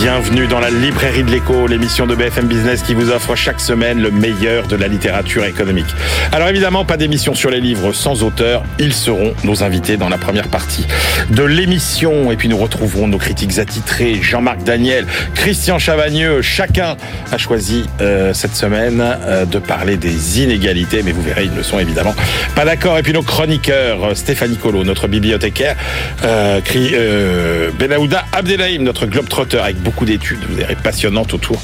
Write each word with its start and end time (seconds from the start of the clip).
Bienvenue 0.00 0.46
dans 0.46 0.60
la 0.60 0.70
librairie 0.70 1.24
de 1.24 1.30
l'écho, 1.30 1.66
l'émission 1.66 2.06
de 2.06 2.14
BFM 2.14 2.46
Business 2.46 2.82
qui 2.82 2.94
vous 2.94 3.10
offre 3.10 3.34
chaque 3.34 3.58
semaine 3.58 4.00
le 4.00 4.12
meilleur 4.12 4.68
de 4.68 4.76
la 4.76 4.86
littérature 4.86 5.44
économique. 5.44 5.88
Alors 6.30 6.48
évidemment, 6.48 6.84
pas 6.84 6.96
d'émission 6.96 7.34
sur 7.34 7.50
les 7.50 7.60
livres 7.60 7.92
sans 7.92 8.22
auteur, 8.22 8.62
ils 8.78 8.92
seront 8.92 9.34
nos 9.42 9.64
invités 9.64 9.96
dans 9.96 10.08
la 10.08 10.16
première 10.16 10.46
partie 10.46 10.86
de 11.30 11.42
l'émission. 11.42 12.30
Et 12.30 12.36
puis 12.36 12.48
nous 12.48 12.56
retrouverons 12.56 13.08
nos 13.08 13.18
critiques 13.18 13.58
attitrés, 13.58 14.20
Jean-Marc 14.22 14.62
Daniel, 14.62 15.04
Christian 15.34 15.80
Chavagneux. 15.80 16.42
Chacun 16.42 16.96
a 17.32 17.38
choisi 17.38 17.84
euh, 18.00 18.32
cette 18.32 18.54
semaine 18.54 19.02
euh, 19.02 19.46
de 19.46 19.58
parler 19.58 19.96
des 19.96 20.40
inégalités, 20.40 21.02
mais 21.02 21.10
vous 21.10 21.22
verrez, 21.22 21.46
ils 21.46 21.54
ne 21.54 21.62
sont 21.64 21.80
évidemment 21.80 22.14
pas 22.54 22.64
d'accord. 22.64 22.98
Et 22.98 23.02
puis 23.02 23.12
nos 23.12 23.22
chroniqueurs, 23.22 24.16
Stéphanie 24.16 24.58
Colo, 24.58 24.84
notre 24.84 25.08
bibliothécaire, 25.08 25.74
euh, 26.22 26.60
euh, 26.76 27.70
Benaouda 27.78 28.24
Abdelhaim, 28.32 28.82
notre 28.82 29.06
globetrotter 29.06 29.58
avec 29.58 29.76
beaucoup 29.88 30.04
d'études, 30.04 30.40
vous 30.46 30.56
verrez, 30.56 30.76
passionnantes 30.76 31.32
autour 31.32 31.56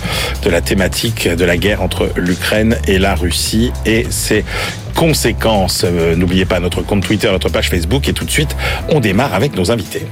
de 0.42 0.48
la 0.48 0.62
thématique 0.62 1.28
de 1.28 1.44
la 1.44 1.58
guerre 1.58 1.82
entre 1.82 2.08
l'Ukraine 2.16 2.78
et 2.88 2.98
la 2.98 3.14
Russie 3.14 3.70
et 3.84 4.06
ses 4.08 4.46
conséquences. 4.94 5.84
Euh, 5.84 6.16
N'oubliez 6.16 6.46
pas 6.46 6.58
notre 6.58 6.80
compte 6.80 7.02
Twitter, 7.02 7.30
notre 7.30 7.50
page 7.50 7.68
Facebook 7.68 8.08
et 8.08 8.14
tout 8.14 8.24
de 8.24 8.30
suite, 8.30 8.56
on 8.88 9.00
démarre 9.00 9.34
avec 9.34 9.54
nos 9.54 9.70
invités. 9.70 10.06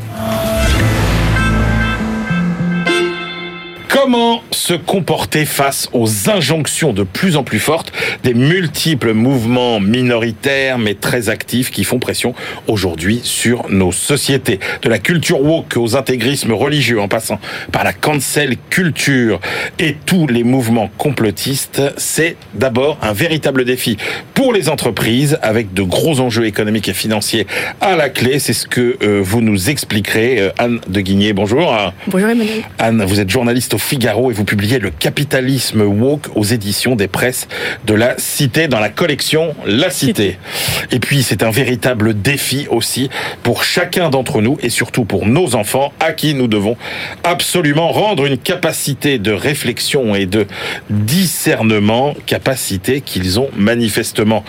Comment 4.02 4.42
se 4.50 4.74
comporter 4.74 5.44
face 5.44 5.88
aux 5.92 6.28
injonctions 6.28 6.92
de 6.92 7.04
plus 7.04 7.36
en 7.36 7.44
plus 7.44 7.60
fortes 7.60 7.92
des 8.24 8.34
multiples 8.34 9.12
mouvements 9.12 9.78
minoritaires 9.78 10.76
mais 10.76 10.94
très 10.94 11.28
actifs 11.28 11.70
qui 11.70 11.84
font 11.84 12.00
pression 12.00 12.34
aujourd'hui 12.66 13.20
sur 13.22 13.70
nos 13.70 13.92
sociétés? 13.92 14.58
De 14.82 14.88
la 14.88 14.98
culture 14.98 15.40
woke 15.40 15.76
aux 15.76 15.94
intégrismes 15.94 16.52
religieux 16.52 17.00
en 17.00 17.06
passant 17.06 17.38
par 17.70 17.84
la 17.84 17.92
cancel 17.92 18.56
culture 18.70 19.38
et 19.78 19.94
tous 20.04 20.26
les 20.26 20.42
mouvements 20.42 20.90
complotistes, 20.98 21.80
c'est 21.96 22.36
d'abord 22.54 22.98
un 23.02 23.12
véritable 23.12 23.64
défi 23.64 23.98
pour 24.34 24.52
les 24.52 24.68
entreprises 24.68 25.38
avec 25.42 25.74
de 25.74 25.82
gros 25.82 26.18
enjeux 26.18 26.46
économiques 26.46 26.88
et 26.88 26.92
financiers 26.92 27.46
à 27.80 27.94
la 27.94 28.08
clé. 28.08 28.40
C'est 28.40 28.52
ce 28.52 28.66
que 28.66 28.96
euh, 29.04 29.20
vous 29.22 29.42
nous 29.42 29.70
expliquerez. 29.70 30.40
Euh, 30.40 30.50
Anne 30.58 30.80
de 30.88 31.00
Guigné, 31.00 31.32
bonjour. 31.32 31.72
Bonjour 32.08 32.28
Emmanuel. 32.28 32.64
Anne, 32.80 33.04
vous 33.04 33.20
êtes 33.20 33.30
journaliste 33.30 33.74
au 33.74 33.78
Figaro 33.92 34.30
et 34.30 34.34
vous 34.34 34.46
publiez 34.46 34.78
Le 34.78 34.88
capitalisme 34.88 35.82
woke 35.82 36.34
aux 36.34 36.44
éditions 36.44 36.96
des 36.96 37.08
presses 37.08 37.46
de 37.84 37.92
la 37.92 38.14
Cité 38.16 38.66
dans 38.66 38.80
la 38.80 38.88
collection 38.88 39.54
La 39.66 39.90
Cité. 39.90 40.38
Et 40.90 40.98
puis 40.98 41.22
c'est 41.22 41.42
un 41.42 41.50
véritable 41.50 42.18
défi 42.18 42.66
aussi 42.70 43.10
pour 43.42 43.64
chacun 43.64 44.08
d'entre 44.08 44.40
nous 44.40 44.56
et 44.62 44.70
surtout 44.70 45.04
pour 45.04 45.26
nos 45.26 45.54
enfants 45.56 45.92
à 46.00 46.12
qui 46.12 46.32
nous 46.32 46.46
devons 46.46 46.78
absolument 47.22 47.92
rendre 47.92 48.24
une 48.24 48.38
capacité 48.38 49.18
de 49.18 49.30
réflexion 49.32 50.14
et 50.14 50.24
de 50.24 50.46
discernement, 50.88 52.14
capacité 52.24 53.02
qu'ils 53.02 53.40
ont 53.40 53.50
manifestement 53.58 54.42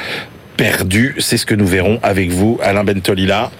perdue. 0.55 1.15
C'est 1.19 1.35
ce 1.35 1.45
que 1.45 1.55
nous 1.55 1.67
verrons 1.67 1.99
avec 2.01 2.31
vous, 2.31 2.59
Alain 2.63 2.85
Bentolila. 2.85 3.51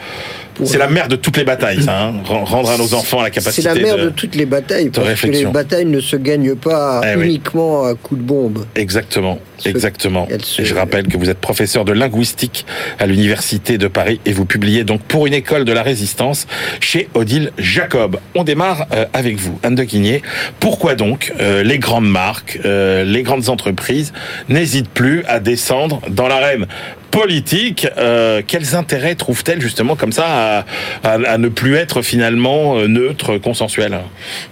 C'est 0.64 0.78
la 0.78 0.88
mère 0.88 1.08
de 1.08 1.16
toutes 1.16 1.38
les 1.38 1.44
batailles, 1.44 1.82
ça, 1.82 2.00
hein 2.08 2.14
rendre 2.26 2.70
à 2.70 2.78
nos 2.78 2.94
enfants 2.94 3.22
la 3.22 3.30
capacité. 3.30 3.62
C'est 3.70 3.76
la 3.76 3.82
mère 3.82 3.98
de, 3.98 4.04
de, 4.06 4.10
toutes 4.10 4.36
les 4.36 4.46
batailles, 4.46 4.90
parce 4.90 5.08
réflexion. 5.08 5.42
que 5.42 5.48
les 5.48 5.64
batailles 5.64 5.86
ne 5.86 6.00
se 6.00 6.16
gagnent 6.16 6.56
pas 6.56 7.02
Eh 7.04 7.18
oui. 7.18 7.26
uniquement 7.26 7.86
à 7.86 7.96
coups 7.96 8.20
de 8.22 8.26
bombe. 8.26 8.66
Exactement, 8.76 9.40
exactement. 9.66 10.28
se- 10.42 10.62
Et 10.62 10.66
je 10.66 10.76
rappelle 10.76 11.08
que 11.08 11.18
vous 11.18 11.30
êtes 11.30 11.40
professeur 11.40 11.86
de 11.86 11.92
linguistique 11.94 12.66
à 13.00 13.06
l'université 13.06 13.78
de 13.78 13.88
Paris 13.88 14.20
et 14.26 14.34
vous 14.34 14.46
publiez 14.46 14.84
donc 14.84 15.02
pour 15.02 15.28
une 15.28 15.34
école 15.34 15.66
de 15.66 15.74
la 15.74 15.84
résistance 15.84 16.48
chez 16.80 17.10
Odile 17.14 17.52
Jacob. 17.58 18.20
On 18.36 18.44
démarre 18.44 18.88
euh, 18.94 19.06
avec 19.14 19.38
vous, 19.38 19.58
Anne 19.64 19.76
de 19.76 19.84
Guigné. 19.84 20.22
Pourquoi 20.60 20.96
donc 20.96 21.34
euh, 21.40 21.64
les 21.64 21.80
grandes 21.80 22.10
marques, 22.10 22.60
euh, 22.66 23.04
les 23.04 23.24
grandes 23.24 23.50
entreprises 23.50 24.14
n'hésitent 24.50 24.90
plus 24.90 25.24
à 25.28 25.40
descendre 25.40 26.02
dans 26.10 26.28
l'arène? 26.28 26.66
Politique 27.14 27.88
euh, 27.98 28.42
Quels 28.46 28.76
intérêts 28.76 29.14
trouvent-elles 29.14 29.62
justement 29.62 29.96
comme 29.96 30.12
ça 30.12 30.66
à, 31.04 31.38
ne 31.38 31.48
plus 31.48 31.76
être 31.76 32.02
finalement 32.02 32.76
euh, 32.76 32.88
neutre, 32.88 33.38
consensuel 33.38 34.00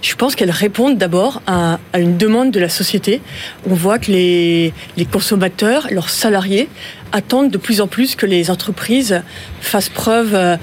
Je 0.00 0.14
pense 0.14 0.36
qu'elles 0.36 0.52
répondent 0.52 0.96
d'abord 0.96 1.42
à, 1.48 1.80
une 1.98 2.16
demande 2.16 2.52
de 2.52 2.60
la 2.60 2.68
société. 2.68 3.20
On 3.68 3.74
voit 3.74 3.98
que 3.98 4.12
les, 4.12 4.72
consommateurs, 5.10 5.88
leurs 5.90 6.08
salariés, 6.08 6.68
attendent 7.10 7.50
de 7.50 7.58
plus 7.58 7.80
en 7.80 7.88
plus 7.88 8.14
que 8.14 8.26
les 8.26 8.48
entreprises 8.48 9.22
fassent 9.60 9.88
preuve, 9.88 10.34
euh, 10.34 10.56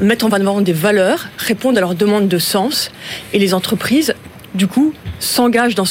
mettent 0.00 0.24
en 0.24 0.30
avant 0.30 0.62
des 0.62 0.72
valeurs, 0.72 1.28
répondent 1.36 1.76
à 1.76 1.82
leurs 1.82 1.94
demandes 1.94 2.26
de 2.26 2.38
sens. 2.38 2.90
Et 3.34 3.38
les 3.38 3.52
entreprises, 3.52 4.14
du 4.54 4.66
coup, 4.66 4.92
s'engagent 5.18 5.74
dans, 5.74 5.84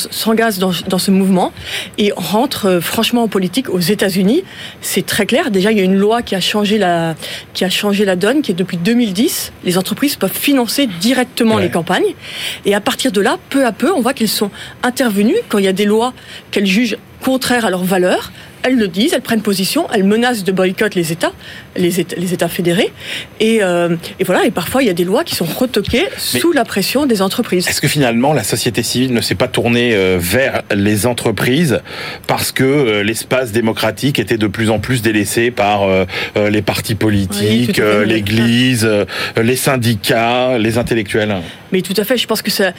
dans, 0.60 0.72
dans 0.88 0.98
ce 0.98 1.12
mouvement 1.12 1.52
et 1.98 2.14
rentrent 2.16 2.68
euh, 2.68 2.82
franchement 2.82 3.24
en 3.24 3.28
politique 3.28 3.70
aux 3.70 3.80
États-Unis. 3.80 4.44
C'est 4.82 5.06
très 5.06 5.26
clair. 5.26 5.52
Déjà, 5.52 5.72
il 5.72 5.78
y 5.78 5.82
a 5.82 5.84
une 5.84 5.96
loi 5.98 6.22
qui 6.22 6.36
a 6.36 6.40
changé 6.40 6.78
la, 6.78 7.16
qui 7.54 7.66
a 7.66 7.70
changé 7.70 8.06
la 8.06 8.16
donne, 8.16 8.42
qui 8.42 8.52
est 8.52 8.56
depuis 8.56 8.78
2010, 8.78 9.52
les 9.66 9.78
entreprises 9.78 10.16
peuvent 10.16 10.32
financer 10.34 10.88
directement 11.02 11.56
Ouais. 11.56 11.64
les 11.64 11.70
campagnes. 11.70 12.14
Et 12.66 12.74
à 12.74 12.80
partir 12.82 13.12
de 13.12 13.22
là, 13.22 13.38
peu 13.50 13.66
à 13.66 13.72
peu, 13.72 13.92
on 13.92 14.02
voit 14.02 14.14
qu'elles 14.14 14.28
sont 14.30 14.52
intervenues 14.82 15.36
quand 15.50 15.58
il 15.58 15.66
y 15.66 15.68
a 15.68 15.74
des 15.74 15.86
lois 15.86 16.14
qu'elles 16.52 16.66
jugent 16.66 16.98
contraires 17.22 17.66
à 17.66 17.70
leurs 17.70 17.84
valeurs. 17.84 18.32
Elles 18.64 18.78
le 18.78 18.88
disent, 18.88 19.14
elles 19.14 19.22
prennent 19.22 19.42
position, 19.42 19.88
elles 19.94 20.04
menacent 20.06 20.44
de 20.44 20.52
boycott 20.52 20.96
les 20.96 21.12
États, 21.12 21.34
les 21.76 22.00
États, 22.00 22.16
les 22.16 22.34
États 22.34 22.48
fédérés. 22.48 22.92
Et, 23.40 23.60
euh, 23.62 23.96
et 24.20 24.24
voilà, 24.24 24.46
et 24.46 24.52
parfois 24.52 24.82
il 24.84 24.88
y 24.88 24.90
a 24.90 24.94
des 24.94 25.04
lois 25.04 25.24
qui 25.24 25.36
sont 25.36 25.46
retoquées 25.46 26.06
Mais- 26.34 26.40
sous 26.40 26.52
la 26.54 26.64
pression 26.64 27.06
des 27.06 27.22
entreprises. 27.22 27.68
Est-ce 27.68 27.82
que 27.82 27.88
finalement 27.88 28.34
la 28.34 28.44
société 28.44 28.82
civile 28.82 29.14
ne 29.14 29.22
s'est 29.22 29.36
pas 29.36 29.48
tournée 29.48 29.94
euh, 29.94 30.18
vers 30.20 30.64
les 30.74 31.06
entreprises 31.06 31.82
parce 32.26 32.52
que 32.52 32.64
euh, 32.64 33.04
l'espace 33.04 33.52
démocratique 33.52 34.18
était 34.20 34.38
de 34.38 34.48
plus 34.48 34.70
en 34.70 34.80
plus 34.80 35.02
délaissé 35.02 35.52
par 35.52 35.82
les 36.36 36.62
partis 36.62 36.96
politiques, 36.96 37.82
oui. 37.84 38.08
l'Église, 38.08 38.88
les 39.42 39.56
syndicats, 39.56 40.58
les 40.58 40.78
intellectuels? 40.78 41.36
Mais 41.72 41.82
tout 41.82 41.94
à 41.98 42.04
fait, 42.04 42.18
je 42.18 42.28
pense 42.28 42.42
que 42.42 42.52
ça, 42.52 42.72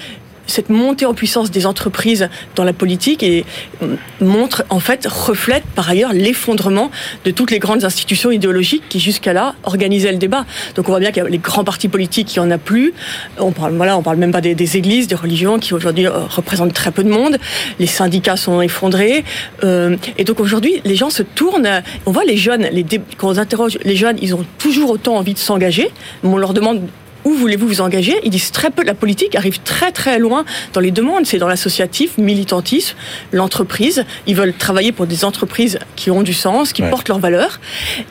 cette 0.46 0.68
montée 0.70 1.06
en 1.06 1.14
puissance 1.14 1.50
des 1.50 1.66
entreprises 1.66 2.28
dans 2.54 2.64
la 2.64 2.72
politique 2.72 3.22
et 3.22 3.44
euh, 3.82 3.96
montre, 4.20 4.64
en 4.70 4.80
fait, 4.80 5.06
reflète 5.06 5.64
par 5.74 5.88
ailleurs 5.88 6.12
l'effondrement 6.12 6.90
de 7.24 7.30
toutes 7.30 7.50
les 7.50 7.58
grandes 7.58 7.84
institutions 7.84 8.30
idéologiques 8.30 8.84
qui 8.88 9.00
jusqu'à 9.00 9.32
là 9.32 9.54
organisaient 9.64 10.12
le 10.12 10.18
débat. 10.18 10.44
Donc 10.74 10.88
on 10.88 10.92
voit 10.92 11.00
bien 11.00 11.10
qu'il 11.12 11.22
y 11.22 11.26
a 11.26 11.28
les 11.28 11.38
grands 11.38 11.64
partis 11.64 11.88
politiques, 11.88 12.34
n'y 12.36 12.40
en 12.40 12.50
a 12.50 12.58
plus. 12.58 12.92
On 13.38 13.52
parle, 13.52 13.74
voilà, 13.76 13.96
on 13.96 14.02
parle 14.02 14.16
même 14.16 14.32
pas 14.32 14.40
des, 14.40 14.76
églises, 14.76 15.06
des 15.06 15.14
religions 15.14 15.58
qui 15.58 15.74
aujourd'hui 15.74 16.06
euh, 16.06 16.26
représentent 16.28 16.72
très 16.74 16.90
peu 16.90 17.04
de 17.04 17.10
monde. 17.10 17.38
Les 17.78 17.86
syndicats 17.86 18.36
sont 18.36 18.60
effondrés. 18.60 19.24
Euh, 19.62 19.96
et 20.18 20.24
donc 20.24 20.40
aujourd'hui, 20.40 20.80
les 20.84 20.96
gens 20.96 21.10
se 21.10 21.22
tournent. 21.22 21.82
On 22.06 22.12
voit 22.12 22.24
les 22.24 22.36
jeunes, 22.36 22.68
les 22.72 22.82
dé- 22.82 23.00
quand 23.16 23.28
on 23.28 23.38
interroge 23.38 23.78
les 23.84 23.96
jeunes, 23.96 24.18
ils 24.20 24.34
ont 24.34 24.44
toujours 24.58 24.90
autant 24.90 25.16
envie 25.16 25.34
de 25.34 25.38
s'engager. 25.38 25.90
On 26.22 26.36
leur 26.36 26.54
demande 26.54 26.82
où 27.24 27.30
voulez-vous 27.34 27.66
vous 27.66 27.80
engager? 27.80 28.14
Ils 28.24 28.30
disent 28.30 28.50
très 28.52 28.70
peu. 28.70 28.82
La 28.84 28.94
politique 28.94 29.34
arrive 29.34 29.60
très 29.60 29.92
très 29.92 30.18
loin 30.18 30.44
dans 30.72 30.80
les 30.80 30.90
demandes. 30.90 31.26
C'est 31.26 31.38
dans 31.38 31.48
l'associatif, 31.48 32.18
militantisme, 32.18 32.96
l'entreprise. 33.32 34.04
Ils 34.26 34.36
veulent 34.36 34.54
travailler 34.54 34.92
pour 34.92 35.06
des 35.06 35.24
entreprises 35.24 35.78
qui 35.96 36.10
ont 36.10 36.22
du 36.22 36.34
sens, 36.34 36.72
qui 36.72 36.82
Ouais. 36.82 36.90
portent 36.90 37.08
leurs 37.08 37.18
valeurs, 37.18 37.60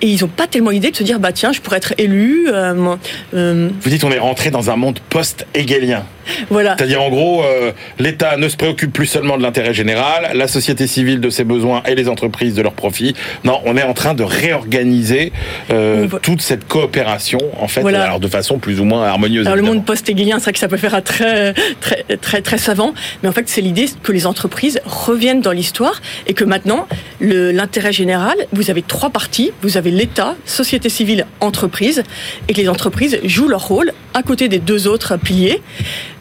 et 0.02 0.08
ils 0.08 0.22
n'ont 0.22 0.28
pas 0.28 0.48
tellement 0.48 0.72
idée 0.72 0.90
de 0.92 0.96
se 0.96 1.04
dire 1.04 1.20
bah 1.20 1.32
tiens, 1.32 1.52
je 1.52 1.62
pourrais 1.62 1.78
être 1.78 1.94
élu. 1.98 2.48
euh, 2.52 2.96
euh, 3.34 3.70
Vous 3.82 3.90
dites 3.90 4.04
on 4.04 4.12
est 4.12 4.20
rentré 4.20 4.50
dans 4.52 4.70
un 4.70 4.76
monde 4.76 5.00
post-hegelien. 5.10 6.04
Voilà. 6.50 6.76
C'est-à-dire 6.78 7.02
en 7.02 7.10
gros, 7.10 7.44
euh, 7.44 7.72
l'État 8.00 8.38
ne 8.38 8.48
se 8.50 8.58
préoccupe 8.58 8.94
plus 8.94 9.06
seulement 9.06 9.38
de 9.38 9.44
l'intérêt 9.44 9.74
général, 9.74 10.32
la 10.34 10.48
société 10.48 10.88
civile 10.88 11.20
de 11.20 11.30
ses 11.30 11.44
besoins 11.44 11.84
et 11.88 11.96
les 11.96 12.10
entreprises 12.10 12.54
de 12.56 12.62
leurs 12.62 12.74
profits. 12.74 13.16
Non, 13.44 13.62
on 13.66 13.78
est 13.78 13.84
en 13.84 13.94
train 13.94 14.14
de 14.14 14.24
réorganiser 14.24 15.32
euh, 15.72 16.08
toute 16.22 16.42
cette 16.42 16.68
coopération, 16.68 17.40
en 17.60 17.68
fait, 17.68 17.82
Voilà. 17.82 18.04
alors 18.04 18.20
de 18.20 18.28
façon 18.28 18.60
plus 18.60 18.80
ou 18.80 18.86
moins 18.86 19.04
harmonieuse. 19.06 19.46
Alors 19.46 19.58
le 19.58 19.64
monde 19.64 19.86
post-hegelien, 19.86 20.38
c'est 20.40 20.46
vrai 20.46 20.54
que 20.54 20.60
ça 20.60 20.68
peut 20.68 20.78
faire 20.78 20.96
un 20.96 21.02
très, 21.02 21.54
très, 21.82 22.04
très, 22.22 22.42
très 22.42 22.58
savant, 22.58 22.94
mais 23.22 23.30
en 23.30 23.34
fait 23.34 23.48
c'est 23.50 23.62
l'idée 23.62 23.86
que 24.02 24.12
les 24.12 24.26
entreprises 24.26 24.80
reviennent 24.86 25.42
dans 25.42 25.52
l'histoire 25.52 26.02
et 26.28 26.34
que 26.34 26.44
maintenant 26.44 26.88
l'intérêt 27.22 27.94
général, 27.94 28.36
vous 28.52 28.70
avez 28.70 28.82
trois 28.82 29.10
parties, 29.10 29.52
vous 29.62 29.78
avez 29.78 29.92
l'État, 29.92 30.36
société 30.46 30.90
civile, 30.90 31.26
entreprise, 31.40 32.04
et 32.48 32.54
que 32.54 32.62
les 32.62 32.70
entreprises 32.70 33.20
jouent 33.24 33.48
leur 33.48 33.68
rôle 33.68 33.92
à 34.14 34.24
côté 34.24 34.48
des 34.48 34.60
deux 34.60 34.88
autres 34.88 35.18
piliers. 35.18 35.62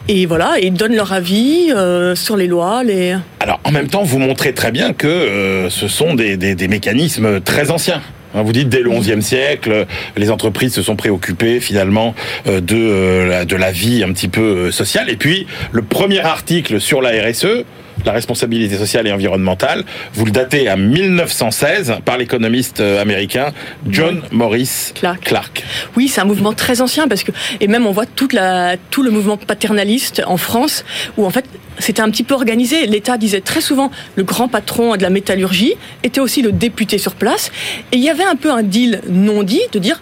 Et 0.09 0.25
voilà, 0.25 0.55
et 0.59 0.69
donnent 0.69 0.95
leur 0.95 1.13
avis 1.13 1.71
euh, 1.71 2.13
sur 2.13 2.35
les 2.35 2.47
lois, 2.47 2.83
les. 2.83 3.15
Alors, 3.39 3.59
en 3.63 3.71
même 3.71 3.87
temps, 3.87 4.03
vous 4.03 4.19
montrez 4.19 4.53
très 4.53 4.71
bien 4.71 4.91
que 4.91 5.07
euh, 5.07 5.69
ce 5.69 5.87
sont 5.87 6.13
des, 6.13 6.35
des- 6.35 6.67
mécanismes 6.67 7.39
très 7.39 7.71
anciens. 7.71 8.01
Hein, 8.35 8.41
Vous 8.41 8.51
dites 8.51 8.67
dès 8.67 8.81
le 8.81 8.89
XIe 8.89 9.21
siècle, 9.21 9.85
les 10.17 10.29
entreprises 10.29 10.73
se 10.73 10.81
sont 10.81 10.97
préoccupées 10.97 11.61
finalement 11.61 12.15
euh, 12.47 12.59
de, 12.59 13.29
la- 13.29 13.45
de 13.45 13.55
la 13.55 13.71
vie 13.71 14.03
un 14.03 14.11
petit 14.11 14.27
peu 14.27 14.71
sociale. 14.71 15.09
Et 15.09 15.15
puis, 15.15 15.47
le 15.71 15.81
premier 15.83 16.19
article 16.19 16.81
sur 16.81 17.01
la 17.01 17.11
RSE, 17.11 17.63
la 18.05 18.11
responsabilité 18.11 18.77
sociale 18.77 19.07
et 19.07 19.11
environnementale, 19.11 19.83
vous 20.13 20.25
le 20.25 20.31
datez 20.31 20.67
à 20.67 20.75
1916 20.75 21.95
par 22.05 22.17
l'économiste 22.17 22.79
euh, 22.79 23.01
américain 23.01 23.53
John 23.87 24.21
Morris 24.31 24.91
Clark. 24.95 25.21
Clark. 25.23 25.63
Oui, 25.95 26.07
c'est 26.07 26.21
un 26.21 26.25
mouvement 26.25 26.53
très 26.53 26.81
ancien 26.81 27.07
parce 27.07 27.23
que 27.23 27.31
et 27.59 27.67
même 27.67 27.85
on 27.85 27.91
voit 27.91 28.05
toute 28.05 28.33
la 28.33 28.77
tout 28.89 29.03
le 29.03 29.11
mouvement 29.11 29.37
paternaliste 29.37 30.21
en 30.25 30.37
France 30.37 30.83
où 31.17 31.25
en 31.25 31.29
fait 31.29 31.45
c'était 31.79 32.01
un 32.01 32.09
petit 32.09 32.23
peu 32.23 32.33
organisé. 32.35 32.85
L'État 32.85 33.17
disait 33.17 33.41
très 33.41 33.61
souvent 33.61 33.91
le 34.15 34.23
grand 34.23 34.47
patron 34.47 34.95
de 34.95 35.01
la 35.01 35.09
métallurgie 35.09 35.73
était 36.03 36.19
aussi 36.19 36.41
le 36.41 36.51
député 36.51 36.97
sur 36.97 37.15
place 37.15 37.51
et 37.91 37.97
il 37.97 38.03
y 38.03 38.09
avait 38.09 38.23
un 38.23 38.35
peu 38.35 38.51
un 38.51 38.63
deal 38.63 39.01
non 39.09 39.43
dit 39.43 39.61
de 39.71 39.79
dire 39.79 40.01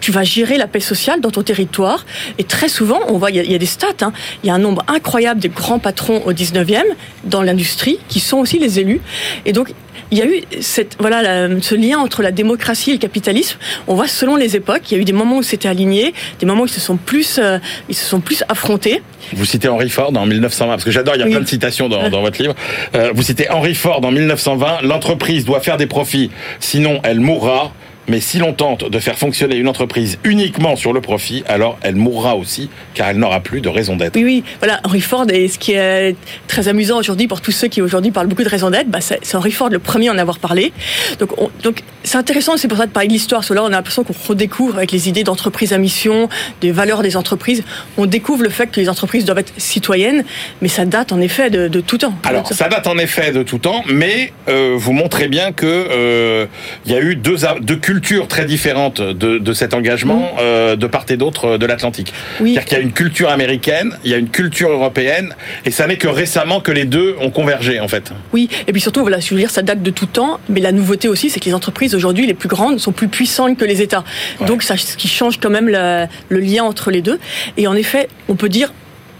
tu 0.00 0.10
vas 0.12 0.24
gérer 0.24 0.56
la 0.58 0.66
paix 0.66 0.80
sociale 0.80 1.20
dans 1.20 1.30
ton 1.30 1.42
territoire. 1.42 2.04
Et 2.38 2.44
très 2.44 2.68
souvent, 2.68 3.00
on 3.08 3.18
voit, 3.18 3.30
il 3.30 3.36
y 3.36 3.40
a, 3.40 3.42
il 3.42 3.52
y 3.52 3.54
a 3.54 3.58
des 3.58 3.66
stats, 3.66 3.88
hein. 4.02 4.12
il 4.42 4.46
y 4.48 4.50
a 4.50 4.54
un 4.54 4.58
nombre 4.58 4.82
incroyable 4.88 5.40
de 5.40 5.48
grands 5.48 5.78
patrons 5.78 6.22
au 6.24 6.32
19e 6.32 6.82
dans 7.24 7.42
l'industrie 7.42 7.98
qui 8.08 8.20
sont 8.20 8.38
aussi 8.38 8.58
les 8.58 8.78
élus. 8.80 9.00
Et 9.46 9.52
donc, 9.52 9.72
il 10.12 10.18
y 10.18 10.22
a 10.22 10.26
eu 10.26 10.40
cette, 10.60 10.96
voilà, 10.98 11.22
la- 11.22 11.60
ce 11.60 11.74
lien 11.76 11.98
entre 11.98 12.22
la 12.22 12.32
démocratie 12.32 12.90
et 12.90 12.94
le 12.94 12.98
capitalisme. 12.98 13.58
On 13.86 13.94
voit 13.94 14.08
selon 14.08 14.34
les 14.34 14.56
époques, 14.56 14.90
il 14.90 14.94
y 14.94 14.98
a 14.98 15.00
eu 15.00 15.04
des 15.04 15.12
moments 15.12 15.36
où 15.36 15.42
c'était 15.42 15.68
aligné, 15.68 16.14
des 16.40 16.46
moments 16.46 16.62
où 16.62 16.66
ils 16.66 16.70
se 16.72 16.80
sont 16.80 16.96
plus, 16.96 17.38
euh, 17.38 17.58
ils 17.88 17.94
se 17.94 18.04
sont 18.04 18.20
plus 18.20 18.42
affrontés. 18.48 19.02
Vous 19.34 19.44
citez 19.44 19.68
Henry 19.68 19.88
Ford 19.88 20.12
en 20.16 20.26
1920, 20.26 20.72
parce 20.72 20.84
que 20.84 20.90
j'adore, 20.90 21.14
il 21.14 21.20
y 21.20 21.22
a 21.22 21.26
Oui. 21.26 21.30
plein 21.32 21.40
de 21.42 21.48
citations 21.48 21.88
dans, 21.88 22.08
dans 22.08 22.22
votre 22.22 22.42
livre. 22.42 22.54
Euh, 22.96 23.12
vous 23.14 23.22
citez 23.22 23.48
Henry 23.50 23.74
Ford 23.76 24.04
en 24.04 24.10
1920, 24.10 24.82
l'entreprise 24.82 25.44
doit 25.44 25.60
faire 25.60 25.76
des 25.76 25.86
profits, 25.86 26.30
sinon 26.58 27.00
elle 27.04 27.20
mourra. 27.20 27.72
Mais 28.08 28.20
si 28.20 28.38
l'on 28.38 28.52
tente 28.52 28.90
de 28.90 28.98
faire 28.98 29.16
fonctionner 29.18 29.56
une 29.56 29.68
entreprise 29.68 30.18
uniquement 30.24 30.74
sur 30.74 30.92
le 30.92 31.00
profit, 31.00 31.44
alors 31.46 31.78
elle 31.82 31.96
mourra 31.96 32.34
aussi, 32.34 32.68
car 32.94 33.08
elle 33.08 33.18
n'aura 33.18 33.40
plus 33.40 33.60
de 33.60 33.68
raison 33.68 33.96
d'être. 33.96 34.16
Oui, 34.16 34.24
oui, 34.24 34.44
voilà, 34.58 34.80
Henry 34.84 35.00
Ford, 35.00 35.26
et 35.32 35.46
ce 35.48 35.58
qui 35.58 35.72
est 35.72 36.16
très 36.48 36.66
amusant 36.68 36.98
aujourd'hui 36.98 37.28
pour 37.28 37.40
tous 37.40 37.52
ceux 37.52 37.68
qui 37.68 37.80
aujourd'hui 37.82 38.10
parlent 38.10 38.26
beaucoup 38.26 38.42
de 38.42 38.48
raison 38.48 38.70
d'être, 38.70 38.88
bah, 38.88 39.00
c'est 39.00 39.34
Henry 39.34 39.52
Ford 39.52 39.68
le 39.68 39.78
premier 39.78 40.08
à 40.08 40.12
en 40.12 40.18
avoir 40.18 40.38
parlé. 40.38 40.72
Donc, 41.20 41.40
on- 41.40 41.50
donc 41.62 41.82
c'est 42.02 42.16
intéressant, 42.18 42.56
c'est 42.56 42.66
pour 42.68 42.78
ça 42.78 42.86
de 42.86 42.90
parler 42.90 43.08
de 43.08 43.12
l'histoire, 43.12 43.40
parce 43.42 43.48
que 43.48 43.54
là, 43.54 43.62
on 43.62 43.66
a 43.66 43.70
l'impression 43.70 44.02
qu'on 44.02 44.14
redécouvre 44.28 44.76
avec 44.78 44.90
les 44.92 45.08
idées 45.08 45.22
d'entreprise 45.22 45.72
à 45.72 45.78
mission, 45.78 46.28
des 46.62 46.72
valeurs 46.72 47.02
des 47.02 47.16
entreprises, 47.16 47.62
on 47.96 48.06
découvre 48.06 48.42
le 48.42 48.50
fait 48.50 48.66
que 48.68 48.80
les 48.80 48.88
entreprises 48.88 49.24
doivent 49.24 49.38
être 49.38 49.52
citoyennes, 49.58 50.24
mais 50.62 50.68
ça 50.68 50.84
date 50.84 51.12
en 51.12 51.20
effet 51.20 51.50
de, 51.50 51.68
de 51.68 51.80
tout 51.80 51.98
temps. 51.98 52.14
Alors, 52.24 52.46
ça 52.52 52.68
date 52.68 52.86
en 52.86 52.98
effet 52.98 53.30
de 53.32 53.42
tout 53.42 53.58
temps, 53.58 53.84
mais 53.88 54.32
euh, 54.48 54.74
vous 54.76 54.92
montrez 54.92 55.28
bien 55.28 55.52
que 55.52 55.66
euh, 55.66 56.46
il 56.86 56.92
y 56.92 56.94
a 56.94 57.00
eu 57.00 57.14
deux, 57.16 57.36
deux 57.60 57.76
cultures 57.90 58.28
très 58.28 58.44
différentes 58.44 59.00
de, 59.00 59.38
de 59.38 59.52
cet 59.52 59.74
engagement 59.74 60.36
euh, 60.38 60.76
de 60.76 60.86
part 60.86 61.04
et 61.08 61.16
d'autre 61.16 61.58
de 61.58 61.66
l'Atlantique. 61.66 62.12
Mm. 62.12 62.42
Oui. 62.44 62.52
C'est-à-dire 62.54 62.64
qu'il 62.68 62.78
y 62.78 62.80
a 62.80 62.84
une 62.84 62.92
culture 62.92 63.30
américaine, 63.30 63.90
il 64.04 64.10
y 64.12 64.14
a 64.14 64.16
une 64.16 64.28
culture 64.28 64.70
européenne, 64.70 65.34
et 65.64 65.72
ça 65.72 65.88
n'est 65.88 65.96
que 65.96 66.06
récemment 66.06 66.60
que 66.60 66.70
les 66.70 66.84
deux 66.84 67.16
ont 67.20 67.30
convergé, 67.30 67.80
en 67.80 67.88
fait. 67.88 68.12
Oui, 68.32 68.48
et 68.68 68.72
puis 68.72 68.80
surtout, 68.80 69.00
voilà, 69.00 69.18
je 69.18 69.34
veux 69.34 69.40
dire, 69.40 69.50
ça 69.50 69.62
date 69.62 69.82
de 69.82 69.90
tout 69.90 70.06
temps, 70.06 70.38
mais 70.48 70.60
la 70.60 70.70
nouveauté 70.70 71.08
aussi, 71.08 71.30
c'est 71.30 71.40
que 71.40 71.46
les 71.46 71.54
entreprises 71.54 71.94
aujourd'hui, 71.96 72.26
les 72.28 72.34
plus 72.34 72.48
grandes, 72.48 72.78
sont 72.78 72.92
plus 72.92 73.08
puissantes 73.08 73.58
que 73.58 73.64
les 73.64 73.82
États. 73.82 74.04
Ouais. 74.40 74.46
Donc, 74.46 74.62
ça, 74.62 74.76
ce 74.76 74.96
qui 74.96 75.08
change 75.08 75.40
quand 75.40 75.50
même 75.50 75.68
la- 75.68 76.06
le 76.28 76.38
lien 76.38 76.62
entre 76.62 76.92
les 76.92 77.02
deux. 77.02 77.18
Et 77.56 77.66
en 77.66 77.74
effet, 77.74 78.08
on 78.28 78.36
peut 78.36 78.48
dire, 78.48 78.72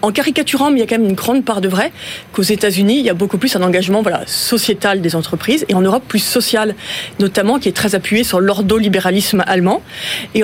en 0.03 0.13
caricaturant, 0.13 0.71
mais 0.71 0.79
il 0.79 0.81
y 0.81 0.83
a 0.83 0.87
quand 0.87 0.99
même 0.99 1.09
une 1.09 1.15
grande 1.15 1.45
part 1.45 1.61
de 1.61 1.69
vrai, 1.69 1.93
qu'aux 2.33 2.43
États-Unis, 2.43 2.99
il 2.99 3.05
y 3.05 3.11
a 3.11 3.15
beaucoup 3.15 3.39
plus 3.39 3.55
un 3.57 3.63
engagement 3.63 4.03
voilà, 4.03 4.23
sociétal 4.27 5.01
des 5.01 5.15
entreprises, 5.17 5.65
et 5.69 5.75
en 5.75 5.81
Europe, 5.81 6.05
plus 6.09 6.19
social, 6.23 6.75
notamment, 7.19 7.59
qui 7.59 7.69
est 7.69 7.73
très 7.73 7.95
appuyé 7.95 8.25
sur 8.25 8.41
l'ordolibéralisme 8.41 9.43
allemand. 9.47 9.83
Et, 10.35 10.43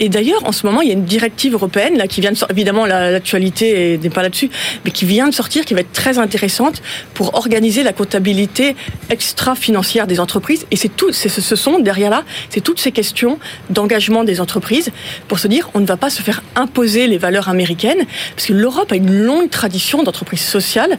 et, 0.00 0.08
d'ailleurs, 0.08 0.46
en 0.46 0.52
ce 0.52 0.66
moment, 0.66 0.80
il 0.82 0.88
y 0.88 0.90
a 0.90 0.94
une 0.94 1.04
directive 1.04 1.54
européenne, 1.54 1.96
là, 1.98 2.06
qui 2.06 2.20
vient 2.20 2.32
de 2.32 2.36
sortir, 2.36 2.56
évidemment, 2.56 2.86
la- 2.86 3.10
l'actualité 3.10 3.98
n'est 4.02 4.10
pas 4.10 4.22
là-dessus, 4.22 4.50
mais 4.84 4.90
qui 4.90 5.04
vient 5.04 5.28
de 5.28 5.34
sortir, 5.34 5.64
qui 5.64 5.74
va 5.74 5.80
être 5.80 5.92
très 5.92 6.18
intéressante 6.18 6.82
pour 7.14 7.34
organiser 7.34 7.82
la 7.82 7.92
comptabilité 7.92 8.76
extra-financière 9.10 10.06
des 10.06 10.20
entreprises. 10.20 10.66
Et 10.70 10.76
c'est 10.76 10.88
tout, 10.88 11.12
ce 11.12 11.56
sont 11.56 11.78
derrière 11.78 12.10
là, 12.10 12.24
c'est 12.50 12.60
toutes 12.60 12.80
ces 12.80 12.92
questions 12.92 13.38
d'engagement 13.70 14.24
des 14.24 14.40
entreprises 14.40 14.90
pour 15.28 15.38
se 15.38 15.48
dire, 15.48 15.70
on 15.74 15.80
ne 15.80 15.86
va 15.86 15.96
pas 15.96 16.10
se 16.10 16.22
faire 16.22 16.42
imposer 16.56 17.06
les 17.06 17.18
valeurs 17.18 17.48
américaines, 17.48 18.04
parce 18.34 18.46
que 18.48 18.52
l'Europe 18.52 18.92
une 18.96 19.12
longue 19.12 19.50
tradition 19.50 20.02
d'entreprise 20.02 20.40
sociale 20.40 20.98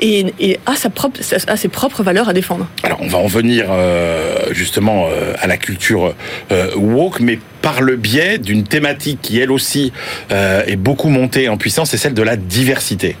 et, 0.00 0.26
et 0.38 0.58
a, 0.66 0.76
sa 0.76 0.90
propre, 0.90 1.20
a 1.46 1.56
ses 1.56 1.68
propres 1.68 2.02
valeurs 2.02 2.28
à 2.28 2.32
défendre. 2.32 2.66
Alors, 2.82 2.98
on 3.00 3.08
va 3.08 3.18
en 3.18 3.26
venir 3.26 3.66
euh, 3.70 4.52
justement 4.52 5.06
euh, 5.06 5.34
à 5.40 5.46
la 5.46 5.56
culture 5.56 6.14
euh, 6.52 6.70
woke, 6.76 7.20
mais 7.20 7.38
par 7.62 7.82
le 7.82 7.96
biais 7.96 8.38
d'une 8.38 8.64
thématique 8.64 9.18
qui, 9.22 9.40
elle 9.40 9.50
aussi, 9.50 9.92
euh, 10.30 10.62
est 10.66 10.76
beaucoup 10.76 11.08
montée 11.08 11.48
en 11.48 11.56
puissance, 11.56 11.90
c'est 11.90 11.96
celle 11.96 12.14
de 12.14 12.22
la 12.22 12.36
diversité. 12.36 13.16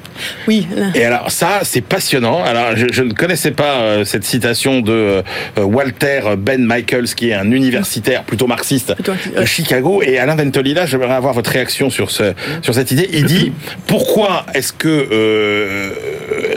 Oui, 0.46 0.66
là. 0.74 0.86
Et 0.94 1.04
alors 1.04 1.30
ça, 1.30 1.60
c'est 1.62 1.80
passionnant. 1.80 2.42
Alors 2.44 2.76
je, 2.76 2.86
je 2.92 3.02
ne 3.02 3.12
connaissais 3.12 3.50
pas 3.50 3.74
euh, 3.74 4.04
cette 4.04 4.24
citation 4.24 4.80
de 4.80 4.92
euh, 4.92 5.22
Walter 5.58 6.20
Ben 6.38 6.64
Michaels, 6.64 7.08
qui 7.14 7.30
est 7.30 7.34
un 7.34 7.50
universitaire 7.50 8.24
plutôt 8.24 8.46
marxiste 8.46 8.94
Plutôt, 8.94 9.12
de. 9.36 9.44
Chicago. 9.44 10.02
Et 10.02 10.18
Alain 10.18 10.36
Ventolila, 10.36 10.86
j'aimerais 10.86 11.14
avoir 11.14 11.34
votre 11.34 11.50
réaction 11.50 11.90
sur 11.90 12.10
ce 12.10 12.34
sur 12.62 12.74
cette 12.74 12.90
idée. 12.90 13.08
Il 13.12 13.24
dit 13.24 13.52
pourquoi 13.86 14.46
est-ce 14.54 14.72
que 14.72 15.92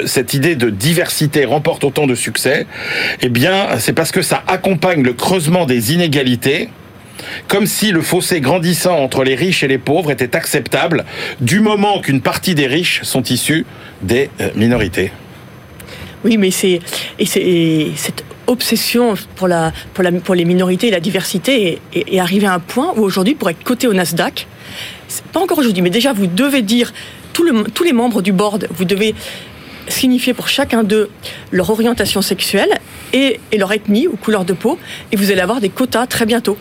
cette 0.05 0.33
idée 0.33 0.55
de 0.55 0.69
diversité 0.69 1.45
remporte 1.45 1.83
autant 1.83 2.07
de 2.07 2.15
succès? 2.15 2.65
Eh 3.21 3.29
bien, 3.29 3.67
c'est 3.79 3.93
parce 3.93 4.11
que 4.11 4.21
ça 4.21 4.43
accompagne 4.47 5.03
le 5.03 5.13
creusement 5.13 5.65
des 5.65 5.93
inégalités 5.93 6.69
comme 7.47 7.65
si 7.65 7.91
le 7.91 8.01
fossé 8.01 8.41
grandissant 8.41 8.97
entre 8.97 9.23
les 9.23 9.35
riches 9.35 9.63
et 9.63 9.67
les 9.67 9.77
pauvres 9.77 10.11
était 10.11 10.35
acceptable 10.35 11.05
du 11.41 11.59
moment 11.59 12.01
qu'une 12.01 12.21
partie 12.21 12.55
des 12.55 12.67
riches 12.67 13.01
sont 13.03 13.23
issus 13.23 13.65
des 14.01 14.29
euh, 14.41 14.49
minorités. 14.55 15.11
Oui, 16.23 16.37
mais 16.37 16.51
c'est 16.51 16.79
et 17.17 17.25
c'est 17.25 17.41
et 17.41 17.93
cette 17.95 18.25
obsession 18.47 19.13
pour 19.35 19.47
la 19.47 19.71
pour 19.93 20.03
la 20.03 20.11
pour 20.11 20.35
les 20.35 20.45
minorités 20.45 20.87
et 20.87 20.91
la 20.91 20.99
diversité 20.99 21.79
est, 21.93 22.19
arrivée 22.19 22.47
à 22.47 22.53
un 22.53 22.59
point 22.59 22.93
où 22.95 23.01
aujourd'hui, 23.01 23.35
pour 23.35 23.49
être 23.49 23.63
coté 23.63 23.87
au 23.87 23.93
Nasdaq, 23.93 24.47
pas 25.31 25.39
encore 25.39 25.59
aujourd'hui, 25.59 25.81
mais 25.81 25.89
déjà 25.89 26.11
vous 26.11 26.27
devez 26.27 26.61
dire 26.61 26.93
tous 27.31 27.83
les 27.85 27.93
membres 27.93 28.21
du 28.21 28.33
board, 28.33 28.67
vous 28.69 28.83
devez 28.83 29.15
signifier 29.87 30.33
pour 30.33 30.49
chacun 30.49 30.83
d'eux 30.83 31.09
leur 31.51 31.69
orientation 31.69 32.21
sexuelle 32.21 32.79
et 33.13 33.39
leur 33.57 33.71
ethnie 33.71 34.07
ou 34.07 34.17
couleur 34.17 34.43
de 34.43 34.53
peau, 34.53 34.77
et 35.11 35.15
vous 35.15 35.31
allez 35.31 35.39
avoir 35.39 35.61
des 35.61 35.69
quotas 35.69 36.05
très 36.05 36.25
bientôt. 36.25 36.57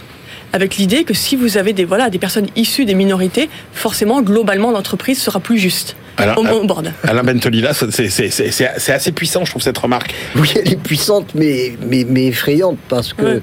Avec 0.52 0.76
l'idée 0.76 1.04
que 1.04 1.12
si 1.14 1.36
vous 1.36 1.58
avez 1.58 1.72
des 1.74 1.84
voilà 1.84 2.08
des 2.10 2.18
personnes 2.18 2.46
issues 2.56 2.84
des 2.86 2.94
minorités, 2.94 3.48
forcément 3.72 4.22
globalement 4.22 4.70
l'entreprise 4.70 5.20
sera 5.20 5.40
plus 5.40 5.58
juste 5.58 5.94
Alors, 6.16 6.38
au, 6.38 6.64
board. 6.66 6.90
Alain 7.04 7.22
Bentolila, 7.22 7.74
c'est- 7.74 7.90
c'est 7.90 8.08
c'est- 8.08 8.30
c'est- 8.30 8.50
c'est 8.78 8.92
assez 8.92 9.12
puissant, 9.12 9.44
je 9.44 9.50
trouve, 9.50 9.62
cette 9.62 9.76
remarque. 9.78 10.14
Oui, 10.36 10.50
elle 10.56 10.72
est 10.72 10.82
puissante, 10.82 11.32
mais, 11.34 11.76
mais, 11.86 12.04
mais 12.08 12.26
effrayante, 12.28 12.78
parce 12.88 13.12
que, 13.12 13.22
Ouais. 13.24 13.42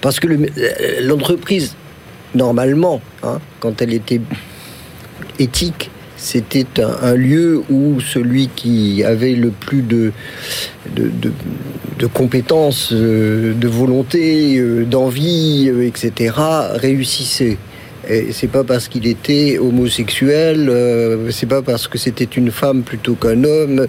parce 0.00 0.18
que 0.20 0.26
le- 0.26 0.46
l'entreprise, 1.02 1.74
normalement, 2.34 3.00
hein, 3.22 3.38
quand 3.60 3.80
elle 3.80 3.94
était 3.94 4.20
éthique, 5.38 5.90
c'était 6.16 6.66
un, 6.82 6.96
un 7.02 7.14
lieu 7.14 7.62
où 7.70 8.00
celui 8.00 8.48
qui 8.48 9.04
avait 9.04 9.34
le 9.34 9.50
plus 9.50 9.82
de, 9.82 10.12
de, 10.94 11.04
de- 11.08 11.32
de 11.98 12.06
compétences, 12.06 12.90
euh, 12.92 13.54
de 13.54 13.68
volonté, 13.68 14.58
euh, 14.58 14.84
d'envie, 14.84 15.70
euh, 15.70 15.86
etc., 15.86 16.34
réussissait. 16.74 17.56
Et 18.08 18.28
c'est 18.32 18.46
pas 18.46 18.62
parce 18.64 18.86
qu'il 18.86 19.06
était 19.08 19.58
homosexuel, 19.58 20.70
c'est 21.30 21.48
pas 21.48 21.60
parce 21.62 21.88
que 21.88 21.98
c'était 21.98 22.22
une 22.36 22.52
femme 22.52 22.82
plutôt 22.82 23.14
qu'un 23.14 23.42
homme, 23.42 23.86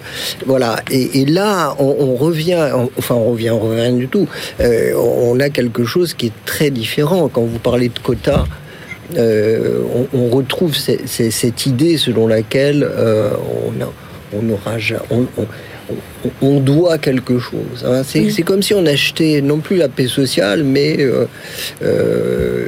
voilà. 0.48 0.77
Et, 0.89 1.24
là, 1.25 1.75
on, 1.77 2.16
revient, 2.16 2.68
enfin, 2.98 3.13
on 3.13 3.25
revient, 3.32 3.51
on 3.51 3.60
revient 3.60 3.94
du 3.96 4.08
tout. 4.08 4.27
On 4.60 5.39
a 5.39 5.50
quelque 5.51 5.84
chose 5.86 6.16
qui 6.16 6.27
est 6.27 6.46
très 6.46 6.72
différent. 6.72 7.27
Quand 7.32 7.44
vous 7.44 7.60
parlez 7.60 7.89
de 7.89 8.00
quotas, 8.00 8.46
on, 9.16 10.30
retrouve 10.30 10.75
ce- 10.75 11.06
ce- 11.06 11.30
cette 11.30 11.68
idée 11.68 11.98
selon 11.98 12.25
laquelle 12.25 12.89
on 14.34 14.42
on 15.12 15.25
on- 15.38 15.46
on 16.41 16.60
doit 16.60 16.98
quelque 16.98 17.39
chose. 17.39 17.86
hein. 17.86 18.01
C'est 18.06 18.41
comme 18.44 18.62
si 18.62 18.74
on 18.74 18.86
achetait 18.86 19.41
non 19.41 19.60
plus 19.60 19.77
la 19.77 19.88
paix 19.89 20.08
sociale, 20.08 20.63
mais 20.63 20.98
euh, 21.00 21.25
euh, 21.84 22.67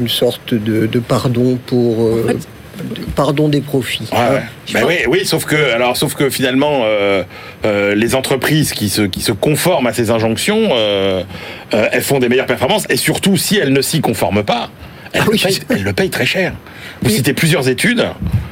une 0.00 0.08
sorte 0.08 0.54
de, 0.54 0.86
de 0.86 0.98
pardon 0.98 1.58
pour 1.66 2.02
euh, 2.04 2.22
En 2.24 2.28
fait- 2.28 2.34
de- 2.34 3.04
pardon 3.14 3.48
des 3.48 3.60
profits. 3.60 4.08
Ouais, 4.12 4.18
hein. 4.18 4.40
Ben 4.72 4.84
oui, 4.86 4.94
oui, 5.08 5.26
sauf 5.26 5.44
que, 5.44 5.56
alors, 5.74 5.96
sauf 5.98 6.14
que 6.14 6.30
finalement, 6.30 6.80
euh, 6.84 7.22
euh, 7.66 7.94
les 7.94 8.14
entreprises 8.14 8.72
qui 8.72 8.88
se, 8.88 9.02
qui 9.02 9.20
se 9.20 9.32
conforment 9.32 9.88
à 9.88 9.92
ces 9.92 10.10
injonctions, 10.10 10.68
euh, 10.72 11.22
euh, 11.74 11.88
elles 11.92 12.02
font 12.02 12.18
des 12.20 12.28
meilleures 12.30 12.46
performances, 12.46 12.84
et 12.88 12.96
surtout, 12.96 13.36
si 13.36 13.58
elles 13.58 13.72
ne 13.74 13.82
s'y 13.82 14.00
conforment 14.00 14.44
pas, 14.44 14.70
elles, 15.12 15.20
Ah 15.22 15.24
le, 15.26 15.30
oui. 15.32 15.40
payent, 15.42 15.58
elles 15.68 15.82
le 15.82 15.92
payent 15.92 16.08
très 16.08 16.24
cher. 16.24 16.54
Vous 17.02 17.10
Oui. 17.10 17.16
citez 17.16 17.34
plusieurs 17.34 17.68
études 17.68 18.06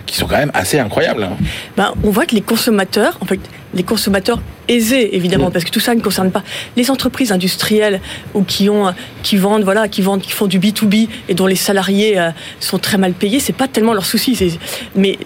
qui 0.04 0.16
sont 0.16 0.26
quand 0.26 0.36
même 0.38 0.50
assez 0.54 0.78
incroyables. 0.78 1.22
hein. 1.22 1.36
ben, 1.76 1.94
on 2.02 2.10
voit 2.10 2.26
que 2.26 2.34
les 2.34 2.40
consommateurs, 2.42 3.16
en 3.22 3.24
fait, 3.26 3.38
les 3.74 3.82
consommateurs 3.82 4.40
aisés, 4.68 5.14
évidemment, 5.16 5.48
Mm. 5.48 5.52
parce 5.52 5.64
que 5.64 5.70
tout 5.70 5.80
ça 5.80 5.94
ne 5.94 6.00
concerne 6.00 6.30
pas 6.30 6.42
les 6.76 6.90
entreprises 6.90 7.32
industrielles 7.32 8.00
ou 8.34 8.42
qui 8.42 8.68
ont, 8.68 8.94
qui 9.22 9.36
vendent, 9.36 9.64
voilà, 9.64 9.88
qui 9.88 10.02
vendent, 10.02 10.22
qui 10.22 10.32
font 10.32 10.46
du 10.46 10.58
B 10.58 10.66
2 10.72 10.86
B 10.86 10.94
et 11.28 11.34
dont 11.34 11.46
les 11.46 11.56
salariés 11.56 12.18
euh, 12.18 12.30
sont 12.60 12.78
très 12.78 12.98
mal 12.98 13.12
payés. 13.12 13.40
C'est 13.40 13.52
pas 13.52 13.68
tellement 13.68 13.94
leur 13.94 14.06
souci. 14.06 14.58
Mais 14.94 15.18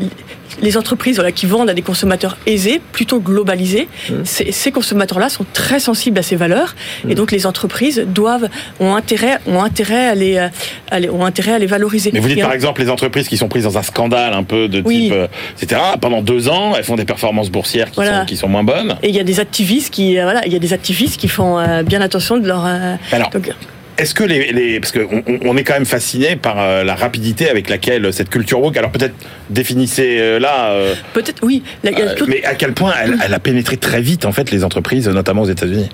les 0.60 0.76
entreprises 0.76 1.16
voilà, 1.16 1.32
qui 1.32 1.46
vendent 1.46 1.70
à 1.70 1.74
des 1.74 1.82
consommateurs 1.82 2.36
aisés, 2.46 2.80
plutôt 2.92 3.20
globalisés, 3.20 3.88
Mmh. 4.10 4.14
ces, 4.24 4.52
ces 4.52 4.72
consommateurs-là 4.72 5.28
sont 5.28 5.46
très 5.52 5.78
sensibles 5.80 6.18
à 6.18 6.22
ces 6.22 6.36
valeurs 6.36 6.74
et 7.08 7.14
donc 7.14 7.30
les 7.32 7.46
entreprises 7.46 8.04
doivent 8.06 8.48
ont 8.80 8.94
intérêt 8.94 9.38
ont 9.46 9.62
intérêt 9.62 10.08
à 10.08 10.14
les, 10.14 10.38
à 10.90 11.00
les- 11.00 11.08
ont 11.10 11.24
intérêt 11.24 11.52
à 11.52 11.58
les 11.58 11.66
valoriser. 11.66 12.10
Mais 12.12 12.20
vous 12.20 12.28
dites 12.28 12.38
Et 12.38 12.40
par 12.42 12.50
en- 12.50 12.54
exemple 12.54 12.80
les 12.82 12.90
entreprises 12.90 13.28
qui 13.28 13.36
sont 13.36 13.48
prises 13.48 13.64
dans 13.64 13.78
un 13.78 13.82
scandale 13.82 14.34
un 14.34 14.42
peu 14.42 14.68
de 14.68 14.82
Oui. 14.84 15.04
type, 15.04 15.12
euh, 15.12 15.26
etc. 15.60 15.80
Pendant 16.00 16.22
deux 16.22 16.48
ans, 16.48 16.74
elles 16.76 16.84
font 16.84 16.96
des 16.96 17.04
performances 17.04 17.50
boursières 17.50 17.90
qui, 17.90 17.96
Voilà. 17.96 18.20
sont, 18.20 18.26
qui 18.26 18.36
sont 18.36 18.48
moins 18.48 18.64
bonnes. 18.64 18.96
et 19.02 19.08
il 19.08 19.14
y 19.14 19.20
a 19.20 19.24
des 19.24 19.40
activistes 19.40 19.92
qui 19.92 20.18
euh, 20.18 20.24
voilà, 20.24 20.44
il 20.46 20.52
y 20.52 20.56
a 20.56 20.58
des 20.58 20.72
activistes 20.72 21.18
qui 21.20 21.28
font 21.28 21.58
euh, 21.58 21.82
bien 21.82 22.00
attention 22.00 22.36
de 22.38 22.46
leur 22.46 22.64
Alors, 22.64 23.30
donc, 23.30 23.50
Est-ce 23.98 24.14
que 24.14 24.24
les, 24.24 24.52
les 24.52 24.80
parce 24.80 24.92
qu'on 24.92 25.22
on- 25.44 25.56
est 25.56 25.64
quand 25.64 25.74
même 25.74 25.84
fasciné 25.84 26.36
par 26.36 26.58
euh, 26.58 26.82
la 26.82 26.94
rapidité 26.94 27.48
avec 27.50 27.68
laquelle 27.68 28.12
cette 28.12 28.30
culture 28.30 28.60
woke, 28.60 28.76
alors 28.76 28.90
peut-être 28.90 29.14
définissez 29.50 30.16
euh, 30.18 30.38
là, 30.38 30.70
euh, 30.70 30.94
peut-être 31.12 31.40
oui, 31.42 31.62
la- 31.84 31.90
euh, 31.98 32.14
mais 32.26 32.42
à 32.44 32.54
quel 32.54 32.72
point 32.72 32.94
elle, 33.02 33.16
elle 33.24 33.34
a 33.34 33.38
pénétré 33.38 33.76
très 33.76 34.00
vite 34.00 34.24
en 34.24 34.32
fait 34.32 34.50
les 34.50 34.64
entreprises, 34.64 35.08
notamment 35.08 35.42
aux 35.42 35.50
États-Unis? 35.50 35.88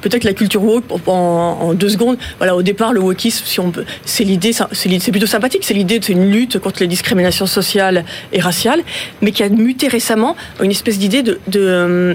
peut-être 0.00 0.24
la 0.24 0.32
culture 0.32 0.64
woke 0.64 0.84
en, 1.06 1.12
en 1.60 1.74
deux 1.74 1.88
secondes. 1.90 2.18
Voilà, 2.38 2.56
au 2.56 2.62
départ, 2.62 2.92
le 2.92 2.98
wokisme, 3.00 3.44
si 3.46 3.60
on 3.60 3.70
peut, 3.70 3.84
c'est 4.04 4.24
l'idée, 4.24 4.50
c'est 4.72 5.10
plutôt 5.12 5.26
sympathique. 5.26 5.62
C'est 5.64 5.74
l'idée, 5.74 6.00
c'est 6.02 6.12
une 6.12 6.28
lutte 6.32 6.58
contre 6.58 6.80
les 6.80 6.88
discriminations 6.88 7.46
sociales 7.46 8.04
et 8.32 8.40
raciales, 8.40 8.80
mais 9.20 9.30
qui 9.30 9.44
a 9.44 9.48
muté 9.48 9.86
récemment 9.86 10.36
en 10.60 10.64
une 10.64 10.72
espèce 10.72 10.98
d'idée 10.98 11.22
de, 11.22 11.38
de 11.46 11.60
euh, 11.60 12.14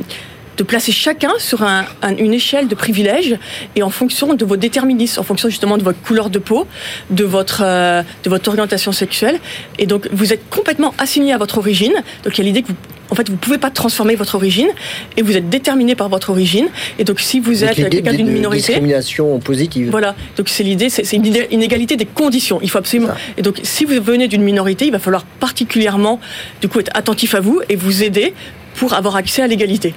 de 0.58 0.64
placer 0.64 0.92
chacun 0.92 1.32
sur 1.38 1.64
un- 1.64 1.86
un- 2.02 2.16
une 2.18 2.34
échelle 2.34 2.68
de 2.68 2.76
privilèges 2.76 3.38
et 3.76 3.84
en 3.84 3.90
fonction 3.90 4.34
de 4.34 4.44
vos 4.46 4.58
déterminismes, 4.58 5.20
en 5.20 5.24
fonction 5.24 5.50
justement 5.50 5.78
de 5.78 5.84
votre 5.84 6.02
couleur 6.02 6.30
de 6.30 6.40
peau, 6.40 6.66
de 7.12 7.24
votre 7.24 7.62
euh, 7.64 8.02
de 8.24 8.30
votre 8.30 8.50
orientation 8.50 8.92
sexuelle, 8.92 9.40
et 9.80 9.86
donc 9.86 10.08
vous 10.12 10.34
êtes 10.34 10.50
complètement 10.50 10.94
assigné 10.98 11.34
à 11.34 11.38
votre 11.38 11.58
origine. 11.60 11.94
Donc 12.24 12.38
il 12.38 12.40
y 12.40 12.42
a 12.42 12.46
l'idée 12.46 12.62
que 12.64 12.68
vous 12.70 12.76
en 13.10 13.16
fait, 13.16 13.30
vous 13.30 13.38
pouvez 13.38 13.58
pas 13.58 13.70
transformer 13.70 14.16
votre 14.16 14.36
origine 14.36 14.68
et 15.16 15.22
vous 15.22 15.38
êtes 15.38 15.48
déterminé 15.50 15.96
par 15.96 16.10
votre 16.10 16.30
origine. 16.30 16.68
Et 17.00 17.06
donc, 17.06 17.22
si 17.22 17.40
vous 17.40 17.64
êtes 17.64 17.74
quelqu'un 17.74 18.12
d'une 18.12 18.28
minorité, 18.30 18.74
discrimination 18.74 19.40
positive. 19.40 19.92
voilà. 19.92 20.14
Donc 20.36 20.50
c'est 20.50 20.64
l'idée, 20.64 20.90
c'est 20.90 21.06
c'est 21.06 21.16
une 21.16 21.26
inégalité 21.50 21.96
des 21.96 22.06
conditions. 22.06 22.60
Il 22.62 22.70
faut 22.70 22.80
absolument. 22.80 23.08
Ça. 23.08 23.16
Et 23.38 23.44
donc 23.44 23.62
si 23.64 23.86
vous 23.86 24.02
venez 24.04 24.28
d'une 24.28 24.42
minorité, 24.44 24.88
il 24.88 24.92
va 24.92 25.00
falloir 25.00 25.24
particulièrement, 25.40 26.20
du 26.60 26.68
coup, 26.68 26.82
être 26.82 26.92
attentif 26.96 27.34
à 27.34 27.40
vous 27.40 27.62
et 27.70 27.78
vous 27.78 28.04
aider 28.04 28.34
pour 28.76 28.94
avoir 28.94 29.16
accès 29.16 29.42
à 29.42 29.48
l'égalité. 29.48 29.94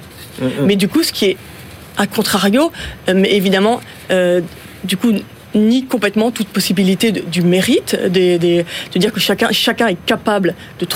Mais 0.63 0.75
du 0.75 0.87
coup, 0.87 1.03
ce 1.03 1.11
qui 1.11 1.25
est 1.25 1.37
à 1.97 2.07
contrario, 2.07 2.71
euh, 3.09 3.13
mais 3.15 3.31
évidemment, 3.35 3.81
euh, 4.11 4.41
du 4.83 4.97
coup 4.97 5.11
nie 5.53 5.83
complètement 5.83 6.31
toute 6.31 6.47
possibilité 6.47 7.11
de- 7.11 7.19
du 7.19 7.41
mérite, 7.41 7.97
des, 8.07 8.39
des- 8.39 8.65
de 8.93 8.99
dire 8.99 9.11
que 9.11 9.19
chacun, 9.19 9.49
chacun 9.51 9.87
est 9.87 9.97
capable 10.05 10.55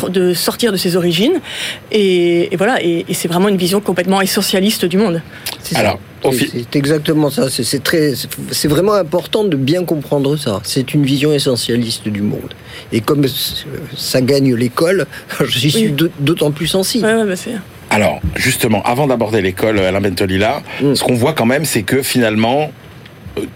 de, 0.09 0.33
sortir 0.33 0.71
de 0.71 0.77
ses 0.77 0.95
origines. 0.95 1.41
Et, 1.91 2.53
et 2.53 2.55
voilà, 2.55 2.81
et, 2.81 3.05
et 3.09 3.13
c'est 3.13 3.27
vraiment 3.27 3.49
une 3.49 3.57
vision 3.57 3.81
complètement 3.81 4.21
essentialiste 4.21 4.85
du 4.85 4.97
monde. 4.97 5.21
C'est 5.61 5.73
ça. 5.73 5.81
Alors, 5.81 5.99
au 6.23 6.31
C'est- 6.31 6.73
exactement 6.73 7.29
ça. 7.29 7.49
C'est- 7.49 7.83
très, 7.83 8.13
c'est- 8.51 8.67
vraiment 8.69 8.93
important 8.93 9.43
de 9.43 9.57
bien 9.57 9.83
comprendre 9.83 10.37
ça. 10.37 10.61
C'est 10.63 10.93
une 10.93 11.03
vision 11.05 11.33
essentialiste 11.33 12.07
du 12.07 12.21
monde. 12.21 12.53
Et 12.93 13.01
comme 13.01 13.25
ça 13.97 14.21
gagne 14.21 14.55
l'école, 14.55 15.05
j'y 15.49 15.69
suis 15.69 15.87
Oui. 15.99 16.09
d'autant 16.21 16.51
plus 16.51 16.67
sensible. 16.67 17.05
Ouais, 17.05 17.13
ouais, 17.15 17.25
bah, 17.25 17.35
c'est- 17.35 17.51
Alors, 17.95 18.19
justement, 18.35 18.83
avant 18.83 19.07
d'aborder 19.07 19.41
l'école 19.41 19.79
Alain 19.79 20.01
Bentolila, 20.01 20.61
Mm. 20.81 20.95
ce 20.95 21.03
qu'on 21.05 21.13
voit 21.13 21.31
quand 21.31 21.45
même, 21.45 21.63
c'est 21.63 21.83
que 21.83 22.01
finalement, 22.01 22.63
euh, 22.63 22.67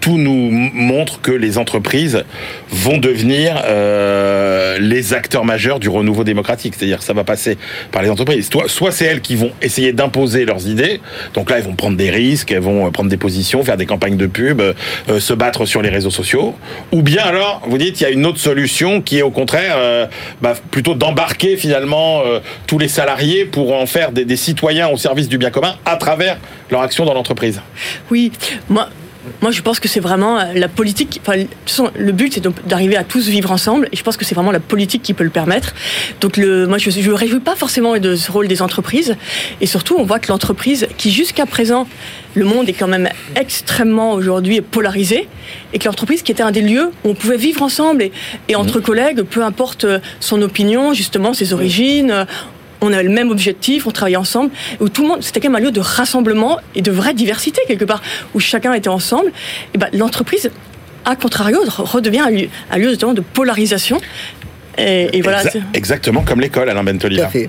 tout 0.00 0.18
nous 0.18 0.50
montre 0.50 1.20
que 1.20 1.32
les 1.32 1.58
entreprises 1.58 2.24
vont 2.70 2.98
devenir 2.98 3.62
euh, 3.64 4.78
les 4.78 5.14
acteurs 5.14 5.44
majeurs 5.44 5.80
du 5.80 5.88
renouveau 5.88 6.24
démocratique. 6.24 6.74
C'est-à-dire 6.76 6.98
que 6.98 7.04
ça 7.04 7.12
va 7.12 7.24
passer 7.24 7.58
par 7.92 8.02
les 8.02 8.10
entreprises. 8.10 8.50
Soit, 8.66 8.92
c'est 8.92 9.04
elles 9.04 9.20
qui 9.20 9.36
vont 9.36 9.52
essayer 9.62 9.92
d'imposer 9.92 10.44
leurs 10.44 10.68
idées. 10.68 11.00
Donc 11.34 11.50
là, 11.50 11.58
elles 11.58 11.64
vont 11.64 11.74
prendre 11.74 11.96
des 11.96 12.10
risques, 12.10 12.52
elles 12.52 12.60
vont 12.60 12.90
prendre 12.90 13.10
des 13.10 13.16
positions, 13.16 13.62
faire 13.64 13.76
des 13.76 13.86
campagnes 13.86 14.16
de 14.16 14.26
pub, 14.26 14.60
euh, 14.60 14.74
se 15.20 15.32
battre 15.32 15.64
sur 15.64 15.82
les 15.82 15.90
réseaux 15.90 16.10
sociaux. 16.10 16.54
Ou 16.92 17.02
bien 17.02 17.22
alors, 17.22 17.62
vous 17.66 17.78
dites, 17.78 18.00
il 18.00 18.04
y 18.04 18.06
a 18.06 18.10
une 18.10 18.26
autre 18.26 18.38
solution 18.38 19.00
qui 19.00 19.18
est 19.18 19.22
au 19.22 19.30
contraire 19.30 19.74
euh, 19.76 20.06
bah, 20.42 20.54
plutôt 20.70 20.94
d'embarquer 20.94 21.56
finalement 21.56 22.22
tous 22.66 22.78
les 22.78 22.88
salariés 22.88 23.44
pour 23.44 23.74
en 23.74 23.86
faire 23.86 24.12
des, 24.12 24.24
des 24.24 24.36
citoyens 24.36 24.88
au 24.88 24.96
service 24.96 25.28
du 25.28 25.38
bien 25.38 25.50
commun 25.50 25.74
à 25.84 25.96
travers 25.96 26.38
leur 26.70 26.82
action 26.82 27.04
dans 27.04 27.14
l'entreprise. 27.14 27.60
Oui, 28.10 28.32
moi, 28.68 28.88
moi 29.42 29.50
je 29.50 29.62
pense 29.62 29.80
que 29.80 29.88
c'est 29.88 30.00
vraiment 30.00 30.38
euh, 30.38 30.52
la 30.54 30.68
politique. 30.68 31.20
Enfin, 31.22 31.44
le 31.96 32.12
but 32.12 32.34
c'est 32.34 32.46
d'arriver 32.66 32.96
à 32.96 33.04
tous 33.04 33.28
vivre 33.28 33.50
ensemble, 33.50 33.88
et 33.92 33.96
je 33.96 34.02
pense 34.02 34.16
que 34.16 34.24
c'est 34.24 34.34
vraiment 34.34 34.52
la 34.52 34.60
politique 34.60 35.02
qui 35.02 35.14
peut 35.14 35.24
le 35.24 35.30
permettre. 35.30 35.74
Donc, 36.20 36.36
le, 36.36 36.66
moi, 36.66 36.78
je 36.78 36.90
ne 36.90 37.08
me 37.08 37.14
réjouis 37.14 37.40
pas 37.40 37.56
forcément 37.56 37.96
de 37.98 38.16
ce 38.16 38.30
rôle 38.30 38.48
des 38.48 38.62
entreprises, 38.62 39.16
et 39.60 39.66
surtout, 39.66 39.96
on 39.98 40.04
voit 40.04 40.18
que 40.18 40.28
l'entreprise, 40.28 40.86
qui 40.96 41.10
jusqu'à 41.10 41.46
présent, 41.46 41.86
le 42.34 42.44
monde 42.44 42.68
est 42.68 42.72
quand 42.74 42.88
même 42.88 43.08
extrêmement 43.36 44.12
aujourd'hui 44.12 44.60
polarisé, 44.60 45.28
et 45.72 45.78
que 45.78 45.86
l'entreprise 45.86 46.22
qui 46.22 46.32
était 46.32 46.42
un 46.42 46.52
des 46.52 46.62
lieux 46.62 46.90
où 47.04 47.10
on 47.10 47.14
pouvait 47.14 47.36
vivre 47.36 47.62
ensemble 47.62 48.02
et, 48.02 48.12
et 48.48 48.56
entre 48.56 48.80
collègues, 48.80 49.22
peu 49.22 49.42
importe 49.44 49.84
euh, 49.84 49.98
son 50.20 50.40
opinion, 50.42 50.92
justement, 50.94 51.34
ses 51.34 51.52
origines. 51.52 52.26
Euh, 52.82 52.86
on 52.86 52.92
avait 52.92 53.02
le 53.02 53.10
même 53.10 53.30
objectif, 53.30 53.86
on 53.86 53.90
travaillait 53.90 54.16
ensemble, 54.16 54.50
où 54.80 54.88
tout 54.88 55.02
le 55.02 55.08
monde, 55.08 55.22
c'était 55.22 55.40
quand 55.40 55.48
même 55.50 55.60
un 55.62 55.64
lieu 55.64 55.70
de 55.72 55.80
rassemblement 55.80 56.58
et 56.74 56.82
de 56.82 56.90
vraie 56.90 57.14
diversité 57.14 57.60
quelque 57.66 57.84
part, 57.84 58.02
où 58.34 58.40
chacun 58.40 58.72
était 58.74 58.88
ensemble. 58.88 59.32
Et 59.74 59.78
ben, 59.78 59.88
l'entreprise, 59.92 60.50
à 61.04 61.16
contrario, 61.16 61.58
re- 61.64 61.82
redevient 61.82 62.20
un 62.20 62.30
lieu, 62.30 62.48
un 62.70 62.78
lieu 62.78 62.90
justement 62.90 63.14
de 63.14 63.20
polarisation. 63.20 64.00
Et, 64.78 65.08
et 65.16 65.22
voilà. 65.22 65.42
Exa- 65.42 65.50
c'est- 65.52 65.62
exactement 65.78 66.22
comme 66.22 66.40
l'école, 66.40 66.68
Alain 66.70 66.82
Tout 66.82 66.88
à 66.88 66.92
Bentolila. 66.92 67.28
fait. 67.28 67.48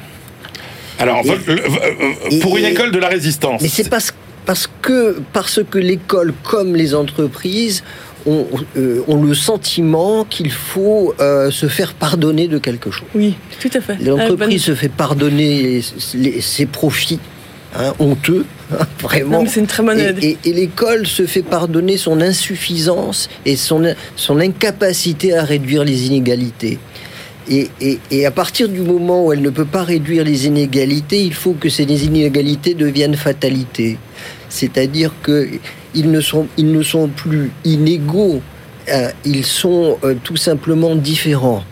Alors, 0.99 1.21
Et- 1.25 1.29
le- 1.29 1.59
euh, 1.59 2.29
et- 2.29 2.39
pour 2.39 2.57
une 2.57 2.65
école 2.65 2.91
de 2.91 2.99
la 2.99 3.07
résistance. 3.07 3.61
Mais 3.61 3.67
c'est 3.69 3.89
parce, 3.89 4.13
parce 4.45 4.69
que, 4.81 5.19
parce 5.33 5.61
que 5.69 5.77
l'école, 5.79 6.33
comme 6.43 6.75
les 6.75 6.93
entreprises, 6.93 7.83
ont, 8.25 8.45
euh, 8.77 9.01
ont 9.07 9.21
le 9.23 9.33
sentiment 9.33 10.25
qu'il 10.25 10.51
faut 10.51 11.13
euh, 11.19 11.51
se 11.51 11.67
faire 11.67 11.93
pardonner 11.93 12.47
de 12.47 12.57
quelque 12.57 12.91
chose. 12.91 13.07
Oui, 13.15 13.35
tout 13.59 13.69
à 13.73 13.81
fait. 13.81 13.97
Ah, 13.99 14.03
L'entreprise 14.03 14.63
se 14.63 14.75
fait 14.75 14.89
pardonner 14.89 15.61
les- 15.63 15.83
les- 16.19 16.41
ses 16.41 16.65
profits 16.65 17.19
hein, 17.75 17.93
honteux, 17.99 18.45
hein, 18.73 18.85
vraiment. 18.99 19.43
Non, 19.43 19.49
une 19.49 19.67
très 19.67 19.83
bonne 19.83 19.99
Et, 19.99 20.29
et- 20.29 20.37
et 20.45 20.53
l'école 20.53 21.07
se 21.07 21.25
fait 21.25 21.43
pardonner 21.43 21.97
son 21.97 22.21
insuffisance 22.21 23.29
et 23.45 23.55
son, 23.55 23.83
son 24.15 24.39
incapacité 24.39 25.35
à 25.35 25.43
réduire 25.43 25.83
les 25.83 26.07
inégalités. 26.07 26.79
Et, 27.49 27.69
et- 27.81 27.99
et 28.11 28.25
à 28.27 28.31
partir 28.31 28.69
du 28.69 28.81
moment 28.81 29.25
où 29.25 29.33
elle 29.33 29.41
ne 29.41 29.49
peut 29.49 29.65
pas 29.65 29.83
réduire 29.83 30.23
les 30.23 30.45
inégalités, 30.45 31.21
il 31.23 31.33
faut 31.33 31.53
que 31.53 31.69
ces 31.69 31.83
inégalités 31.83 32.75
deviennent 32.75 33.15
fatalités. 33.15 33.97
C'est-à-dire 34.47 35.11
que 35.23 35.47
ils 35.95 36.09
ne 36.11 36.21
sont, 36.21 36.47
ils 36.57 36.71
ne 36.71 36.83
sont 36.83 37.07
plus 37.07 37.51
inégaux, 37.65 38.41
hein, 38.91 39.09
ils 39.25 39.45
sont 39.45 39.97
euh, 40.03 40.15
tout 40.23 40.37
simplement 40.37 40.95
différents. 40.95 41.63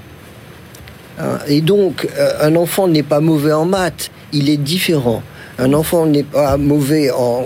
Hein, 1.20 1.40
Et 1.48 1.62
donc, 1.62 2.08
euh, 2.18 2.34
un 2.42 2.56
enfant 2.56 2.88
n'est 2.88 3.04
pas 3.04 3.20
mauvais 3.20 3.52
en 3.54 3.66
maths, 3.66 4.10
il 4.34 4.50
est 4.50 4.58
différent. 4.58 5.22
Un 5.58 5.74
enfant 5.74 6.06
n'est 6.06 6.24
pas 6.24 6.56
mauvais 6.58 7.12
en... 7.12 7.46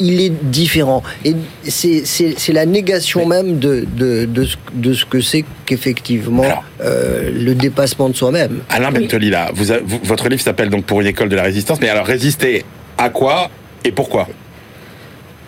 Il 0.00 0.20
est 0.20 0.30
différent. 0.50 1.04
Et 1.24 1.36
c'est- 1.62 2.02
c'est 2.04 2.34
c'est 2.36 2.52
la 2.52 2.66
négation 2.66 3.26
même 3.26 3.60
de, 3.60 3.86
de, 3.96 4.24
de, 4.24 4.44
ce, 4.44 4.56
de 4.74 4.92
ce 4.92 5.04
que 5.04 5.20
c'est 5.20 5.44
qu'effectivement 5.66 6.42
Alors. 6.42 6.64
euh, 6.82 7.30
le 7.32 7.54
dépassement 7.54 8.08
de 8.08 8.16
soi-même. 8.16 8.60
Alain 8.70 8.90
Oui. 8.92 9.02
Bentolila, 9.02 9.50
vous 9.54 9.70
a- 9.70 9.78
vous- 9.84 10.00
votre 10.02 10.28
livre 10.28 10.42
s'appelle 10.42 10.68
donc 10.68 10.84
Pour 10.84 11.00
une 11.00 11.06
école 11.06 11.28
de 11.28 11.36
la 11.36 11.44
résistance, 11.44 11.80
mais 11.80 11.88
alors 11.90 12.06
résister 12.06 12.64
à 12.98 13.08
quoi 13.08 13.50
et 13.84 13.92
pourquoi? 13.92 14.26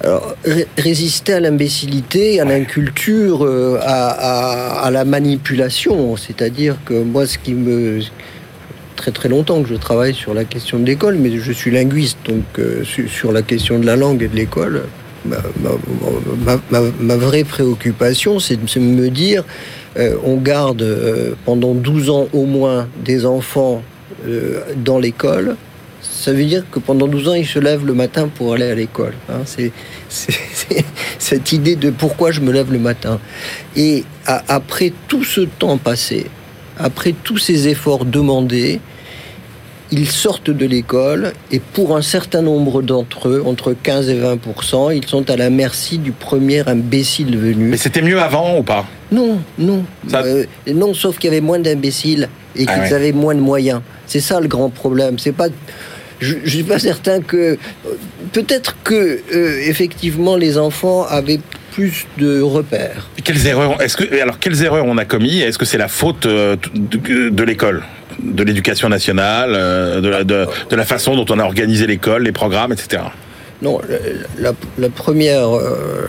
Alors, 0.06 0.36
ré- 0.44 0.68
résister 0.78 1.32
à 1.32 1.40
l'imbécilité, 1.40 2.40
à 2.40 2.44
l'inculture, 2.44 3.44
euh, 3.44 3.76
à, 3.82 4.10
à- 4.10 4.84
à 4.86 4.90
la 4.92 5.04
manipulation. 5.04 6.16
C'est-à-dire 6.16 6.76
que 6.84 6.94
moi, 6.94 7.26
ce 7.26 7.38
qui 7.38 7.54
me. 7.54 7.98
Très 8.94 9.10
très 9.10 9.28
longtemps 9.28 9.60
que 9.64 9.68
je 9.68 9.74
travaille 9.74 10.14
sur 10.14 10.32
la 10.32 10.44
question 10.44 10.78
de 10.78 10.86
l'école, 10.86 11.16
mais 11.16 11.36
je 11.36 11.50
suis 11.52 11.72
linguiste, 11.72 12.18
donc 12.28 12.44
euh, 12.60 12.84
su- 12.84 13.08
sur 13.08 13.32
la 13.32 13.42
question 13.42 13.80
de 13.80 13.84
la 13.84 13.96
langue 13.96 14.22
et 14.22 14.28
de 14.28 14.36
l'école, 14.36 14.84
ma, 15.26 15.38
ma- 15.60 15.72
ma- 16.46 16.60
ma- 16.70 16.90
ma 17.00 17.16
vraie 17.16 17.42
préoccupation, 17.44 18.38
c'est 18.38 18.56
de 18.56 18.78
me 18.80 19.10
dire 19.10 19.42
euh, 19.98 20.14
on 20.24 20.36
garde 20.36 20.86
pendant 21.44 21.74
12 21.74 22.08
ans 22.10 22.28
au 22.32 22.44
moins 22.46 22.86
des 23.04 23.26
enfants 23.26 23.82
dans 24.76 24.98
l'école, 24.98 25.56
ça 26.02 26.32
veut 26.32 26.44
dire 26.44 26.64
que 26.70 26.78
pendant 26.78 27.06
12 27.06 27.28
ans, 27.28 27.34
ils 27.34 27.46
se 27.46 27.58
lèvent 27.58 27.84
le 27.86 27.94
matin 27.94 28.28
pour 28.32 28.54
aller 28.54 28.68
à 28.70 28.74
l'école. 28.74 29.14
hein. 29.28 29.40
C'est 29.46 29.72
cette 31.18 31.52
idée 31.52 31.76
de 31.76 31.90
pourquoi 31.90 32.30
je 32.30 32.40
me 32.40 32.52
lève 32.52 32.72
le 32.72 32.78
matin. 32.78 33.18
Et 33.76 34.04
a- 34.26 34.42
après 34.48 34.92
tout 35.08 35.24
ce 35.24 35.40
temps 35.42 35.76
passé, 35.78 36.26
après 36.78 37.12
tous 37.24 37.38
ces 37.38 37.68
efforts 37.68 38.04
demandés, 38.04 38.80
ils 39.92 40.08
sortent 40.10 40.50
de 40.50 40.66
l'école 40.66 41.32
et 41.52 41.60
pour 41.60 41.96
un 41.96 42.02
certain 42.02 42.42
nombre 42.42 42.82
d'entre 42.82 43.28
eux, 43.28 43.42
entre 43.46 43.72
15 43.72 44.08
et 44.08 44.20
20% 44.20 44.90
ils 44.96 45.06
sont 45.06 45.30
à 45.30 45.36
la 45.36 45.48
merci 45.48 45.98
du 45.98 46.10
premier 46.12 46.68
imbécile 46.68 47.36
venu. 47.38 47.68
Mais 47.68 47.76
c'était 47.76 48.02
mieux 48.02 48.20
avant 48.20 48.58
ou 48.58 48.62
pas? 48.64 48.84
Non, 49.12 49.38
non. 49.58 49.84
Ça- 50.08 50.22
Euh, 50.24 50.44
non, 50.74 50.92
sauf 50.92 51.18
qu'il 51.18 51.28
y 51.30 51.32
avait 51.32 51.40
moins 51.40 51.60
d'imbéciles 51.60 52.28
et 52.56 52.64
Ah 52.68 52.72
qu'ils 52.74 52.82
ouais. 52.82 52.92
avaient 52.94 53.12
moins 53.12 53.34
de 53.34 53.40
moyens. 53.40 53.80
C'est 54.06 54.20
ça 54.20 54.40
le 54.40 54.48
grand 54.48 54.70
problème. 54.70 55.18
C'est 55.18 55.32
pas 55.32 55.48
je 56.18 56.34
ne 56.36 56.46
suis 56.48 56.62
pas 56.62 56.78
certain 56.78 57.20
que 57.20 57.58
peut-être 58.32 58.76
que 58.82 59.20
euh, 59.34 59.60
effectivement 59.66 60.36
les 60.36 60.56
enfants 60.56 61.04
avaient 61.04 61.40
plus 61.72 62.06
de 62.16 62.40
repères. 62.40 63.10
Quelles 63.22 63.46
erreurs 63.46 63.80
Est-ce 63.82 63.98
que 63.98 64.20
alors 64.22 64.38
quelles 64.38 64.62
erreurs 64.62 64.86
on 64.86 64.96
a 64.96 65.04
commis 65.04 65.40
Est-ce 65.40 65.58
que 65.58 65.66
c'est 65.66 65.76
la 65.76 65.88
faute 65.88 66.24
euh, 66.24 66.56
de, 66.74 67.28
de 67.28 67.42
l'école, 67.44 67.82
de 68.22 68.42
l'éducation 68.42 68.88
nationale, 68.88 69.50
euh, 69.54 70.00
de 70.00 70.08
la, 70.08 70.24
de, 70.24 70.46
de 70.70 70.76
la 70.76 70.84
façon 70.86 71.16
dont 71.16 71.26
on 71.28 71.38
a 71.38 71.44
organisé 71.44 71.86
l'école, 71.86 72.22
les 72.22 72.32
programmes, 72.32 72.72
etc. 72.72 73.02
Non, 73.60 73.80
la, 74.38 74.52
la 74.78 74.88
première, 74.88 75.48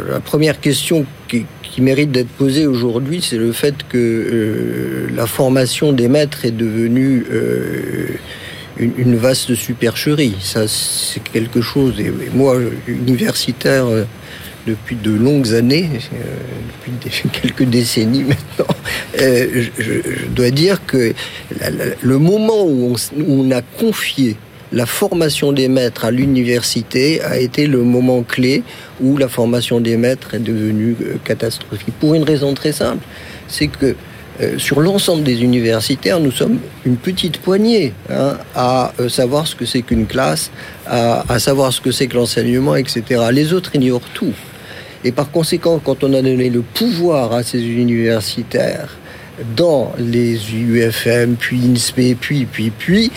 la 0.09 0.19
première 0.21 0.59
question 0.61 1.05
qui, 1.77 1.83
mérite 1.83 2.11
d'être 2.11 2.29
posée 2.29 2.65
aujourd'hui, 2.65 3.21
c'est 3.21 3.37
le 3.37 3.51
fait 3.51 3.75
que 3.87 3.97
euh, 3.97 5.07
la 5.15 5.27
formation 5.27 5.93
des 5.93 6.07
maîtres 6.07 6.43
est 6.43 6.51
devenue 6.51 7.23
euh, 7.31 8.07
une, 8.79 9.15
vaste 9.15 9.53
supercherie. 9.53 10.35
Ça, 10.41 10.67
c'est 10.67 11.21
quelque 11.21 11.61
chose. 11.61 11.99
Et, 11.99 12.11
moi, 12.33 12.57
universitaire 12.87 13.85
euh, 13.85 14.05
depuis 14.65 14.95
de 14.95 15.11
longues 15.11 15.53
années, 15.53 15.87
depuis 16.87 17.29
quelques 17.41 17.65
décennies 17.65 18.23
maintenant, 18.23 18.75
je, 19.15 20.25
dois 20.35 20.49
dire 20.49 20.83
que 20.87 21.13
le 22.01 22.17
moment 22.17 22.65
où 22.65 22.95
on 23.27 23.51
a 23.51 23.61
confié 23.61 24.35
la 24.71 24.85
formation 24.85 25.51
des 25.51 25.67
maîtres 25.67 26.05
à 26.05 26.11
l'université 26.11 27.21
a 27.21 27.37
été 27.37 27.67
le 27.67 27.83
moment 27.83 28.23
clé 28.23 28.63
où 29.01 29.17
la 29.17 29.27
formation 29.27 29.79
des 29.79 29.97
maîtres 29.97 30.33
est 30.33 30.39
devenue 30.39 30.95
euh, 31.01 31.15
catastrophique. 31.23 31.93
Pour 31.99 32.15
une 32.15 32.23
raison 32.23 32.53
très 32.53 32.71
simple, 32.71 33.03
c'est 33.47 33.67
que 33.67 33.95
euh, 34.39 34.59
sur 34.59 34.81
l'ensemble 34.81 35.23
des 35.23 35.41
universitaires, 35.41 36.19
nous 36.19 36.31
sommes 36.31 36.59
une 36.85 36.97
petite 36.97 37.37
poignée 37.37 37.93
hein, 38.09 38.37
à 38.55 38.93
euh, 38.99 39.09
savoir 39.09 39.47
ce 39.47 39.55
que 39.55 39.65
c'est 39.65 39.81
qu'une 39.81 40.05
classe, 40.05 40.51
à, 40.85 41.23
à, 41.31 41.39
savoir 41.39 41.73
ce 41.73 41.81
que 41.81 41.91
c'est 41.91 42.07
que 42.07 42.15
l'enseignement, 42.15 42.75
etc. 42.75 43.03
Les 43.31 43.53
autres 43.53 43.73
ignorent 43.73 44.09
tout. 44.13 44.33
Et 45.03 45.11
par 45.11 45.31
conséquent, 45.31 45.79
quand 45.83 46.03
on 46.03 46.13
a 46.13 46.21
donné 46.21 46.49
le 46.49 46.61
pouvoir 46.61 47.33
à 47.33 47.43
ces 47.43 47.63
universitaires 47.63 48.97
dans 49.55 49.93
les 49.97 50.53
UFM, 50.53 51.35
puis 51.35 51.59
INSPE, 51.59 52.15
puis, 52.19 52.45
puis, 52.45 52.71
puis, 52.71 53.11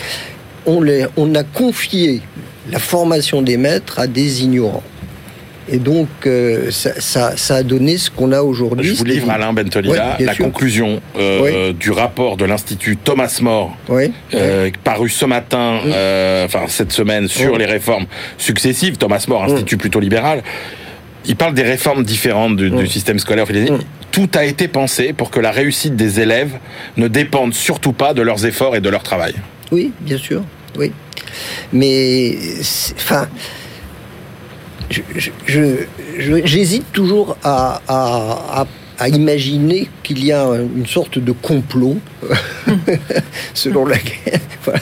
on, 0.65 0.81
les, 0.81 1.05
on, 1.17 1.33
a 1.35 1.43
confié 1.43 2.21
la 2.69 2.79
formation 2.79 3.41
des 3.41 3.57
maîtres 3.57 3.99
à 3.99 4.07
des 4.07 4.43
ignorants. 4.43 4.83
Et 5.69 5.77
donc, 5.77 6.09
euh, 6.25 6.69
ça, 6.69 6.99
ça, 6.99 7.37
ça, 7.37 7.57
a 7.57 7.63
donné 7.63 7.97
ce 7.97 8.09
qu'on 8.09 8.31
a 8.31 8.41
aujourd'hui. 8.41 8.89
Je 8.89 8.93
vous 8.93 9.05
livre, 9.05 9.29
Alain 9.29 9.53
Bentolila, 9.53 10.17
ouais, 10.19 10.25
la 10.25 10.33
sûr. 10.33 10.45
conclusion 10.45 11.01
euh, 11.17 11.69
oui. 11.69 11.73
du 11.75 11.91
rapport 11.91 12.35
de 12.35 12.45
l'Institut 12.45 12.97
Thomas 12.97 13.39
More, 13.41 13.77
oui. 13.87 14.11
euh, 14.33 14.69
paru 14.83 15.09
ce 15.09 15.25
matin, 15.25 15.79
mmh. 15.85 16.45
enfin 16.45 16.65
cette 16.67 16.91
semaine, 16.91 17.27
sur 17.27 17.57
les 17.57 17.65
réformes 17.65 18.05
successives. 18.37 18.97
Thomas 18.97 19.23
More, 19.27 19.45
Institut 19.45 19.75
mmh. 19.75 19.79
plutôt 19.79 19.99
libéral. 19.99 20.43
Il 21.25 21.35
parle 21.35 21.53
des 21.53 21.63
réformes 21.63 22.03
différentes 22.03 22.57
du, 22.57 22.71
du 22.71 22.87
système 22.87 23.19
scolaire. 23.19 23.45
Tout 24.11 24.29
a 24.33 24.43
été 24.43 24.67
pensé 24.67 25.13
pour 25.13 25.29
que 25.29 25.39
la 25.39 25.51
réussite 25.51 25.95
des 25.95 26.19
élèves 26.19 26.51
ne 26.97 27.07
dépende 27.07 27.53
surtout 27.53 27.93
pas 27.93 28.13
de 28.13 28.21
leurs 28.21 28.45
efforts 28.45 28.75
et 28.75 28.81
de 28.81 28.89
leur 28.89 29.03
travail. 29.03 29.35
Oui, 29.71 29.91
bien 30.01 30.17
sûr, 30.17 30.43
oui. 30.77 30.91
Mais, 31.71 32.37
enfin, 32.95 33.27
j'hésite 34.89 36.85
je, 36.87 36.91
toujours 36.91 37.37
à, 37.43 37.81
à, 37.87 38.61
à, 38.61 38.67
à 38.99 39.09
imaginer 39.09 39.87
qu'il 40.03 40.23
y 40.25 40.31
a 40.31 40.45
une 40.75 40.85
sorte 40.85 41.19
de 41.19 41.31
complot 41.31 41.97
selon 43.53 43.85
laquelle, 43.85 44.39
voilà, 44.63 44.79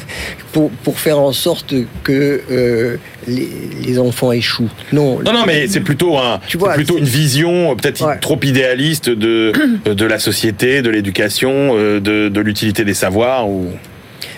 pour, 0.51 0.69
pour, 0.83 0.99
faire 0.99 1.19
en 1.19 1.31
sorte 1.31 1.73
que 2.03 2.41
euh, 2.51 2.97
les, 3.27 3.49
les, 3.85 3.99
enfants 3.99 4.31
échouent. 4.31 4.69
Non, 4.91 5.19
non, 5.23 5.33
non 5.33 5.45
mais 5.45 5.67
c'est 5.67 5.79
plutôt, 5.79 6.17
un, 6.17 6.39
tu 6.47 6.57
vois, 6.57 6.73
plutôt 6.73 6.97
une 6.97 7.05
vision 7.05 7.75
peut-être 7.75 8.05
ouais. 8.05 8.19
trop 8.19 8.39
idéaliste 8.41 9.09
de, 9.09 9.53
de 9.85 10.05
la 10.05 10.19
société, 10.19 10.81
de 10.81 10.89
l'éducation, 10.89 11.71
euh, 11.73 11.99
de, 11.99 12.29
de 12.29 12.41
l'utilité 12.41 12.83
des 12.83 12.93
savoirs. 12.93 13.49
Ou... 13.49 13.67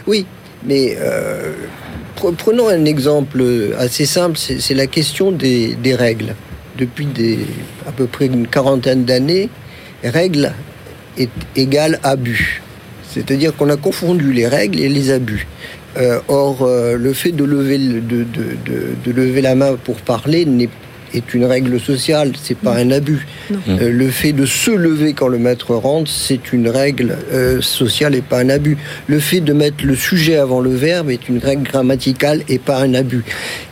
Oui, 0.08 0.26
mais 0.66 0.96
euh, 1.00 1.54
prenons 2.38 2.70
un 2.70 2.86
exemple 2.86 3.44
assez 3.78 4.06
simple, 4.06 4.38
c'est 4.38 4.74
la 4.74 4.88
question 4.88 5.32
des, 5.32 5.76
règles. 5.96 6.36
Depuis 6.78 7.08
à 7.88 7.92
peu 7.92 8.06
près 8.06 8.28
une 8.28 8.48
quarantaine 8.48 9.04
d'années, 9.06 9.50
règles 10.04 10.54
est 11.18 11.30
égale 11.56 12.00
abus. 12.04 12.62
C'est-à-dire 13.14 13.56
qu'on 13.56 13.70
a 13.70 13.78
confondu 13.78 14.32
les 14.32 14.48
règles 14.48 14.80
et 14.80 14.88
les 14.88 15.12
abus. 15.12 15.48
Euh, 15.98 16.20
or, 16.30 16.62
euh, 16.62 16.96
le 16.96 17.12
fait 17.12 17.34
de 17.34 17.44
lever, 17.44 17.78
de, 17.78 19.12
lever 19.12 19.42
la 19.42 19.56
main 19.56 19.76
pour 19.84 19.98
parler 19.98 20.46
n'est 20.46 20.70
est 21.14 21.34
une 21.34 21.46
règle 21.46 21.80
sociale, 21.80 22.34
c'est 22.42 22.58
pas 22.58 22.76
un 22.76 22.92
abus. 22.92 23.28
Euh, 23.70 23.92
le 23.92 24.10
fait 24.10 24.34
de 24.34 24.46
se 24.46 24.72
lever 24.72 25.14
quand 25.14 25.28
le 25.28 25.38
maître 25.38 25.76
rentre, 25.76 26.10
c'est 26.10 26.54
une 26.54 26.70
règle 26.70 27.18
euh, 27.32 27.62
sociale 27.62 28.16
et 28.16 28.22
pas 28.22 28.40
un 28.40 28.50
abus. 28.50 28.78
Le 29.08 29.20
fait 29.20 29.42
de 29.42 29.54
mettre 29.54 29.86
le 29.86 29.96
sujet 29.96 30.38
avant 30.38 30.60
le 30.60 30.72
verbe 30.72 31.10
est 31.10 31.30
une 31.30 31.40
règle 31.40 31.64
grammaticale 31.64 32.42
et 32.48 32.60
pas 32.60 32.80
un 32.82 32.94
abus. 32.94 33.24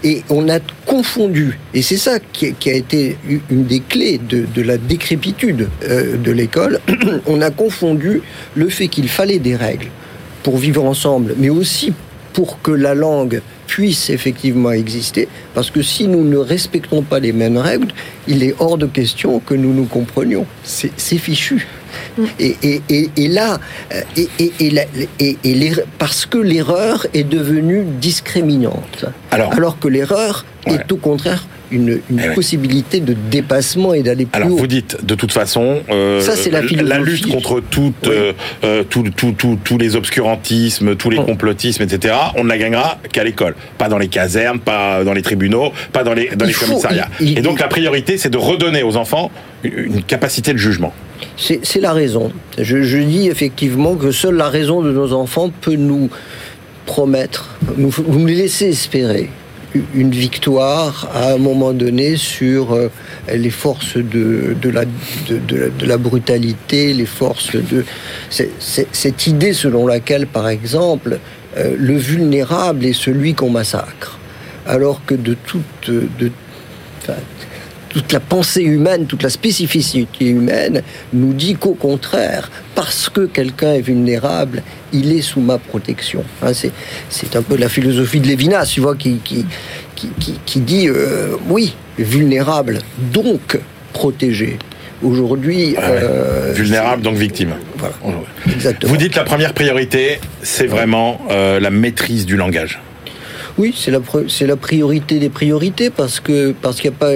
Et 0.03 0.23
on 0.29 0.49
a 0.49 0.59
confondu, 0.85 1.59
et 1.73 1.81
c'est 1.81 1.97
ça 1.97 2.19
qui, 2.19 2.53
qui, 2.53 2.69
a 2.69 2.73
été 2.73 3.17
une 3.49 3.65
des 3.65 3.79
clés 3.79 4.17
de, 4.17 4.45
de 4.53 4.61
la 4.61 4.77
décrépitude 4.77 5.67
euh, 5.87 6.17
de 6.17 6.31
l'école, 6.31 6.79
on 7.27 7.41
a 7.41 7.51
confondu 7.51 8.21
le 8.55 8.69
fait 8.69 8.87
qu'il 8.87 9.09
fallait 9.09 9.39
des 9.39 9.55
règles 9.55 9.87
pour 10.43 10.57
vivre 10.57 10.83
ensemble, 10.83 11.35
mais 11.37 11.49
aussi 11.49 11.93
pour 12.33 12.61
que 12.61 12.71
la 12.71 12.95
langue 12.95 13.41
puisse 13.69 14.09
effectivement 14.09 14.71
exister, 14.71 15.27
parce 15.53 15.69
que 15.69 15.83
si 15.83 16.07
nous 16.07 16.23
ne 16.23 16.37
respectons 16.37 17.03
pas 17.03 17.19
les 17.19 17.31
mêmes 17.31 17.57
règles, 17.57 17.89
il 18.27 18.43
est 18.43 18.55
hors 18.57 18.79
de 18.79 18.87
question 18.87 19.39
que 19.39 19.53
nous 19.53 19.73
nous 19.73 19.85
comprenions. 19.85 20.47
C'est 20.63 21.17
fichu. 21.17 21.67
Mm. 22.17 22.23
Et, 22.39 22.55
et, 22.63 22.81
et, 22.89 23.09
et, 23.15 23.27
là, 23.27 23.59
et, 24.17 25.37
et 25.43 25.71
parce 25.99 26.25
que 26.25 26.39
l'erreur 26.39 27.05
est 27.13 27.23
devenue 27.23 27.83
discriminante, 28.01 29.05
alors, 29.29 29.53
alors 29.53 29.79
que 29.79 29.87
l'erreur 29.87 30.45
ouais. 30.65 30.73
est 30.73 30.91
au 30.91 30.97
contraire 30.97 31.45
une, 31.71 31.99
une 32.09 32.21
Eh 32.31 32.33
possibilité 32.33 32.99
de 32.99 33.13
dépassement 33.29 33.93
et 33.93 34.01
d'aller 34.03 34.25
plus 34.25 34.35
Alors 34.41 34.53
haut. 34.53 34.57
vous 34.57 34.67
dites, 34.67 34.97
de 35.05 35.15
toute 35.15 35.31
façon, 35.31 35.81
euh, 35.89 36.21
Ça, 36.21 36.35
c'est 36.35 36.49
la 36.49 36.61
philosophie. 36.63 37.03
lutte 37.03 37.27
contre 37.31 37.61
toutes, 37.69 38.07
Oui. 38.07 38.13
euh, 38.13 38.33
euh, 38.63 38.83
tout- 38.83 39.03
tout- 39.15 39.33
tout- 39.33 39.57
tous 39.63 39.77
les 39.77 39.95
obscurantismes, 39.95 40.95
tous 40.95 41.09
les 41.09 41.17
Oh. 41.19 41.23
complotismes, 41.23 41.83
etc., 41.83 42.15
on 42.35 42.43
ne 42.43 42.49
la 42.49 42.57
gagnera 42.57 42.97
qu'à 43.11 43.23
l'école. 43.23 43.55
Pas 43.77 43.89
dans 43.89 43.97
les 43.97 44.07
casernes, 44.07 44.59
pas 44.59 45.03
dans 45.03 45.13
les 45.13 45.21
tribunaux, 45.21 45.71
pas 45.93 46.03
dans 46.03 46.13
les, 46.13 46.29
dans 46.35 46.45
Il 46.45 46.49
les 46.49 46.53
faut- 46.53 46.65
commissariats. 46.65 47.09
il- 47.19 47.31
il- 47.31 47.39
Et 47.39 47.41
donc 47.41 47.59
la 47.59 47.67
priorité, 47.67 48.17
c'est 48.17 48.29
de 48.29 48.37
redonner 48.37 48.83
aux 48.83 48.95
enfants 48.97 49.31
une, 49.63 50.01
capacité 50.03 50.53
de 50.53 50.57
jugement. 50.57 50.93
C'est 51.37 51.59
c'est 51.63 51.81
la 51.81 51.91
raison. 51.93 52.31
Je, 52.57 52.81
je 52.81 52.97
dis 52.97 53.27
effectivement 53.27 53.95
que 53.95 54.11
seule 54.11 54.35
la 54.35 54.47
raison 54.49 54.81
de 54.81 54.91
nos 54.91 55.11
enfants 55.13 55.51
peut 55.61 55.75
nous 55.75 56.09
promettre, 56.85 57.57
nous, 57.77 57.93
nous 58.07 58.25
laisser 58.25 58.69
espérer 58.69 59.29
une 59.93 60.11
victoire 60.11 61.09
à 61.13 61.31
un 61.33 61.37
moment 61.37 61.73
donné 61.73 62.15
sur 62.15 62.73
euh, 62.73 62.89
les 63.33 63.49
forces 63.49 63.97
de, 63.97 64.55
la, 65.85 65.97
brutalité, 65.97 66.93
les 66.93 67.05
forces 67.05 67.55
de... 67.55 67.85
cette 68.29 69.27
idée 69.27 69.53
selon 69.53 69.85
laquelle, 69.85 70.27
par 70.27 70.49
exemple, 70.49 71.19
euh, 71.57 71.75
le 71.77 71.97
vulnérable 71.97 72.85
est 72.85 72.93
celui 72.93 73.33
qu'on 73.33 73.49
massacre. 73.49 74.17
Alors 74.65 75.01
que 75.05 75.15
de 75.15 75.35
toute... 75.35 75.91
Enfin, 77.01 77.19
toute 77.89 78.11
la 78.11 78.19
pensée 78.19 78.61
humaine, 78.61 79.05
toute 79.07 79.23
la 79.23 79.29
spécificité 79.29 80.25
humaine 80.25 80.81
nous 81.13 81.33
dit 81.33 81.55
qu'au 81.55 81.73
contraire, 81.73 82.49
parce 82.75 83.09
que 83.09 83.25
quelqu'un 83.25 83.73
est 83.73 83.81
vulnérable, 83.81 84.61
il 84.93 85.11
est 85.11 85.21
sous 85.21 85.41
ma 85.41 85.57
protection. 85.57 86.23
Hein, 86.43 86.51
c'est, 86.53 87.35
un 87.35 87.41
peu 87.41 87.55
la 87.57 87.69
philosophie 87.69 88.19
de 88.19 88.27
Lévinas, 88.27 88.65
tu 88.67 88.79
vois, 88.81 88.95
qui, 88.95 89.19
qui, 89.23 89.45
qui, 89.95 90.07
qui- 90.19 90.39
qui 90.45 90.59
dit 90.61 90.87
euh, 90.87 91.35
oui, 91.49 91.75
vulnérable, 91.97 92.79
donc 93.13 93.59
protégé. 93.93 94.57
Aujourd'hui, 95.01 95.75
Ah 95.77 95.91
ouais. 95.91 95.99
euh, 96.01 96.53
Vulnérable, 96.53 97.01
donc 97.01 97.15
victime. 97.15 97.53
Voilà, 97.77 97.95
exactement. 98.53 98.91
Vous 98.91 98.97
dites 98.97 99.15
la 99.15 99.23
première 99.23 99.53
priorité, 99.53 100.19
c'est 100.43 100.67
vraiment 100.67 101.21
euh, 101.31 101.59
la 101.61 101.69
maîtrise 101.69 102.25
du 102.25 102.35
langage. 102.35 102.81
Oui, 103.59 103.75
c'est 103.75 103.91
la, 103.91 103.99
la 104.47 104.55
priorité 104.55 105.19
des 105.19 105.27
priorités 105.27 105.89
parce 105.89 106.21
que 106.21 106.53
parce 106.53 106.79
qu'il 106.79 106.89
n'y 106.91 106.95
a 106.95 106.99
pas 106.99 107.11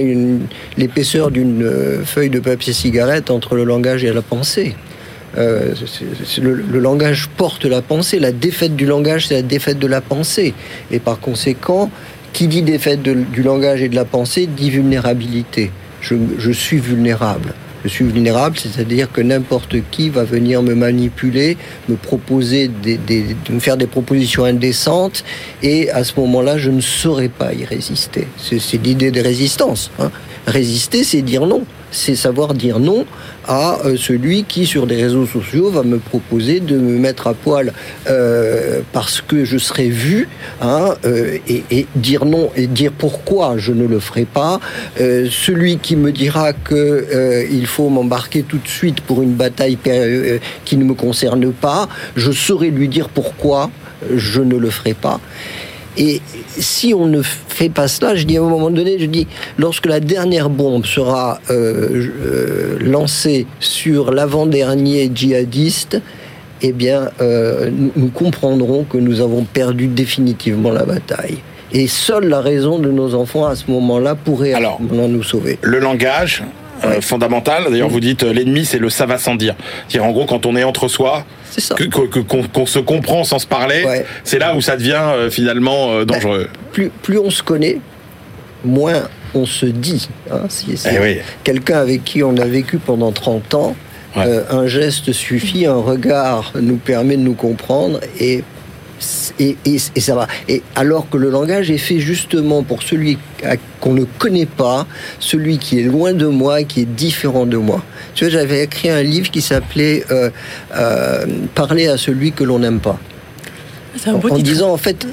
l'épaisseur 0.77 1.31
d'une 1.31 1.63
euh, 1.63 2.03
feuille 2.03 2.29
de 2.29 2.41
papier 2.41 2.73
cigarette 2.73 3.31
entre 3.31 3.55
le 3.55 3.63
langage 3.63 4.03
et 4.03 4.11
la 4.11 4.21
pensée. 4.21 4.75
Euh, 5.37 5.73
le, 6.41 6.79
langage 6.79 7.29
porte 7.37 7.63
la 7.63 7.81
pensée. 7.81 8.19
La 8.19 8.33
défaite 8.33 8.75
du 8.75 8.85
langage, 8.85 9.27
c'est 9.27 9.35
la 9.35 9.41
défaite 9.41 9.79
de 9.79 9.87
la 9.87 10.01
pensée. 10.01 10.53
Et 10.91 10.99
par 10.99 11.21
conséquent, 11.21 11.89
qui 12.33 12.49
dit 12.49 12.61
défaite 12.61 13.01
du 13.01 13.41
langage 13.41 13.81
et 13.81 13.87
de 13.87 13.95
la 13.95 14.03
pensée 14.03 14.45
dit 14.45 14.69
vulnérabilité. 14.69 15.71
Je 16.01 16.51
suis 16.51 16.77
vulnérable. 16.77 17.53
Je 17.83 17.89
suis 17.89 18.05
vulnérable, 18.05 18.57
c'est-à-dire 18.57 19.11
que 19.11 19.21
n'importe 19.21 19.75
qui 19.91 20.09
va 20.09 20.23
venir 20.23 20.61
me 20.63 20.73
manipuler, 20.73 21.57
me 21.89 21.95
proposer 21.95 22.69
des, 22.69 22.97
des, 22.97 23.35
de 23.45 23.53
me 23.53 23.59
faire 23.59 23.77
des 23.77 23.87
propositions 23.87 24.45
indécentes, 24.45 25.23
et 25.61 25.89
à 25.91 26.03
ce 26.03 26.19
moment-là, 26.19 26.57
je 26.57 26.69
ne 26.69 26.81
saurais 26.81 27.29
pas 27.29 27.53
y 27.53 27.65
résister. 27.65 28.27
C'est 28.37 28.83
l'idée 28.83 29.11
de 29.11 29.21
résistance. 29.21 29.91
Hein. 29.99 30.11
Résister, 30.47 31.03
c'est 31.03 31.21
dire 31.21 31.45
non 31.45 31.63
c'est 31.93 32.15
savoir 32.15 32.53
dire 32.53 32.79
non 32.79 33.05
à 33.47 33.79
euh, 33.85 33.95
celui 33.97 34.43
qui, 34.43 34.65
sur 34.65 34.87
des 34.87 34.95
réseaux 34.95 35.25
sociaux, 35.25 35.69
va 35.69 35.83
me 35.83 35.99
proposer 35.99 36.59
de 36.59 36.77
me 36.77 36.97
mettre 36.97 37.27
à 37.27 37.33
poil 37.33 37.73
euh, 38.09 38.81
parce 38.91 39.21
que 39.21 39.45
je 39.45 39.57
serai 39.57 39.89
vu, 39.89 40.27
hein, 40.61 40.95
euh, 41.05 41.37
et, 41.47 41.85
dire 41.95 42.25
non 42.25 42.49
et 42.55 42.67
dire 42.67 42.91
pourquoi 42.91 43.57
je 43.57 43.71
ne 43.71 43.85
le 43.85 43.99
ferai 43.99 44.25
pas. 44.25 44.59
celui 44.97 45.77
qui 45.77 45.95
me 45.95 46.11
dira 46.11 46.53
que 46.53 47.47
il 47.51 47.67
faut 47.67 47.89
m'embarquer 47.89 48.43
tout 48.43 48.57
de 48.57 48.67
suite 48.67 49.01
pour 49.01 49.21
une 49.21 49.33
bataille 49.33 49.77
qui 50.65 50.77
ne 50.77 50.83
me 50.83 50.93
concerne 50.93 51.51
pas, 51.51 51.87
je 52.15 52.31
saurai 52.31 52.69
lui 52.69 52.87
dire 52.87 53.09
pourquoi 53.09 53.69
je 54.15 54.41
ne 54.41 54.55
le 54.55 54.69
ferai 54.69 54.93
pas. 54.93 55.19
Et 55.97 56.21
si 56.57 56.93
on 56.93 57.05
ne 57.05 57.21
fait 57.21 57.69
pas 57.69 57.87
cela, 57.87 58.15
je 58.15 58.23
dis 58.23 58.37
à 58.37 58.41
un 58.41 58.49
moment 58.49 58.71
donné, 58.71 58.97
je 58.99 59.05
dis, 59.05 59.27
lorsque 59.57 59.85
la 59.85 59.99
dernière 59.99 60.49
bombe 60.49 60.85
sera 60.85 61.39
euh, 61.49 62.09
euh, 62.25 62.77
lancée 62.81 63.45
sur 63.59 64.11
l'avant-dernier 64.11 65.11
djihadiste, 65.13 66.01
eh 66.61 66.71
bien, 66.71 67.09
euh, 67.21 67.69
nous, 67.95 68.07
comprendrons 68.07 68.85
que 68.85 68.97
nous 68.97 69.21
avons 69.21 69.43
perdu 69.43 69.87
définitivement 69.87 70.71
la 70.71 70.85
bataille. 70.85 71.37
Et 71.73 71.87
seule 71.87 72.27
la 72.27 72.41
raison 72.41 72.79
de 72.79 72.89
nos 72.89 73.15
enfants 73.15 73.45
à 73.45 73.55
ce 73.55 73.69
moment-là 73.69 74.15
pourrait 74.15 74.53
Alors, 74.53 74.79
nous 74.81 75.23
sauver. 75.23 75.57
Le 75.61 75.79
langage, 75.79 76.43
fondamental. 77.01 77.63
D'ailleurs, 77.69 77.89
vous 77.89 77.99
dites 77.99 78.23
l'ennemi, 78.23 78.65
c'est 78.65 78.77
le 78.77 78.89
ça 78.89 79.05
va 79.05 79.17
sans 79.17 79.35
dire. 79.35 79.55
C'est-à-dire, 79.87 80.09
en 80.09 80.11
gros, 80.11 80.25
quand 80.25 80.45
on 80.45 80.55
est 80.55 80.63
entre 80.63 80.87
soi, 80.87 81.25
qu'on 82.51 82.65
se 82.65 82.79
comprend 82.79 83.23
sans 83.23 83.39
se 83.39 83.47
parler, 83.47 83.85
c'est 84.23 84.39
là 84.39 84.55
où 84.55 84.61
ça 84.61 84.77
devient 84.77 85.01
euh, 85.01 85.29
finalement 85.29 85.91
euh, 85.91 86.05
ben, 86.05 86.15
dangereux. 86.15 86.47
plus, 86.71 86.89
plus 86.89 87.19
on 87.19 87.29
se 87.29 87.43
connaît, 87.43 87.79
moins 88.63 89.03
on 89.33 89.45
se 89.45 89.65
dit. 89.65 90.09
Hein, 90.31 90.41
si 90.49 90.77
c'est 90.77 90.99
eh 91.01 91.21
quelqu'un 91.43 91.79
avec 91.79 92.03
qui 92.03 92.23
on 92.23 92.37
a 92.37 92.45
vécu 92.45 92.77
pendant 92.77 93.11
30 93.11 93.53
ans, 93.55 93.75
euh, 94.17 94.43
un 94.51 94.67
geste 94.67 95.11
suffit, 95.11 95.65
un 95.65 95.81
regard 95.81 96.53
nous 96.59 96.77
permet 96.77 97.17
de 97.17 97.23
nous 97.23 97.33
comprendre 97.33 97.99
et 98.19 98.43
et, 99.39 99.57
ça 99.77 100.15
va. 100.15 100.27
Et 100.47 100.61
alors 100.75 101.09
que 101.09 101.17
le 101.17 101.29
langage 101.29 101.71
est 101.71 101.77
fait 101.77 101.99
justement 101.99 102.63
pour 102.63 102.83
celui 102.83 103.17
qu'on 103.79 103.93
ne 103.93 104.03
connaît 104.03 104.45
pas, 104.45 104.85
celui 105.19 105.57
qui 105.57 105.79
est 105.79 105.83
loin 105.83 106.13
de 106.13 106.27
moi, 106.27 106.63
qui 106.63 106.81
est 106.81 106.85
différent 106.85 107.45
de 107.45 107.57
moi. 107.57 107.83
Tu 108.15 108.25
vois, 108.25 108.31
j'avais 108.31 108.63
écrit 108.63 108.89
un 108.89 109.03
livre 109.03 109.29
qui 109.31 109.41
s'appelait 109.41 110.03
euh, 110.11 110.29
euh, 110.75 111.25
Parler 111.55 111.87
à 111.87 111.97
celui 111.97 112.31
que 112.31 112.43
l'on 112.43 112.59
n'aime 112.59 112.79
pas. 112.79 112.99
En, 114.07 114.13
en 114.13 114.37
disant 114.39 114.71
en 114.71 114.77
fait, 114.77 115.05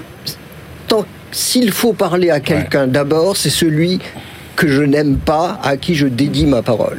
tant 0.89 1.05
s'il 1.33 1.71
faut 1.73 1.93
parler 1.93 2.31
à 2.31 2.41
quelqu'un 2.41 2.87
d'abord, 2.87 3.37
c'est 3.37 3.51
celui 3.51 4.01
que 4.57 4.69
je 4.69 4.83
n'aime 4.83 5.17
pas, 5.17 5.59
à 5.63 5.77
qui 5.77 5.95
je 5.95 6.07
dédie 6.07 6.47
ma 6.47 6.63
parole. 6.63 6.99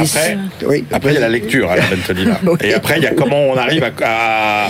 Après, 0.00 0.38
oui, 0.66 0.84
après 0.92 1.10
il 1.10 1.14
y 1.14 1.18
a 1.18 1.20
la 1.20 1.28
lecture, 1.28 1.70
Alain. 1.70 1.82
Et 2.60 2.74
après, 2.74 2.98
il 2.98 3.04
y 3.04 3.06
a 3.06 3.14
comment 3.14 3.48
on 3.48 3.56
arrive 3.56 3.84
à. 4.02 4.68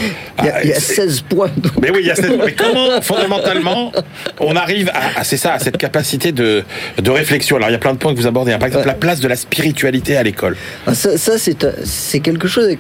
il, 0.63 0.69
y 0.69 0.73
a, 0.73 0.81
16 0.81 1.23
points. 1.23 1.51
Mais 1.81 1.91
oui, 1.91 1.99
il 2.01 2.07
y 2.07 2.11
a 2.11 2.15
16 2.15 2.37
points. 2.37 2.47
Mais 2.47 2.53
comment, 2.53 3.01
fondamentalement, 3.01 3.93
on 4.41 4.57
arrive 4.57 4.91
à, 4.95 5.25
c'est 5.25 5.37
ça, 5.37 5.55
à 5.55 5.59
cette 5.59 5.77
capacité 5.77 6.33
de, 6.33 6.65
de 7.01 7.11
réflexion 7.11 7.57
Alors, 7.57 7.69
il 7.69 7.73
y 7.73 7.77
a 7.77 7.79
plein 7.79 7.93
de 7.93 7.99
points 7.99 8.15
que 8.15 8.19
vous 8.19 8.27
abordez. 8.27 8.57
Par 8.59 8.69
exemple, 8.69 8.87
la 8.87 8.95
place 8.95 9.21
de 9.21 9.29
la 9.29 9.37
spiritualité 9.37 10.17
à 10.17 10.23
l'école. 10.23 10.57
Ah, 10.87 10.95
ça, 10.95 11.19
ça 11.19 11.33
c'est 11.39 12.21
quelque 12.21 12.49
chose 12.49 12.77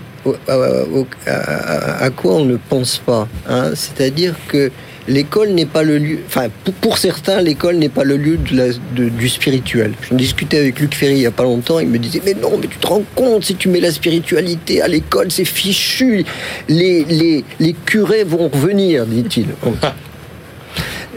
à, 0.48 2.10
quoi 2.10 2.34
on 2.34 2.44
ne 2.44 2.56
pense 2.56 2.98
pas. 2.98 3.28
Hein. 3.48 3.72
C'est-à-dire 3.74 4.34
que 4.48 4.70
l'école 5.08 5.50
n'est 5.50 5.66
pas 5.66 5.82
le 5.82 5.98
lieu, 5.98 6.18
enfin 6.26 6.48
pour, 6.80 6.98
certains, 6.98 7.40
l'école 7.40 7.76
n'est 7.76 7.88
pas 7.88 8.04
le 8.04 8.16
lieu 8.16 8.38
du 8.38 9.28
spirituel. 9.28 9.92
J'en 10.08 10.16
discutais 10.16 10.58
avec 10.58 10.80
Luc 10.80 10.94
Ferry 10.94 11.14
il 11.14 11.18
n'y 11.20 11.26
a 11.26 11.30
pas 11.30 11.44
longtemps, 11.44 11.78
il 11.78 11.88
me 11.88 11.98
disait 11.98 12.22
mais 12.24 12.34
non, 12.34 12.58
mais 12.60 12.66
tu 12.66 12.78
te 12.78 12.86
rends 12.86 13.04
compte, 13.14 13.44
si 13.44 13.54
tu 13.54 13.68
mets 13.68 13.80
la 13.80 13.90
spiritualité 13.90 14.82
à 14.82 14.88
l'école, 14.88 15.30
c'est 15.30 15.44
fichu, 15.44 16.24
les, 16.68 17.04
les, 17.04 17.44
les 17.60 17.72
curés 17.72 18.24
vont 18.24 18.48
revenir, 18.48 19.06
dit-il. 19.06 19.46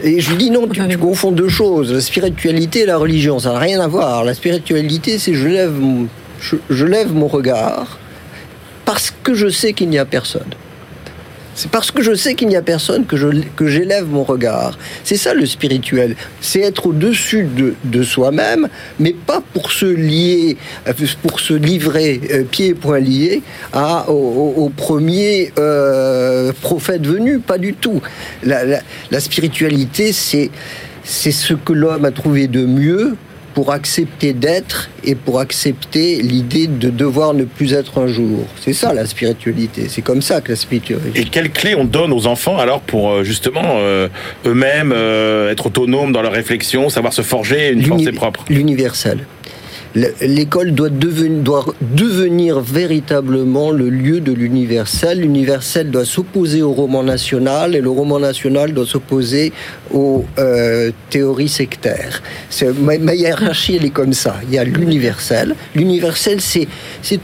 Et 0.02 0.18
je 0.20 0.30
lui 0.30 0.38
dis 0.38 0.50
non, 0.50 0.66
tu, 0.66 0.96
confonds 0.96 1.32
deux 1.32 1.48
choses, 1.48 1.92
la 1.92 2.00
spiritualité 2.00 2.80
et 2.80 2.86
la 2.86 2.96
religion, 2.96 3.38
ça 3.38 3.52
n'a 3.52 3.58
rien 3.58 3.80
à 3.80 3.86
voir. 3.86 4.24
La 4.24 4.32
spiritualité, 4.32 5.18
c'est 5.18 5.34
je 5.34 5.46
lève 5.46 5.74
je 6.70 6.86
lève 6.86 7.12
mon 7.12 7.26
regard 7.26 7.98
parce 8.86 9.12
que 9.22 9.34
je 9.34 9.48
sais 9.48 9.74
qu'il 9.74 9.90
n'y 9.90 9.98
a 9.98 10.06
personne. 10.06 10.54
C'est 11.54 11.70
parce 11.70 11.90
que 11.90 12.02
je 12.02 12.14
sais 12.14 12.34
qu'il 12.34 12.48
n'y 12.48 12.56
a 12.56 12.62
personne 12.62 13.04
que, 13.04 13.16
je, 13.16 13.28
que 13.56 13.66
j'élève 13.66 14.06
mon 14.06 14.22
regard. 14.22 14.78
C'est 15.04 15.16
ça 15.16 15.34
le 15.34 15.46
spirituel. 15.46 16.16
C'est 16.40 16.60
être 16.60 16.86
au-dessus 16.86 17.44
de, 17.44 17.74
de 17.84 18.02
soi-même, 18.02 18.68
mais 18.98 19.12
pas 19.12 19.42
pour 19.52 19.72
se 19.72 19.86
lier, 19.86 20.56
euh, 20.86 20.92
pour 21.22 21.40
se 21.40 21.54
livrer 21.54 22.20
euh, 22.30 22.44
pieds 22.44 22.68
et 22.68 22.74
poings 22.74 23.00
liés 23.00 23.42
à, 23.72 24.08
au, 24.10 24.70
premier 24.76 25.52
euh, 25.58 26.52
prophète 26.60 27.06
venu. 27.06 27.40
Pas 27.40 27.58
du 27.58 27.74
tout. 27.74 28.00
La, 28.44 28.64
la, 29.10 29.20
spiritualité, 29.20 30.12
c'est, 30.12 30.50
c'est 31.04 31.32
ce 31.32 31.54
que 31.54 31.72
l'homme 31.72 32.04
a 32.04 32.10
trouvé 32.10 32.46
de 32.46 32.64
mieux 32.64 33.16
pour 33.54 33.72
accepter 33.72 34.32
d'être 34.32 34.90
et 35.04 35.14
pour 35.14 35.40
accepter 35.40 36.22
l'idée 36.22 36.66
de 36.66 36.90
devoir 36.90 37.34
ne 37.34 37.44
plus 37.44 37.72
être 37.72 37.98
un 37.98 38.06
jour. 38.06 38.46
C'est 38.60 38.72
ça 38.72 38.92
la 38.92 39.06
spiritualité, 39.06 39.86
c'est 39.88 40.02
comme 40.02 40.22
ça 40.22 40.40
que 40.40 40.52
la 40.52 40.56
spiritualité. 40.56 41.20
Et 41.20 41.24
quelles 41.24 41.50
clés 41.50 41.74
on 41.74 41.84
donne 41.84 42.12
aux 42.12 42.26
enfants 42.26 42.58
alors 42.58 42.80
pour 42.80 43.10
euh, 43.10 43.24
justement 43.24 43.76
euh, 43.78 44.08
eux-mêmes 44.46 44.92
euh, 44.94 45.50
être 45.50 45.66
autonomes 45.66 46.12
dans 46.12 46.22
leur 46.22 46.32
réflexion, 46.32 46.88
savoir 46.88 47.12
se 47.12 47.22
forger 47.22 47.70
une 47.70 47.86
pensée 47.86 48.12
propre? 48.12 48.44
L'universel 48.48 49.20
l'école 49.94 50.72
doit, 50.72 50.88
devenir, 50.90 52.60
véritablement 52.60 53.70
le 53.70 53.88
lieu 53.88 54.20
de 54.20 54.32
l'universel. 54.32 55.20
L'universel 55.20 55.90
doit 55.90 56.04
s'opposer 56.04 56.62
au 56.62 56.72
roman 56.72 57.02
national 57.02 57.74
et 57.74 57.80
le 57.80 57.90
roman 57.90 58.20
national 58.20 58.72
doit 58.72 58.86
s'opposer 58.86 59.52
aux 59.92 60.24
euh, 60.38 60.90
théories 61.10 61.48
sectaires. 61.48 62.22
Ma, 62.80 63.14
hiérarchie, 63.14 63.76
elle 63.76 63.84
est 63.84 63.90
comme 63.90 64.12
ça. 64.12 64.36
Il 64.48 64.54
y 64.54 64.58
a 64.58 64.64
l'universel. 64.64 65.54
L'universel, 65.74 66.40
c'est, 66.40 66.68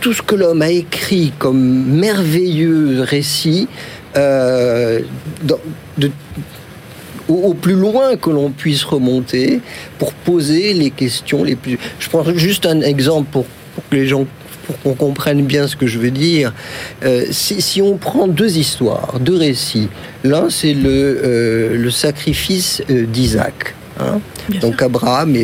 tout 0.00 0.12
ce 0.12 0.22
que 0.22 0.34
l'homme 0.34 0.62
a 0.62 0.70
écrit 0.70 1.32
comme 1.38 1.84
merveilleux 1.86 3.02
récit 3.02 3.68
euh, 4.16 5.00
au, 7.28 7.54
plus 7.54 7.74
loin 7.74 8.16
que 8.16 8.30
l'on 8.30 8.50
puisse 8.50 8.84
remonter 8.84 9.60
pour 9.98 10.12
poser 10.12 10.74
les 10.74 10.90
questions 10.90 11.44
les 11.44 11.56
plus. 11.56 11.78
Je 11.98 12.08
prends 12.08 12.24
juste 12.34 12.66
un 12.66 12.80
exemple 12.80 13.28
pour, 13.30 13.46
que 13.90 13.96
les 13.96 14.06
gens 14.06 14.26
pour 14.66 14.80
qu'on 14.80 14.94
comprenne 14.94 15.44
bien 15.44 15.68
ce 15.68 15.76
que 15.76 15.86
je 15.86 15.98
veux 15.98 16.10
dire, 16.10 16.52
euh, 17.04 17.24
si, 17.30 17.80
on 17.80 17.96
prend 17.96 18.26
deux 18.26 18.58
histoires, 18.58 19.18
deux 19.20 19.36
récits, 19.36 19.88
l'un 20.24 20.50
c'est 20.50 20.74
le, 20.74 20.90
euh, 20.90 21.90
sacrifice 21.90 22.82
euh, 22.90 23.06
d'Isaac. 23.06 23.74
Hein. 23.98 24.20
Donc 24.60 24.82
Abraham 24.82 25.36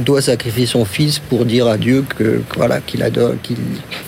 doit 0.00 0.22
sacrifier 0.22 0.66
son 0.66 0.84
fils 0.84 1.18
pour 1.18 1.44
dire 1.44 1.66
à 1.66 1.76
Dieu 1.76 2.04
que, 2.16 2.42
voilà 2.56 2.80
qu'il 2.80 3.02
adore, 3.02 3.34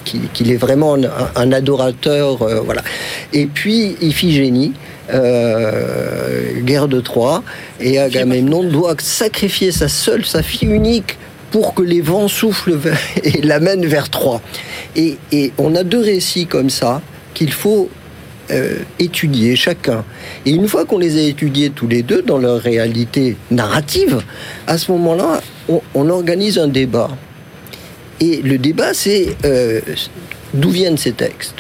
qu'il 0.04 0.50
est 0.50 0.57
vraiment 0.57 0.96
un, 1.37 1.52
adorateur, 1.52 2.37
voilà. 2.64 2.83
Et 3.33 3.46
puis 3.46 3.96
Iphigénie, 4.00 4.72
euh, 5.12 6.61
guerre 6.61 6.87
de 6.87 7.00
Troie, 7.00 7.42
et 7.81 7.98
Agamemnon 7.98 8.64
doit 8.64 8.94
sacrifier 8.98 9.72
sa 9.72 9.88
seule, 9.88 10.26
sa 10.26 10.42
fille 10.42 10.68
unique, 10.68 11.16
pour 11.50 11.72
que 11.72 11.83
les 11.83 12.02
vents 12.02 12.28
soufflent 12.28 12.78
et 13.24 13.40
l'amènent 13.40 13.87
vers 13.87 14.11
Troie. 14.11 14.42
Et, 14.96 15.16
on 15.57 15.74
a 15.74 15.83
deux 15.85 16.02
récits 16.02 16.46
comme 16.46 16.68
ça 16.70 17.00
qu'il 17.33 17.52
faut 17.52 17.88
euh, 18.50 18.76
étudier 18.98 19.56
chacun. 19.56 20.04
Et 20.46 20.50
une 20.50 20.68
fois 20.68 20.84
qu'on 20.84 20.98
les 20.98 21.18
a 21.18 21.22
étudiés 21.22 21.70
tous 21.70 21.87
les 21.87 22.02
deux 22.02 22.22
dans 22.22 22.38
leur 22.38 22.61
réalité 22.61 23.37
narrative, 23.50 24.22
à 24.66 24.78
ce 24.78 24.90
moment-là, 24.92 25.40
on, 25.94 26.08
organise 26.08 26.58
un 26.58 26.68
débat. 26.68 27.11
Et 28.20 28.40
le 28.42 28.58
débat, 28.58 28.94
c'est 28.94 29.37
euh, 29.44 29.80
d'où 30.54 30.70
viennent 30.70 30.96
ces 30.96 31.12
textes? 31.12 31.56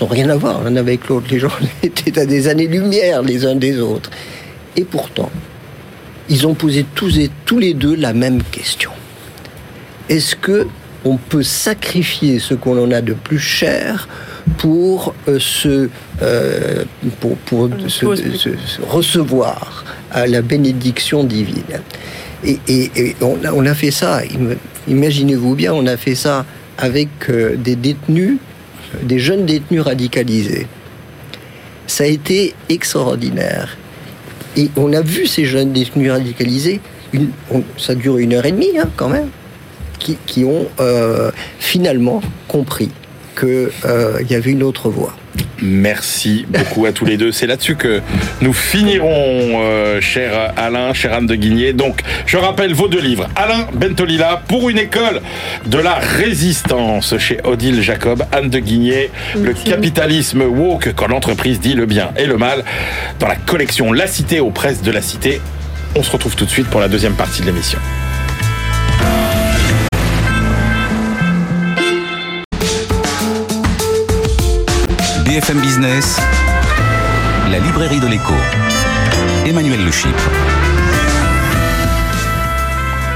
N'ont 0.00 0.06
rien 0.06 0.28
à 0.30 0.36
voir 0.36 0.62
l'un 0.62 0.76
avec 0.76 1.08
l'autre. 1.08 1.26
Les 1.30 1.40
gens 1.40 1.50
étaient 1.82 2.18
à 2.18 2.24
des 2.24 2.46
années-lumière 2.46 3.22
les 3.22 3.44
uns 3.44 3.56
des 3.56 3.80
autres. 3.80 4.10
Et 4.76 4.84
pourtant, 4.84 5.30
ils 6.28 6.46
ont 6.46 6.54
posé 6.54 6.86
tous 6.94 7.18
et 7.18 7.30
tous 7.46 7.58
les 7.58 7.74
deux 7.74 7.96
la 7.96 8.12
même 8.12 8.42
question. 8.44 8.90
Est-ce 10.08 10.36
que 10.36 10.68
on 11.04 11.16
peut 11.16 11.42
sacrifier 11.42 12.38
ce 12.38 12.54
qu'on 12.54 12.80
en 12.82 12.90
a 12.90 13.00
de 13.00 13.12
plus 13.12 13.38
cher 13.38 14.08
pour 14.56 15.14
euh, 15.28 15.38
se, 15.38 15.88
euh, 16.22 16.84
pour, 17.20 17.36
pour 17.38 17.68
se, 17.88 18.06
recevoir 18.82 19.84
à 20.10 20.26
la 20.26 20.42
bénédiction 20.42 21.24
divine 21.24 21.80
Et, 22.44 22.58
on, 23.20 23.66
a, 23.66 23.74
fait 23.74 23.90
ça, 23.90 24.22
imaginez-vous 24.86 25.54
bien, 25.54 25.72
on 25.74 25.86
a 25.86 25.96
fait 25.96 26.14
ça 26.14 26.46
avec 26.78 27.08
euh, 27.28 27.56
des 27.56 27.76
détenus, 27.76 28.38
des 29.02 29.18
jeunes 29.18 29.44
détenus 29.44 29.82
radicalisés. 29.82 30.66
Ça 31.86 32.04
a 32.04 32.06
été 32.06 32.54
extraordinaire. 32.68 33.76
Et 34.56 34.70
on 34.76 34.92
a 34.92 35.02
vu 35.02 35.26
ces 35.26 35.44
jeunes 35.44 35.72
détenus 35.72 36.10
radicalisés, 36.10 36.80
ça 37.76 37.94
dure 37.94 38.18
une 38.18 38.34
heure 38.34 38.46
et 38.46 38.52
demie 38.52 38.78
hein, 38.78 38.88
quand 38.96 39.08
même, 39.08 39.28
qui, 39.98 40.44
ont 40.44 40.66
euh, 40.80 41.30
finalement 41.58 42.22
compris 42.46 42.90
qu'il 43.38 43.70
euh, 43.84 44.22
y 44.28 44.34
avait 44.34 44.50
une 44.50 44.62
autre 44.62 44.88
voie. 44.88 45.14
Merci 45.60 46.46
beaucoup 46.48 46.86
à 46.86 46.92
tous 46.92 47.04
les 47.04 47.16
deux. 47.16 47.32
C'est 47.32 47.46
là-dessus 47.46 47.76
que 47.76 48.00
nous 48.40 48.52
finirons, 48.52 49.60
euh, 49.60 50.00
cher 50.00 50.52
Alain, 50.56 50.92
cher 50.92 51.12
Anne 51.12 51.26
de 51.26 51.34
Guigné. 51.34 51.72
Donc, 51.72 52.02
je 52.26 52.36
rappelle 52.36 52.74
vos 52.74 52.88
deux 52.88 53.00
livres. 53.00 53.28
Alain 53.36 53.66
Bentolila, 53.72 54.42
pour 54.48 54.70
une 54.70 54.78
école 54.78 55.20
de 55.66 55.78
la 55.78 55.94
résistance 55.94 57.16
chez 57.18 57.38
Odile 57.44 57.82
Jacob. 57.82 58.24
Anne 58.32 58.50
de 58.50 58.58
Guigné, 58.58 59.10
le 59.36 59.52
capitalisme 59.52 60.42
woke 60.42 60.92
quand 60.94 61.08
l'entreprise 61.08 61.60
dit 61.60 61.74
le 61.74 61.86
bien 61.86 62.10
et 62.16 62.26
le 62.26 62.36
mal. 62.36 62.64
Dans 63.18 63.28
la 63.28 63.36
collection 63.36 63.92
La 63.92 64.06
Cité 64.06 64.40
aux 64.40 64.50
presses 64.50 64.82
de 64.82 64.90
la 64.90 65.02
Cité. 65.02 65.40
On 65.96 66.02
se 66.02 66.10
retrouve 66.10 66.36
tout 66.36 66.44
de 66.44 66.50
suite 66.50 66.68
pour 66.68 66.80
la 66.80 66.88
deuxième 66.88 67.14
partie 67.14 67.40
de 67.40 67.46
l'émission. 67.46 67.78
BFM 75.38 75.60
Business, 75.60 76.16
la 77.48 77.60
librairie 77.60 78.00
de 78.00 78.08
l'écho. 78.08 78.34
Emmanuel 79.46 79.84
Le 79.84 79.92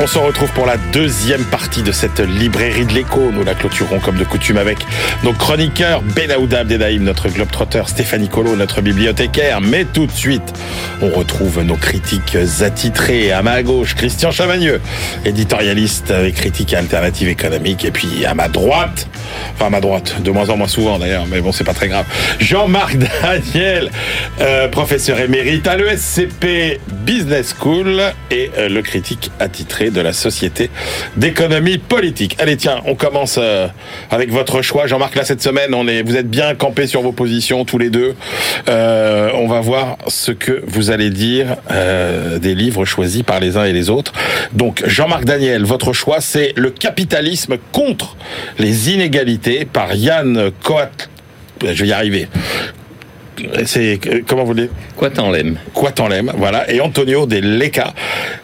on 0.03 0.07
se 0.09 0.19
retrouve 0.19 0.51
pour 0.53 0.67
la 0.67 0.77
deuxième 0.93 1.45
partie 1.45 1.83
de 1.83 1.93
cette 1.93 2.19
librairie 2.19 2.87
de 2.87 2.93
l'écho. 2.93 3.31
Nous 3.31 3.45
la 3.45 3.55
clôturons 3.55 4.01
comme 4.01 4.17
de 4.17 4.25
coutume 4.25 4.57
avec 4.57 4.79
nos 5.23 5.33
chroniqueurs 5.33 6.03
Ben 6.03 6.29
Aouda 6.31 6.61
Abdedaïm, 6.61 7.05
notre 7.05 7.29
globetrotter, 7.29 7.83
Stéphanie 7.87 8.29
Colo, 8.29 8.57
notre 8.57 8.81
bibliothécaire. 8.81 9.61
Mais 9.61 9.85
tout 9.85 10.07
de 10.07 10.13
suite, 10.13 10.55
on 11.03 11.09
retrouve 11.11 11.63
nos 11.63 11.77
critiques 11.77 12.37
attitrés. 12.63 13.31
À 13.31 13.43
ma 13.43 13.63
gauche, 13.63 13.95
Christian 13.95 14.33
Chavagneux, 14.33 14.81
éditorialiste 15.25 16.11
avec 16.11 16.35
critique 16.35 16.75
alternative 16.75 17.29
économique. 17.29 17.85
Et 17.85 17.93
puis 17.93 18.27
à 18.27 18.35
ma 18.35 18.49
droite, 18.49 19.07
enfin 19.55 19.67
à 19.67 19.71
ma 19.71 19.81
droite, 19.81 20.23
de 20.23 20.31
moins 20.31 20.49
en 20.49 20.57
moins 20.57 20.69
souvent 20.69 20.99
d'ailleurs, 20.99 21.27
mais 21.31 21.41
bon, 21.41 21.53
c'est 21.53 21.65
pas 21.65 21.75
très 21.75 21.89
grave. 21.89 22.07
Jean-Marc 22.39 22.97
Daniel, 23.23 23.91
euh, 24.41 24.69
professeur 24.69 25.21
émérite 25.21 25.67
à 25.67 25.77
l'ESCP 25.77 26.81
Business 27.05 27.55
School 27.59 28.01
et 28.31 28.51
euh, 28.59 28.69
le 28.69 28.83
critique 28.83 29.31
attitré 29.39 29.91
de 29.91 30.01
la 30.01 30.13
Société 30.13 30.71
d'économie 31.17 31.79
politique. 31.79 32.37
Allez, 32.39 32.57
tiens, 32.57 32.81
on 32.87 32.95
commence 32.95 33.39
euh, 33.41 33.69
avec 34.11 34.31
votre 34.31 34.63
choix. 34.63 34.87
Jean-Marc, 34.87 35.15
là, 35.15 35.25
cette 35.25 35.43
semaine, 35.43 35.75
on 35.75 35.89
est, 35.89 36.03
vous 36.03 36.17
êtes 36.17 36.29
bien 36.29 36.55
campés 36.55 36.87
sur 36.87 37.03
vos 37.03 37.13
positions, 37.13 37.65
tous 37.65 37.79
les 37.79 37.91
deux. 37.91 38.15
On 38.67 39.49
va 39.49 39.61
voir 39.61 39.99
ce 40.09 40.31
que 40.33 40.63
vous 40.67 40.91
allez 40.91 41.11
dire 41.11 41.57
des 42.41 42.55
livres 42.55 42.85
choisis 42.85 43.23
par 43.23 43.41
les 43.41 43.57
uns 43.57 43.65
et 43.65 43.73
les 43.73 43.91
autres. 43.91 44.13
Donc, 44.53 44.83
Jean-Marc 44.87 45.25
Daniel, 45.25 45.65
votre 45.65 45.93
choix, 45.93 46.21
c'est 46.21 46.53
Le 46.57 46.71
capitalisme 46.71 47.57
contre 47.73 48.17
les 48.59 48.91
inégalités 48.91 49.22
par 49.65 49.95
Yann 49.95 50.51
Coat. 50.63 51.09
Je 51.63 51.83
vais 51.83 51.89
y 51.89 51.93
arriver. 51.93 52.29
C'est 53.65 53.99
comment 54.27 54.45
vous 54.45 54.55
dites? 54.55 54.71
Quoi 54.97 55.11
t'en 55.11 55.31
l'aime 55.31 55.57
Quoi 55.73 55.91
t'en 55.93 56.09
l'aime, 56.09 56.33
voilà. 56.37 56.71
Et 56.71 56.81
Antonio 56.81 57.27
de 57.27 57.37
Leca, 57.37 57.95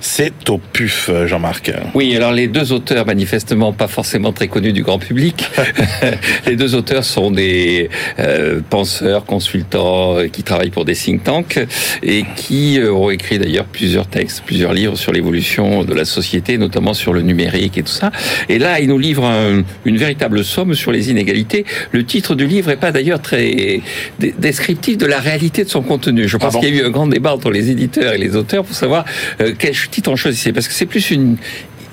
c'est 0.00 0.48
au 0.48 0.58
PUF, 0.58 1.10
Jean-Marc. 1.26 1.72
Oui, 1.94 2.16
alors 2.16 2.32
les 2.32 2.48
deux 2.48 2.72
auteurs, 2.72 3.06
manifestement 3.06 3.72
pas 3.72 3.88
forcément 3.88 4.32
très 4.32 4.48
connus 4.48 4.72
du 4.72 4.82
grand 4.82 4.98
public. 4.98 5.48
les 6.46 6.56
deux 6.56 6.74
auteurs 6.74 7.04
sont 7.04 7.30
des 7.30 7.90
euh, 8.18 8.60
penseurs, 8.68 9.24
consultants 9.24 10.18
euh, 10.18 10.28
qui 10.28 10.42
travaillent 10.42 10.70
pour 10.70 10.84
des 10.84 10.94
think 10.94 11.24
tanks 11.24 11.58
et 12.02 12.24
qui 12.36 12.78
euh, 12.78 12.92
ont 12.92 13.10
écrit 13.10 13.38
d'ailleurs 13.38 13.66
plusieurs 13.66 14.06
textes, 14.06 14.42
plusieurs 14.46 14.72
livres 14.72 14.96
sur 14.96 15.12
l'évolution 15.12 15.84
de 15.84 15.94
la 15.94 16.04
société, 16.04 16.58
notamment 16.58 16.94
sur 16.94 17.12
le 17.12 17.22
numérique 17.22 17.78
et 17.78 17.82
tout 17.82 17.92
ça. 17.92 18.10
Et 18.48 18.58
là, 18.58 18.80
ils 18.80 18.88
nous 18.88 18.98
livrent 18.98 19.30
une 19.84 19.96
véritable 19.96 20.44
somme 20.44 20.74
sur 20.74 20.92
les 20.92 21.10
inégalités. 21.10 21.64
Le 21.92 22.04
titre 22.04 22.34
du 22.34 22.46
livre 22.46 22.70
est 22.70 22.76
pas 22.76 22.92
d'ailleurs 22.92 23.20
très 23.20 23.80
descriptif 24.18 24.77
de 24.96 25.06
la 25.06 25.20
réalité 25.20 25.64
de 25.64 25.68
son 25.68 25.82
contenu. 25.82 26.28
Je 26.28 26.36
pense 26.36 26.54
ah 26.56 26.60
qu'il 26.60 26.74
y 26.74 26.78
a 26.78 26.82
eu 26.82 26.86
un 26.86 26.90
grand 26.90 27.06
débat 27.06 27.34
entre 27.34 27.50
les 27.50 27.70
éditeurs 27.70 28.14
et 28.14 28.18
les 28.18 28.36
auteurs 28.36 28.64
pour 28.64 28.74
savoir 28.74 29.04
euh, 29.40 29.52
quel 29.58 29.74
titre 29.90 30.10
on 30.10 30.16
choisissait. 30.16 30.52
Parce 30.52 30.68
que 30.68 30.74
c'est 30.74 30.86
plus 30.86 31.10
une, 31.10 31.36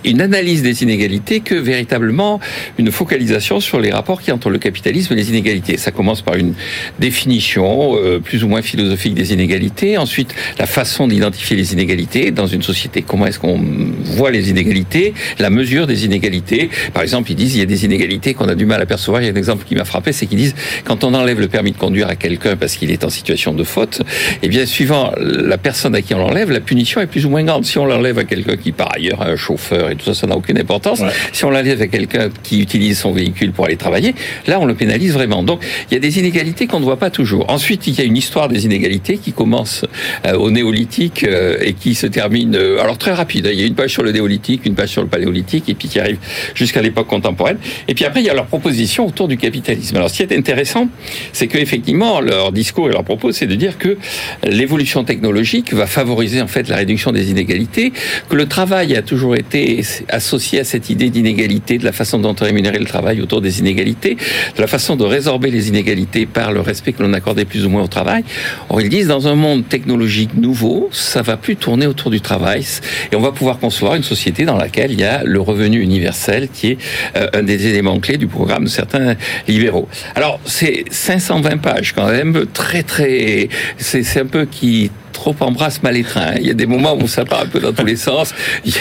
une 0.06 0.22
analyse 0.22 0.62
des 0.62 0.84
inégalités 0.84 1.40
que 1.40 1.56
véritablement 1.56 2.40
une 2.78 2.92
focalisation 2.92 3.60
sur 3.60 3.80
les 3.80 3.92
rapports 3.92 4.22
qui 4.22 4.32
entre 4.32 4.50
le 4.50 4.58
capitalisme 4.58 5.14
et 5.14 5.16
les 5.16 5.30
inégalités. 5.30 5.78
Ça 5.78 5.92
commence 5.92 6.22
par 6.22 6.36
une 6.36 6.54
définition 7.00 7.96
euh, 7.96 8.20
plus 8.20 8.44
ou 8.44 8.48
moins 8.48 8.62
philosophique 8.62 9.14
des 9.14 9.34
inégalités, 9.34 9.98
ensuite 9.98 10.34
la 10.60 10.66
façon 10.66 11.08
d'identifier 11.08 11.58
les 11.58 11.74
inégalités 11.74 12.32
dans 12.32 12.48
une 12.48 12.62
société. 12.62 13.02
Comment 13.02 13.28
est-ce 13.28 13.40
qu'on 13.40 13.60
voit 14.04 14.32
les 14.32 14.50
inégalités, 14.50 15.14
la 15.40 15.50
mesure 15.50 15.88
des 15.88 16.06
inégalités? 16.06 16.70
Par 16.94 17.04
exemple, 17.04 17.32
ils 17.32 17.36
disent 17.36 17.56
il 17.56 17.60
y 17.60 17.64
a 17.64 17.68
des 17.68 17.86
inégalités 17.86 18.34
qu'on 18.34 18.48
a 18.48 18.56
du 18.56 18.66
mal 18.66 18.82
à 18.82 18.86
percevoir. 18.86 19.22
Il 19.22 19.26
y 19.26 19.30
a 19.30 19.32
un 19.32 19.36
exemple 19.36 19.66
qui 19.66 19.76
m'a 19.76 19.86
frappé, 19.86 20.12
c'est 20.12 20.26
qu'ils 20.26 20.38
disent 20.38 20.56
quand 20.84 21.04
on 21.04 21.14
enlève 21.14 21.40
le 21.40 21.48
permis 21.48 21.72
de 21.72 21.78
conduire 21.78 22.08
à 22.08 22.16
quelqu'un 22.16 22.56
parce 22.56 22.76
qu'il 22.76 22.92
est 22.92 23.04
en 23.04 23.10
situation 23.10 23.54
de 23.54 23.64
faute, 23.64 24.02
eh 24.42 24.48
bien 24.48 24.66
suivant 24.66 25.12
la 25.18 25.58
personne 25.58 25.96
à 25.96 26.02
qui 26.02 26.14
on 26.14 26.20
l'enlève, 26.20 26.52
la 26.52 26.60
punition 26.60 27.02
est 27.02 27.08
plus 27.08 27.26
ou 27.26 27.30
moins 27.30 27.44
grande. 27.44 27.66
Si 27.66 27.78
on 27.78 27.86
l'enlève 27.86 28.20
à 28.20 28.24
quelqu'un 28.24 28.58
qui 28.58 28.72
par 28.72 28.94
ailleurs 28.96 29.22
a 29.22 29.30
un 29.30 29.36
chauffeur 29.36 29.90
tout 29.96 30.06
ça, 30.06 30.14
ça 30.14 30.28
n'a 30.28 30.36
aucune 30.36 30.58
importance. 30.58 31.02
Si 31.32 31.46
on 31.46 31.50
l'enlève 31.50 31.82
à 31.82 31.88
quelqu'un 31.88 32.30
qui 32.44 32.62
utilise 32.62 33.00
son 33.00 33.12
véhicule 33.12 33.52
pour 33.52 33.66
aller 33.66 33.78
travailler, 33.78 34.16
là, 34.48 34.60
on 34.60 34.66
le 34.66 34.76
pénalise 34.76 35.14
vraiment. 35.14 35.44
Donc, 35.44 35.64
il 35.90 35.94
y 35.94 35.98
a 35.98 36.00
des 36.00 36.20
inégalités 36.20 36.68
qu'on 36.68 36.80
ne 36.80 36.86
voit 36.86 36.98
pas 36.98 37.10
toujours. 37.10 37.50
Ensuite, 37.50 37.88
il 37.88 37.98
y 37.98 38.02
a 38.02 38.04
une 38.04 38.18
histoire 38.18 38.50
des 38.50 38.66
inégalités 38.66 39.18
qui 39.18 39.34
commence 39.34 39.86
euh, 40.26 40.34
au 40.34 40.52
néolithique 40.52 41.24
euh, 41.24 41.58
et 41.62 41.74
qui 41.74 41.96
se 41.96 42.08
termine, 42.08 42.56
euh, 42.56 42.82
alors 42.82 42.98
très 42.98 43.14
rapide. 43.14 43.50
Il 43.52 43.60
y 43.60 43.64
a 43.64 43.68
une 43.68 43.76
page 43.76 43.92
sur 43.92 44.04
le 44.04 44.12
néolithique, 44.12 44.66
une 44.66 44.76
page 44.76 44.90
sur 44.90 45.02
le 45.02 45.08
paléolithique, 45.08 45.70
et 45.70 45.74
puis 45.74 45.88
qui 45.88 46.00
arrive 46.00 46.18
jusqu'à 46.54 46.82
l'époque 46.82 47.08
contemporaine. 47.08 47.58
Et 47.88 47.94
puis 47.94 48.06
après, 48.06 48.22
il 48.22 48.26
y 48.26 48.30
a 48.30 48.34
leur 48.34 48.46
proposition 48.48 49.08
autour 49.08 49.28
du 49.28 49.38
capitalisme. 49.38 49.96
Alors, 49.98 50.10
ce 50.10 50.18
qui 50.18 50.24
est 50.24 50.38
intéressant, 50.38 50.88
c'est 51.34 51.48
qu'effectivement, 51.48 52.22
leur 52.22 52.52
discours 52.52 52.90
et 52.90 52.94
leur 52.94 53.04
propos, 53.04 53.32
c'est 53.32 53.48
de 53.48 53.56
dire 53.56 53.78
que 53.78 53.98
l'évolution 54.44 55.04
technologique 55.04 55.74
va 55.74 55.88
favoriser 55.88 56.42
en 56.42 56.48
fait 56.48 56.68
la 56.70 56.78
réduction 56.78 57.12
des 57.12 57.30
inégalités, 57.30 57.94
que 58.30 58.36
le 58.36 58.48
travail 58.48 58.96
a 58.96 59.02
toujours 59.02 59.36
été 59.36 59.80
associé 60.10 60.60
à 60.60 60.64
cette 60.64 60.90
idée 60.90 61.10
d'inégalité, 61.10 61.78
de 61.78 61.86
la 61.86 61.92
façon 61.92 62.20
dont 62.20 62.36
on 62.40 62.44
rémunérait 62.44 62.80
le 62.80 62.86
travail 62.86 63.22
autour 63.22 63.42
des 63.42 63.60
inégalités, 63.60 64.16
de 64.56 64.62
la 64.62 64.68
façon 64.68 64.96
de 64.96 65.04
résorber 65.04 65.52
les 65.52 65.68
inégalités 65.68 66.26
par 66.26 66.52
le 66.52 66.62
respect 66.62 66.94
que 66.94 67.04
l'on 67.04 67.14
accordait 67.14 67.46
plus 67.46 67.66
ou 67.66 67.70
moins 67.70 67.84
au 67.84 67.88
travail. 67.88 68.24
Or, 68.70 68.82
ils 68.82 68.90
disent, 68.90 69.08
dans 69.08 69.28
un 69.28 69.36
monde 69.36 69.68
technologique 69.68 70.36
nouveau, 70.36 70.90
ça 70.92 71.22
va 71.22 71.38
plus 71.38 71.56
tourner 71.56 71.88
autour 71.88 72.12
du 72.12 72.22
travail 72.22 72.66
et 73.12 73.16
on 73.16 73.22
va 73.22 73.32
pouvoir 73.32 73.60
concevoir 73.60 73.96
une 73.96 74.04
société 74.04 74.46
dans 74.46 74.58
laquelle 74.58 74.92
il 74.92 75.00
y 75.00 75.04
a 75.04 75.24
le 75.24 75.40
revenu 75.40 75.82
universel 75.82 76.50
qui 76.54 76.72
est 76.72 76.78
euh, 77.16 77.28
un 77.34 77.44
des 77.44 77.68
éléments 77.68 78.00
clés 78.00 78.18
du 78.18 78.28
programme 78.28 78.66
de 78.66 78.70
certains 78.70 79.16
libéraux. 79.48 79.88
Alors, 80.16 80.40
c'est 80.46 80.86
520 80.90 81.58
pages 81.58 81.94
quand 81.94 82.10
même, 82.10 82.46
très 82.54 82.84
très, 82.84 83.50
c'est 83.78 84.20
un 84.20 84.26
peu 84.26 84.46
qui 84.46 84.92
trop 85.16 85.36
embrasse 85.40 85.82
mal 85.82 85.98
étreint. 85.98 86.36
Il 86.40 86.46
y 86.46 86.52
a 86.52 86.54
des 86.54 86.66
moments 86.66 86.96
où 86.96 87.08
ça 87.08 87.26
part 87.26 87.42
un 87.42 87.48
peu 87.48 87.60
dans 87.60 87.74
tous 87.74 87.86
les 87.86 87.96
sens. 87.96 88.34
Il 88.66 88.74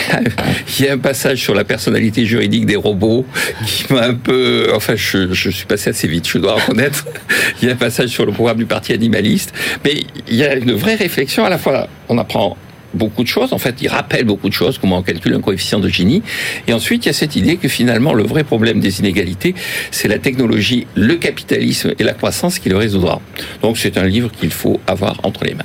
y 0.81 0.89
a, 0.89 0.93
un 0.93 0.99
passage 0.99 1.39
sur 1.39 1.55
la 1.55 1.65
personnalité 1.65 2.27
juridique 2.27 2.67
des 2.67 2.77
robots 2.77 3.25
qui 3.67 3.93
m'a 3.93 4.03
un 4.03 4.15
peu... 4.15 4.71
Enfin, 4.75 4.95
je, 4.97 5.33
je, 5.33 5.51
suis 5.51 5.67
passé 5.67 5.91
assez 5.91 6.09
vite, 6.09 6.29
je 6.29 6.39
dois 6.39 6.55
reconnaître. 6.55 7.07
Il 7.63 7.69
y 7.69 7.71
a 7.71 7.75
un 7.75 7.77
passage 7.77 8.11
sur 8.11 8.27
le 8.27 8.33
programme 8.33 8.59
du 8.59 8.67
parti 8.67 8.93
animaliste. 8.93 9.55
Mais 9.85 10.05
il 10.29 10.35
y 10.35 10.45
a 10.45 10.55
une 10.55 10.73
vraie 10.73 10.97
réflexion 10.97 11.45
à 11.45 11.49
la 11.49 11.59
fois. 11.59 11.89
On 12.09 12.19
apprend 12.19 12.57
beaucoup 12.95 13.23
de 13.23 13.29
choses. 13.29 13.53
En 13.53 13.59
fait, 13.59 13.77
il 13.83 13.89
rappelle 13.89 14.25
beaucoup 14.25 14.49
de 14.49 14.55
choses, 14.55 14.79
comment 14.79 14.99
on 14.99 15.03
calcule 15.03 15.35
un 15.35 15.41
coefficient 15.41 15.81
de 15.81 15.89
Gini. 15.89 16.23
Et 16.67 16.73
ensuite, 16.73 17.05
il 17.05 17.09
y 17.09 17.11
a 17.11 17.15
cette 17.15 17.37
idée 17.37 17.57
que 17.57 17.69
finalement, 17.69 18.15
le 18.15 18.23
vrai 18.23 18.45
problème 18.45 18.81
des 18.81 19.01
inégalités, 19.01 19.55
c'est 19.91 20.09
la 20.09 20.19
technologie, 20.19 20.87
le 20.95 21.17
capitalisme 21.17 21.95
et 21.99 22.05
la 22.05 22.15
croissance 22.15 22.59
qui 22.59 22.69
le 22.69 22.77
résoudra. 22.77 23.21
Donc, 23.63 23.79
c'est 23.79 23.99
un 23.99 24.07
livre 24.07 24.31
qu'il 24.31 24.53
faut 24.53 24.81
avoir 24.87 25.21
entre 25.25 25.45
les 25.45 25.55
mains. 25.55 25.65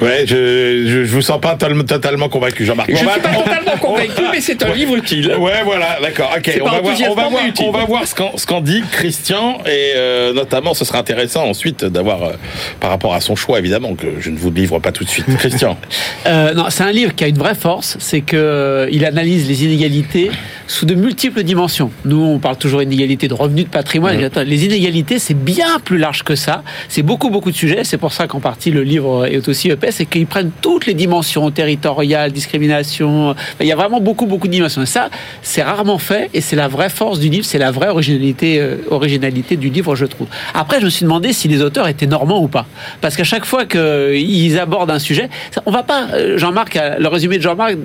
ouais, 0.00 0.24
je, 0.26 0.84
je, 0.86 1.14
vous 1.14 1.22
sens 1.22 1.40
pas 1.40 1.56
totalement 1.56 2.28
convaincu, 2.28 2.64
Jean-Marc. 2.64 2.90
Je 2.90 2.96
suis 2.96 3.06
pas 3.06 3.18
totalement 3.18 3.76
convaincu, 3.80 4.22
mais 4.32 4.40
c'est 4.40 4.62
un 4.62 4.72
livre 4.72 4.96
utile. 4.96 5.34
Ouais, 5.38 5.62
voilà, 5.64 5.98
d'accord. 6.00 6.32
Ok, 6.36 6.58
on 6.60 6.64
va, 6.64 6.80
voir, 6.80 6.96
on 7.10 7.14
va 7.14 7.28
voir, 7.28 7.42
on 7.60 7.70
va 7.70 7.84
voir 7.84 8.02
ce 8.06 8.46
qu'en 8.46 8.60
dit 8.60 8.82
Christian 8.92 9.58
et 9.66 9.92
euh, 9.96 10.32
notamment, 10.32 10.74
ce 10.74 10.84
sera 10.84 10.98
intéressant 10.98 11.44
ensuite 11.44 11.84
d'avoir, 11.84 12.22
euh, 12.22 12.32
par 12.80 12.90
rapport 12.90 13.14
à 13.14 13.20
son 13.20 13.36
choix, 13.36 13.58
évidemment, 13.58 13.94
que 13.94 14.06
je 14.20 14.30
ne 14.30 14.36
vous 14.36 14.50
livre 14.50 14.78
pas 14.78 14.92
tout 14.92 15.04
de 15.04 15.08
suite. 15.08 15.26
Christian. 15.38 15.76
Euh, 16.26 16.54
non, 16.54 16.66
c'est 16.70 16.82
un 16.82 16.92
livre 16.92 17.14
qui 17.14 17.22
a 17.24 17.28
une 17.28 17.36
vraie 17.36 17.54
force, 17.54 17.96
c'est 18.00 18.22
que 18.22 18.88
il 18.90 19.04
analyse 19.04 19.46
les 19.46 19.64
inégalités 19.64 20.30
sous 20.66 20.86
de 20.86 20.94
multiples 20.94 21.42
dimensions. 21.42 21.90
Nous, 22.04 22.22
on 22.22 22.38
parle 22.38 22.56
toujours 22.56 22.80
d'inégalité 22.80 23.28
de 23.28 23.34
revenus, 23.34 23.64
de 23.66 23.70
patrimoine. 23.70 24.30
Les 24.46 24.64
inégalités, 24.64 25.18
c'est 25.18 25.34
bien 25.34 25.78
plus 25.84 25.98
large 25.98 26.22
que 26.22 26.34
ça. 26.34 26.62
C'est 26.88 27.02
beaucoup, 27.02 27.30
beaucoup 27.30 27.50
de 27.50 27.56
sujets. 27.56 27.84
C'est 27.84 27.98
pour 27.98 28.12
ça 28.12 28.26
qu'en 28.26 28.40
partie, 28.40 28.70
le 28.70 28.82
livre 28.82 29.26
est 29.26 29.46
aussi 29.48 29.70
l'IEP, 29.74 29.86
c'est 29.90 30.06
qu'ils 30.06 30.26
prennent 30.26 30.50
toutes 30.60 30.86
les 30.86 30.94
dimensions 30.94 31.50
territoriales, 31.50 32.32
discrimination. 32.32 33.34
Il 33.60 33.66
y 33.66 33.72
a 33.72 33.76
vraiment 33.76 34.00
beaucoup, 34.00 34.26
beaucoup 34.26 34.46
de 34.46 34.52
dimensions. 34.52 34.82
Et 34.82 34.86
ça, 34.86 35.08
c'est 35.42 35.62
rarement 35.62 35.98
fait 35.98 36.30
et 36.34 36.40
c'est 36.40 36.56
la 36.56 36.68
vraie 36.68 36.88
force 36.88 37.18
du 37.18 37.28
livre, 37.28 37.44
c'est 37.44 37.58
la 37.58 37.70
vraie 37.70 37.88
originalité, 37.88 38.60
euh, 38.60 38.76
originalité 38.90 39.56
du 39.56 39.68
livre, 39.68 39.94
je 39.94 40.06
trouve. 40.06 40.26
Après, 40.54 40.80
je 40.80 40.84
me 40.84 40.90
suis 40.90 41.04
demandé 41.04 41.32
si 41.32 41.48
les 41.48 41.62
auteurs 41.62 41.88
étaient 41.88 42.06
normands 42.06 42.42
ou 42.42 42.48
pas. 42.48 42.66
Parce 43.00 43.16
qu'à 43.16 43.24
chaque 43.24 43.44
fois 43.44 43.64
qu'ils 43.66 44.58
abordent 44.58 44.90
un 44.90 44.98
sujet, 44.98 45.28
on 45.66 45.70
va 45.70 45.82
pas, 45.82 46.08
euh, 46.14 46.38
Jean-Marc, 46.38 46.76
euh, 46.76 46.96
le 46.98 47.08
résumé 47.08 47.38
de 47.38 47.42
Jean-Marc 47.42 47.76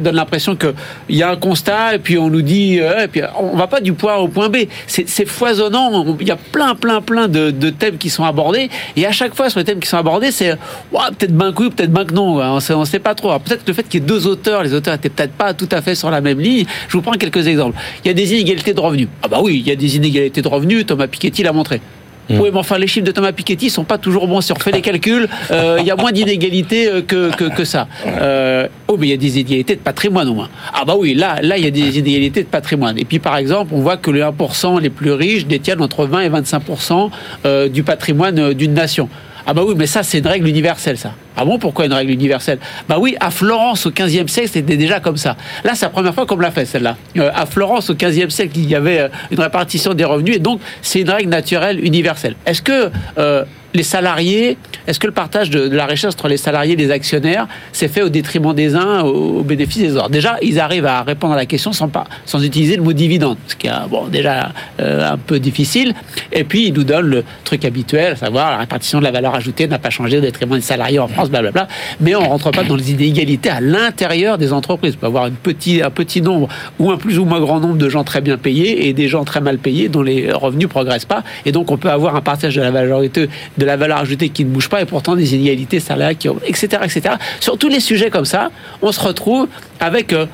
donne 0.00 0.14
l'impression 0.14 0.56
qu'il 0.56 0.74
y 1.10 1.22
a 1.22 1.30
un 1.30 1.36
constat 1.36 1.94
et 1.94 1.98
puis 1.98 2.18
on 2.18 2.30
nous 2.30 2.42
dit, 2.42 2.78
euh, 2.80 3.04
et 3.04 3.08
puis 3.08 3.22
on 3.38 3.56
va 3.56 3.66
pas 3.66 3.80
du 3.80 3.92
point 3.92 4.14
A 4.14 4.18
au 4.18 4.28
point 4.28 4.48
B. 4.48 4.58
C'est 4.86 5.26
foisonnant. 5.26 6.16
Il 6.20 6.26
y 6.26 6.30
a 6.30 6.36
plein, 6.36 6.74
plein, 6.74 7.00
plein 7.00 7.28
de, 7.28 7.50
thèmes 7.70 7.98
qui 7.98 8.10
sont 8.10 8.24
abordés. 8.24 8.70
Et 8.96 9.06
à 9.06 9.12
chaque 9.12 9.34
fois, 9.34 9.50
sur 9.50 9.58
les 9.58 9.64
thèmes 9.64 9.80
qui 9.80 9.88
sont 9.88 9.98
abordés, 9.98 10.30
c'est 10.30 10.56
ouah, 10.92 11.10
peut-être 11.16 11.32
ben 11.38 11.52
que 11.52 11.62
oui, 11.62 11.70
peut-être 11.70 11.92
ben 11.92 12.04
que 12.04 12.12
non. 12.12 12.38
On 12.38 12.60
sait, 12.60 12.74
on 12.74 12.84
sait 12.84 12.98
pas 12.98 13.14
trop. 13.14 13.28
Alors, 13.28 13.40
Peut-être 13.40 13.64
que 13.64 13.70
le 13.70 13.74
fait 13.74 13.84
qu'il 13.84 14.00
y 14.00 14.02
ait 14.02 14.06
deux 14.06 14.26
auteurs, 14.26 14.64
les 14.64 14.74
auteurs 14.74 14.94
étaient 14.94 15.08
peut-être 15.08 15.32
pas 15.32 15.54
tout 15.54 15.68
à 15.70 15.80
fait 15.80 15.94
sur 15.94 16.10
la 16.10 16.20
même 16.20 16.40
ligne. 16.40 16.66
Je 16.88 16.96
vous 16.96 17.02
prends 17.02 17.12
quelques 17.12 17.46
exemples. 17.46 17.78
Il 18.04 18.08
y 18.08 18.10
a 18.10 18.14
des 18.14 18.32
inégalités 18.34 18.74
de 18.74 18.80
revenus. 18.80 19.08
Ah 19.22 19.28
bah 19.28 19.38
oui, 19.42 19.62
il 19.64 19.68
y 19.68 19.70
a 19.70 19.76
des 19.76 19.96
inégalités 19.96 20.42
de 20.42 20.48
revenus. 20.48 20.84
Thomas 20.84 21.06
Piketty 21.06 21.44
l'a 21.44 21.52
montré. 21.52 21.80
Oui, 22.30 22.50
mais 22.52 22.58
enfin, 22.58 22.76
les 22.76 22.86
chiffres 22.86 23.06
de 23.06 23.12
Thomas 23.12 23.32
Piketty 23.32 23.70
sont 23.70 23.84
pas 23.84 23.98
toujours 23.98 24.26
bons. 24.28 24.40
Si 24.40 24.52
on 24.52 24.54
refait 24.54 24.72
les 24.72 24.82
calculs, 24.82 25.28
euh, 25.50 25.78
il 25.80 25.86
y 25.86 25.90
a 25.90 25.96
moins 25.96 26.12
d'inégalités 26.12 26.88
euh, 26.88 27.00
que, 27.00 27.34
que, 27.34 27.44
que 27.44 27.64
ça. 27.64 27.88
Euh, 28.06 28.68
oh, 28.86 28.96
mais 28.98 29.06
il 29.06 29.10
y 29.10 29.14
a 29.14 29.16
des 29.16 29.40
inégalités 29.40 29.76
de 29.76 29.80
patrimoine 29.80 30.28
au 30.28 30.34
moins. 30.34 30.48
Ah 30.74 30.84
bah 30.84 30.94
oui, 30.98 31.14
là, 31.14 31.38
là, 31.40 31.56
il 31.56 31.64
y 31.64 31.66
a 31.66 31.70
des 31.70 31.98
inégalités 31.98 32.42
de 32.42 32.48
patrimoine. 32.48 32.98
Et 32.98 33.04
puis, 33.04 33.18
par 33.18 33.36
exemple, 33.36 33.72
on 33.74 33.80
voit 33.80 33.96
que 33.96 34.10
les 34.10 34.20
1% 34.20 34.80
les 34.80 34.90
plus 34.90 35.12
riches 35.12 35.46
détiennent 35.46 35.80
entre 35.80 36.04
20 36.04 36.20
et 36.20 36.28
25% 36.28 37.10
euh, 37.46 37.68
du 37.68 37.82
patrimoine 37.82 38.52
d'une 38.52 38.74
nation. 38.74 39.08
Ah 39.50 39.54
bah 39.54 39.62
oui, 39.66 39.74
mais 39.78 39.86
ça, 39.86 40.02
c'est 40.02 40.18
une 40.18 40.26
règle 40.26 40.46
universelle, 40.46 40.98
ça. 40.98 41.14
Ah 41.34 41.42
bon, 41.42 41.58
pourquoi 41.58 41.86
une 41.86 41.94
règle 41.94 42.12
universelle? 42.12 42.58
Bah 42.86 42.98
oui, 43.00 43.16
à 43.18 43.30
Florence, 43.30 43.86
au 43.86 43.90
15e 43.90 44.28
siècle, 44.28 44.50
c'était 44.52 44.76
déjà 44.76 45.00
comme 45.00 45.16
ça. 45.16 45.38
Là, 45.64 45.74
c'est 45.74 45.86
la 45.86 45.90
première 45.90 46.12
fois 46.12 46.26
qu'on 46.26 46.36
me 46.36 46.42
l'a 46.42 46.50
fait, 46.50 46.66
celle-là. 46.66 46.98
Euh, 47.16 47.30
à 47.34 47.46
Florence, 47.46 47.88
au 47.88 47.94
15e 47.94 48.28
siècle, 48.28 48.58
il 48.58 48.68
y 48.68 48.74
avait 48.74 48.98
euh, 48.98 49.08
une 49.30 49.40
répartition 49.40 49.94
des 49.94 50.04
revenus, 50.04 50.36
et 50.36 50.38
donc, 50.38 50.60
c'est 50.82 51.00
une 51.00 51.08
règle 51.08 51.30
naturelle 51.30 51.82
universelle. 51.82 52.36
Est-ce 52.44 52.60
que 52.60 52.90
euh, 53.16 53.44
les 53.78 53.84
salariés, 53.84 54.58
est-ce 54.88 54.98
que 54.98 55.06
le 55.06 55.12
partage 55.12 55.50
de, 55.50 55.68
la 55.68 55.86
richesse 55.86 56.12
entre 56.12 56.26
les 56.26 56.36
salariés 56.36 56.72
et 56.72 56.76
les 56.76 56.90
actionnaires 56.90 57.46
s'est 57.72 57.86
fait 57.86 58.02
au 58.02 58.08
détriment 58.08 58.52
des 58.52 58.74
uns, 58.74 59.02
au, 59.02 59.44
bénéfice 59.44 59.78
des 59.78 59.96
autres? 59.96 60.10
Déjà, 60.10 60.36
ils 60.42 60.58
arrivent 60.58 60.86
à 60.86 61.02
répondre 61.04 61.34
à 61.34 61.36
la 61.36 61.46
question 61.46 61.72
sans, 61.72 61.88
pas, 61.88 62.04
sans 62.26 62.44
utiliser 62.44 62.74
le 62.76 62.82
mot 62.82 62.92
dividende, 62.92 63.38
ce 63.46 63.54
qui 63.54 63.68
est 63.68 63.88
bon, 63.88 64.08
déjà 64.08 64.50
euh, 64.80 65.12
un 65.12 65.16
peu 65.16 65.38
difficile. 65.38 65.94
Et 66.32 66.42
puis, 66.42 66.66
ils 66.66 66.74
nous 66.74 66.82
donnent 66.82 67.06
le 67.06 67.24
truc 67.44 67.64
habituel, 67.64 68.14
à 68.14 68.16
savoir 68.16 68.50
la 68.50 68.56
répartition 68.58 68.98
de 68.98 69.04
la 69.04 69.12
valeur 69.12 69.36
ajoutée 69.36 69.68
n'a 69.68 69.78
pas 69.78 69.90
changé 69.90 70.18
au 70.18 70.20
détriment 70.20 70.56
des 70.56 70.60
salariés 70.60 70.98
en 70.98 71.06
France, 71.06 71.30
blablabla. 71.30 71.68
Mais 72.00 72.16
on 72.16 72.28
rentre 72.28 72.50
pas 72.50 72.64
dans 72.64 72.74
les 72.74 72.90
inégalités 72.90 73.50
à 73.50 73.60
l'intérieur 73.60 74.38
des 74.38 74.52
entreprises. 74.52 74.94
On 74.96 75.00
peut 75.00 75.06
avoir 75.06 75.28
une 75.28 75.36
petit, 75.36 75.82
un 75.82 75.90
petit 75.90 76.20
nombre 76.20 76.48
ou 76.80 76.90
un 76.90 76.96
plus 76.96 77.20
ou 77.20 77.24
moins 77.24 77.38
grand 77.38 77.60
nombre 77.60 77.76
de 77.76 77.88
gens 77.88 78.02
très 78.02 78.22
bien 78.22 78.38
payés 78.38 78.88
et 78.88 78.92
des 78.92 79.06
gens 79.06 79.22
très 79.24 79.40
mal 79.40 79.58
payés 79.58 79.88
dont 79.88 80.02
les 80.02 80.32
revenus 80.32 80.68
progressent 80.68 81.04
pas. 81.04 81.22
Et 81.46 81.52
donc, 81.52 81.70
on 81.70 81.76
peut 81.76 81.90
avoir 81.90 82.16
un 82.16 82.22
partage 82.22 82.56
de 82.56 82.60
la 82.60 82.72
valeur 82.72 82.98
ajoutée, 82.98 83.28
de 83.56 83.67
la 83.68 83.76
valeur 83.76 83.98
ajoutée 83.98 84.30
qui 84.30 84.44
ne 84.44 84.50
bouge 84.50 84.68
pas 84.68 84.80
et 84.82 84.86
pourtant 84.86 85.14
des 85.14 85.34
inégalités 85.34 85.78
salariales 85.78 86.16
qui 86.16 86.28
etc., 86.46 86.82
etc. 86.84 87.14
Sur 87.38 87.56
tous 87.58 87.68
les 87.68 87.80
sujets 87.80 88.10
comme 88.10 88.24
ça, 88.24 88.50
on 88.82 88.90
se 88.92 89.00
retrouve 89.00 89.46
avec 89.78 90.12
euh, 90.12 90.26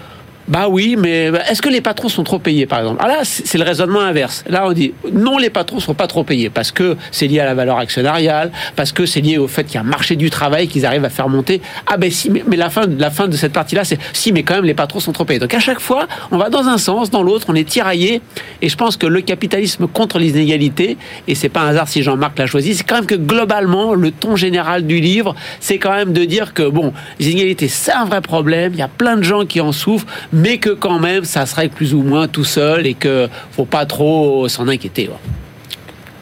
bah 0.46 0.66
oui, 0.68 0.96
mais 0.98 1.30
est-ce 1.48 1.62
que 1.62 1.70
les 1.70 1.80
patrons 1.80 2.08
sont 2.08 2.24
trop 2.24 2.38
payés, 2.38 2.66
par 2.66 2.80
exemple? 2.80 3.00
Ah 3.02 3.08
là, 3.08 3.20
c'est 3.22 3.56
le 3.56 3.64
raisonnement 3.64 4.00
inverse. 4.00 4.44
Là, 4.46 4.66
on 4.66 4.72
dit 4.72 4.92
non, 5.12 5.38
les 5.38 5.50
patrons 5.50 5.80
sont 5.80 5.94
pas 5.94 6.06
trop 6.06 6.22
payés 6.22 6.50
parce 6.50 6.70
que 6.70 6.96
c'est 7.10 7.26
lié 7.26 7.40
à 7.40 7.46
la 7.46 7.54
valeur 7.54 7.78
actionnariale, 7.78 8.50
parce 8.76 8.92
que 8.92 9.06
c'est 9.06 9.20
lié 9.20 9.38
au 9.38 9.48
fait 9.48 9.64
qu'il 9.64 9.76
y 9.76 9.78
a 9.78 9.80
un 9.80 9.84
marché 9.84 10.16
du 10.16 10.28
travail 10.30 10.68
qu'ils 10.68 10.84
arrivent 10.84 11.04
à 11.04 11.10
faire 11.10 11.28
monter. 11.28 11.62
Ah 11.86 11.96
ben 11.96 12.10
si, 12.10 12.30
mais, 12.30 12.44
mais 12.46 12.56
la 12.56 12.68
fin, 12.68 12.86
la 12.86 13.10
fin 13.10 13.26
de 13.26 13.36
cette 13.36 13.52
partie-là, 13.52 13.84
c'est 13.84 13.98
si, 14.12 14.32
mais 14.32 14.42
quand 14.42 14.56
même, 14.56 14.64
les 14.64 14.74
patrons 14.74 15.00
sont 15.00 15.12
trop 15.12 15.24
payés. 15.24 15.40
Donc 15.40 15.54
à 15.54 15.60
chaque 15.60 15.80
fois, 15.80 16.06
on 16.30 16.36
va 16.36 16.50
dans 16.50 16.68
un 16.68 16.78
sens, 16.78 17.10
dans 17.10 17.22
l'autre, 17.22 17.46
on 17.48 17.54
est 17.54 17.68
tiraillé. 17.68 18.20
Et 18.60 18.68
je 18.68 18.76
pense 18.76 18.96
que 18.96 19.06
le 19.06 19.22
capitalisme 19.22 19.86
contre 19.86 20.18
les 20.18 20.30
inégalités, 20.30 20.98
et 21.26 21.34
c'est 21.34 21.48
pas 21.48 21.60
un 21.60 21.68
hasard 21.68 21.88
si 21.88 22.02
Jean-Marc 22.02 22.38
l'a 22.38 22.46
choisi, 22.46 22.74
c'est 22.74 22.84
quand 22.84 22.96
même 22.96 23.06
que 23.06 23.14
globalement, 23.14 23.94
le 23.94 24.10
ton 24.10 24.36
général 24.36 24.86
du 24.86 25.00
livre, 25.00 25.34
c'est 25.60 25.78
quand 25.78 25.94
même 25.94 26.12
de 26.12 26.24
dire 26.24 26.52
que 26.52 26.68
bon, 26.68 26.92
les 27.18 27.30
inégalités, 27.30 27.68
c'est 27.68 27.92
un 27.92 28.04
vrai 28.04 28.20
problème. 28.20 28.72
Il 28.74 28.78
y 28.78 28.82
a 28.82 28.88
plein 28.88 29.16
de 29.16 29.22
gens 29.22 29.46
qui 29.46 29.60
en 29.60 29.72
souffrent 29.72 30.06
mais 30.34 30.58
que 30.58 30.70
quand 30.70 30.98
même 30.98 31.24
ça 31.24 31.46
se 31.46 31.54
règle 31.54 31.74
plus 31.74 31.94
ou 31.94 32.02
moins 32.02 32.26
tout 32.26 32.44
seul 32.44 32.86
et 32.86 32.94
que 32.94 33.28
faut 33.52 33.64
pas 33.64 33.86
trop 33.86 34.48
s'en 34.48 34.66
inquiéter. 34.68 35.08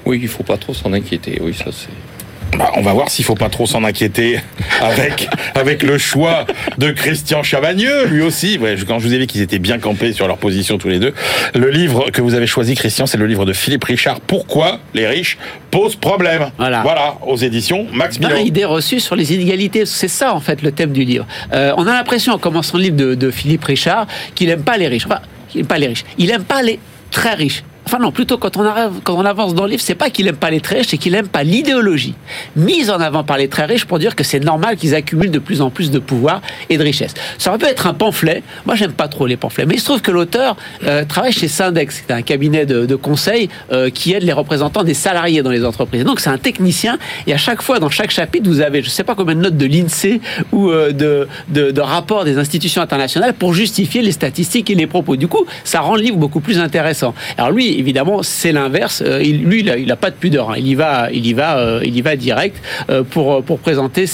Oui, 0.05 0.21
il 0.23 0.29
faut 0.29 0.43
pas 0.43 0.59
trop 0.59 0.75
s'en 0.75 0.93
inquiéter. 0.93 1.41
Oui, 1.43 1.55
ça 1.55 1.71
c'est. 1.73 2.12
Bah, 2.59 2.71
on 2.77 2.83
va 2.83 2.93
voir 2.93 3.09
s'il 3.11 3.25
faut 3.25 3.35
pas 3.35 3.49
trop 3.49 3.67
s'en 3.67 3.83
inquiéter 3.83 4.39
avec, 4.81 5.29
avec 5.55 5.83
le 5.83 5.97
choix 5.99 6.47
de 6.79 6.91
Christian 6.91 7.43
Chavagneux, 7.43 8.07
lui 8.07 8.23
aussi. 8.23 8.59
Ouais, 8.59 8.77
quand 8.87 8.99
je 8.99 9.07
vous 9.07 9.15
ai 9.15 9.19
dit 9.19 9.27
qu'ils 9.27 9.41
étaient 9.41 9.59
bien 9.59 9.79
campés 9.79 10.13
sur 10.13 10.29
leur 10.29 10.37
position 10.37 10.77
tous 10.79 10.89
les 10.89 10.99
deux. 10.99 11.15
Le 11.55 11.71
livre 11.71 12.11
que 12.11 12.21
vous 12.21 12.35
avez 12.35 12.47
choisi, 12.47 12.75
Christian, 12.75 13.07
c'est 13.07 13.17
le 13.17 13.27
livre 13.27 13.45
de 13.47 13.53
Philippe 13.53 13.85
Richard. 13.85 14.21
Pourquoi 14.21 14.81
les 14.95 15.07
riches 15.07 15.39
posent 15.71 15.97
problème 15.97 16.51
Voilà. 16.59 17.17
aux 17.27 17.37
éditions 17.37 17.87
Max 17.93 18.19
Milo. 18.19 18.35
Milo. 18.35 18.47
idée 18.47 18.65
reçue 18.65 19.01
sur 19.01 19.17
les 19.17 19.33
inégalités. 19.33 19.87
C'est 19.87 20.09
ça, 20.09 20.35
en 20.35 20.41
fait, 20.41 20.63
le 20.63 20.73
thème 20.73 20.93
du 20.93 21.05
livre. 21.05 21.27
Euh, 21.53 21.73
on 21.79 21.87
a 21.87 21.93
l'impression, 21.95 22.35
en 22.35 22.39
commençant 22.39 22.77
le 22.77 22.85
livre 22.85 22.97
de, 22.97 23.15
de 23.15 23.31
Philippe 23.31 23.65
Richard, 23.65 24.07
qu'il 24.35 24.51
aime 24.51 24.63
pas 24.63 24.77
les 24.77 24.89
riches. 24.89 25.07
Enfin, 25.07 25.21
il 25.55 25.61
aime 25.61 25.67
pas 25.67 25.79
les 25.79 25.87
riches. 25.87 26.05
Il 26.19 26.31
aime 26.31 26.45
pas 26.45 26.63
les 26.63 26.79
très 27.11 27.35
riches. 27.35 27.63
Enfin 27.85 27.99
non, 27.99 28.13
plutôt 28.13 28.39
quand 28.39 28.57
on, 28.57 29.25
avance 29.25 29.55
dans 29.55 29.65
le 29.65 29.71
livre, 29.71 29.83
c'est 29.83 29.95
pas 29.95 30.09
qu'il 30.09 30.29
aime 30.29 30.37
pas 30.37 30.51
les 30.51 30.61
très 30.61 30.79
riches, 30.79 30.87
c'est 30.89 30.99
qu'il 30.99 31.15
aime 31.15 31.29
pas 31.29 31.43
l'idéologie 31.43 32.15
mise 32.57 32.91
en 32.91 33.01
avant 33.01 33.25
par 33.25 33.39
les 33.39 33.49
très 33.49 33.65
riches 33.65 33.85
pour 33.85 33.99
dire 33.99 34.15
que 34.15 34.25
c'est 34.25 34.41
normal 34.41 34.77
qu'ils 34.77 34.95
accumulent 34.95 35.31
de 35.31 35.39
plus 35.39 35.61
en 35.61 35.71
plus 35.71 35.91
de 35.91 35.99
pouvoir 35.99 36.41
et 36.71 36.79
de 36.79 36.83
richesse. 36.83 37.15
Ça 37.39 37.51
aurait 37.51 37.59
pu 37.59 37.67
être 37.67 37.87
un 37.87 37.95
pamphlet. 37.95 38.43
Moi, 38.67 38.77
j'aime 38.77 38.93
pas 38.93 39.09
trop 39.09 39.27
les 39.27 39.37
pamphlets, 39.37 39.67
mais 39.67 39.75
il 39.75 39.81
se 39.81 39.85
trouve 39.85 40.01
que 40.01 40.11
l'auteur 40.11 40.57
euh, 40.85 41.05
travaille 41.05 41.33
chez 41.33 41.49
Syndex, 41.49 42.05
c'est 42.07 42.13
un 42.13 42.23
cabinet 42.23 42.67
de, 42.67 42.87
de 42.87 42.97
conseil 42.97 43.49
euh, 43.73 43.91
qui 43.91 44.13
aide 44.13 44.23
les 44.23 44.33
représentants 44.33 44.85
des 44.85 44.95
salariés 44.95 45.43
dans 45.43 45.51
les 45.51 45.65
entreprises. 45.65 46.05
Donc 46.05 46.21
c'est 46.21 46.31
un 46.31 46.39
technicien 46.39 46.99
et 47.27 47.35
à 47.35 47.39
chaque 47.39 47.63
fois, 47.63 47.79
dans 47.79 47.91
chaque 47.91 48.11
chapitre, 48.11 48.49
vous 48.49 48.61
avez, 48.61 48.83
je 48.83 48.91
sais 48.91 49.05
pas 49.05 49.15
combien 49.15 49.35
de 49.35 49.41
notes 49.41 49.57
de 49.57 49.67
l'INSEE 49.67 50.21
ou 50.53 50.71
euh, 50.71 50.93
de, 50.93 51.27
de, 51.49 51.71
de 51.71 51.81
rapports 51.81 52.25
des 52.25 52.39
institutions 52.39 52.81
internationales 52.81 53.35
pour 53.35 53.55
justifier 53.55 54.03
les 54.03 54.13
statistiques 54.13 54.71
et 54.71 54.75
les 54.75 54.87
propos. 54.87 55.17
Du 55.17 55.29
coup, 55.29 55.45
ça 55.65 55.81
rend 55.81 55.97
le 55.97 56.03
livre 56.03 56.17
beaucoup 56.17 56.41
plus 56.41 56.59
intéressant. 56.59 57.15
Alors 57.37 57.51
lui, 57.51 57.72
évidemment, 57.79 58.23
c'est 58.23 58.53
l'inverse. 58.53 59.03
Euh, 59.05 59.19
lui, 59.21 59.61
il 59.61 59.71
a, 59.71 59.77
il 59.77 59.91
a 59.91 59.97
pas 59.97 60.11
de 60.11 60.17
pudeur. 60.17 60.51
hein. 60.51 60.55
Il 60.59 60.67
y 60.67 60.75
va, 60.75 61.11
il 61.13 61.27
y 61.27 61.33
va, 61.33 61.59
euh, 61.59 61.81
il 61.85 61.97
y 61.97 62.03
va 62.03 62.17
direct 62.17 62.57
euh, 62.91 63.03
pour 63.03 63.59
présenter 63.59 64.07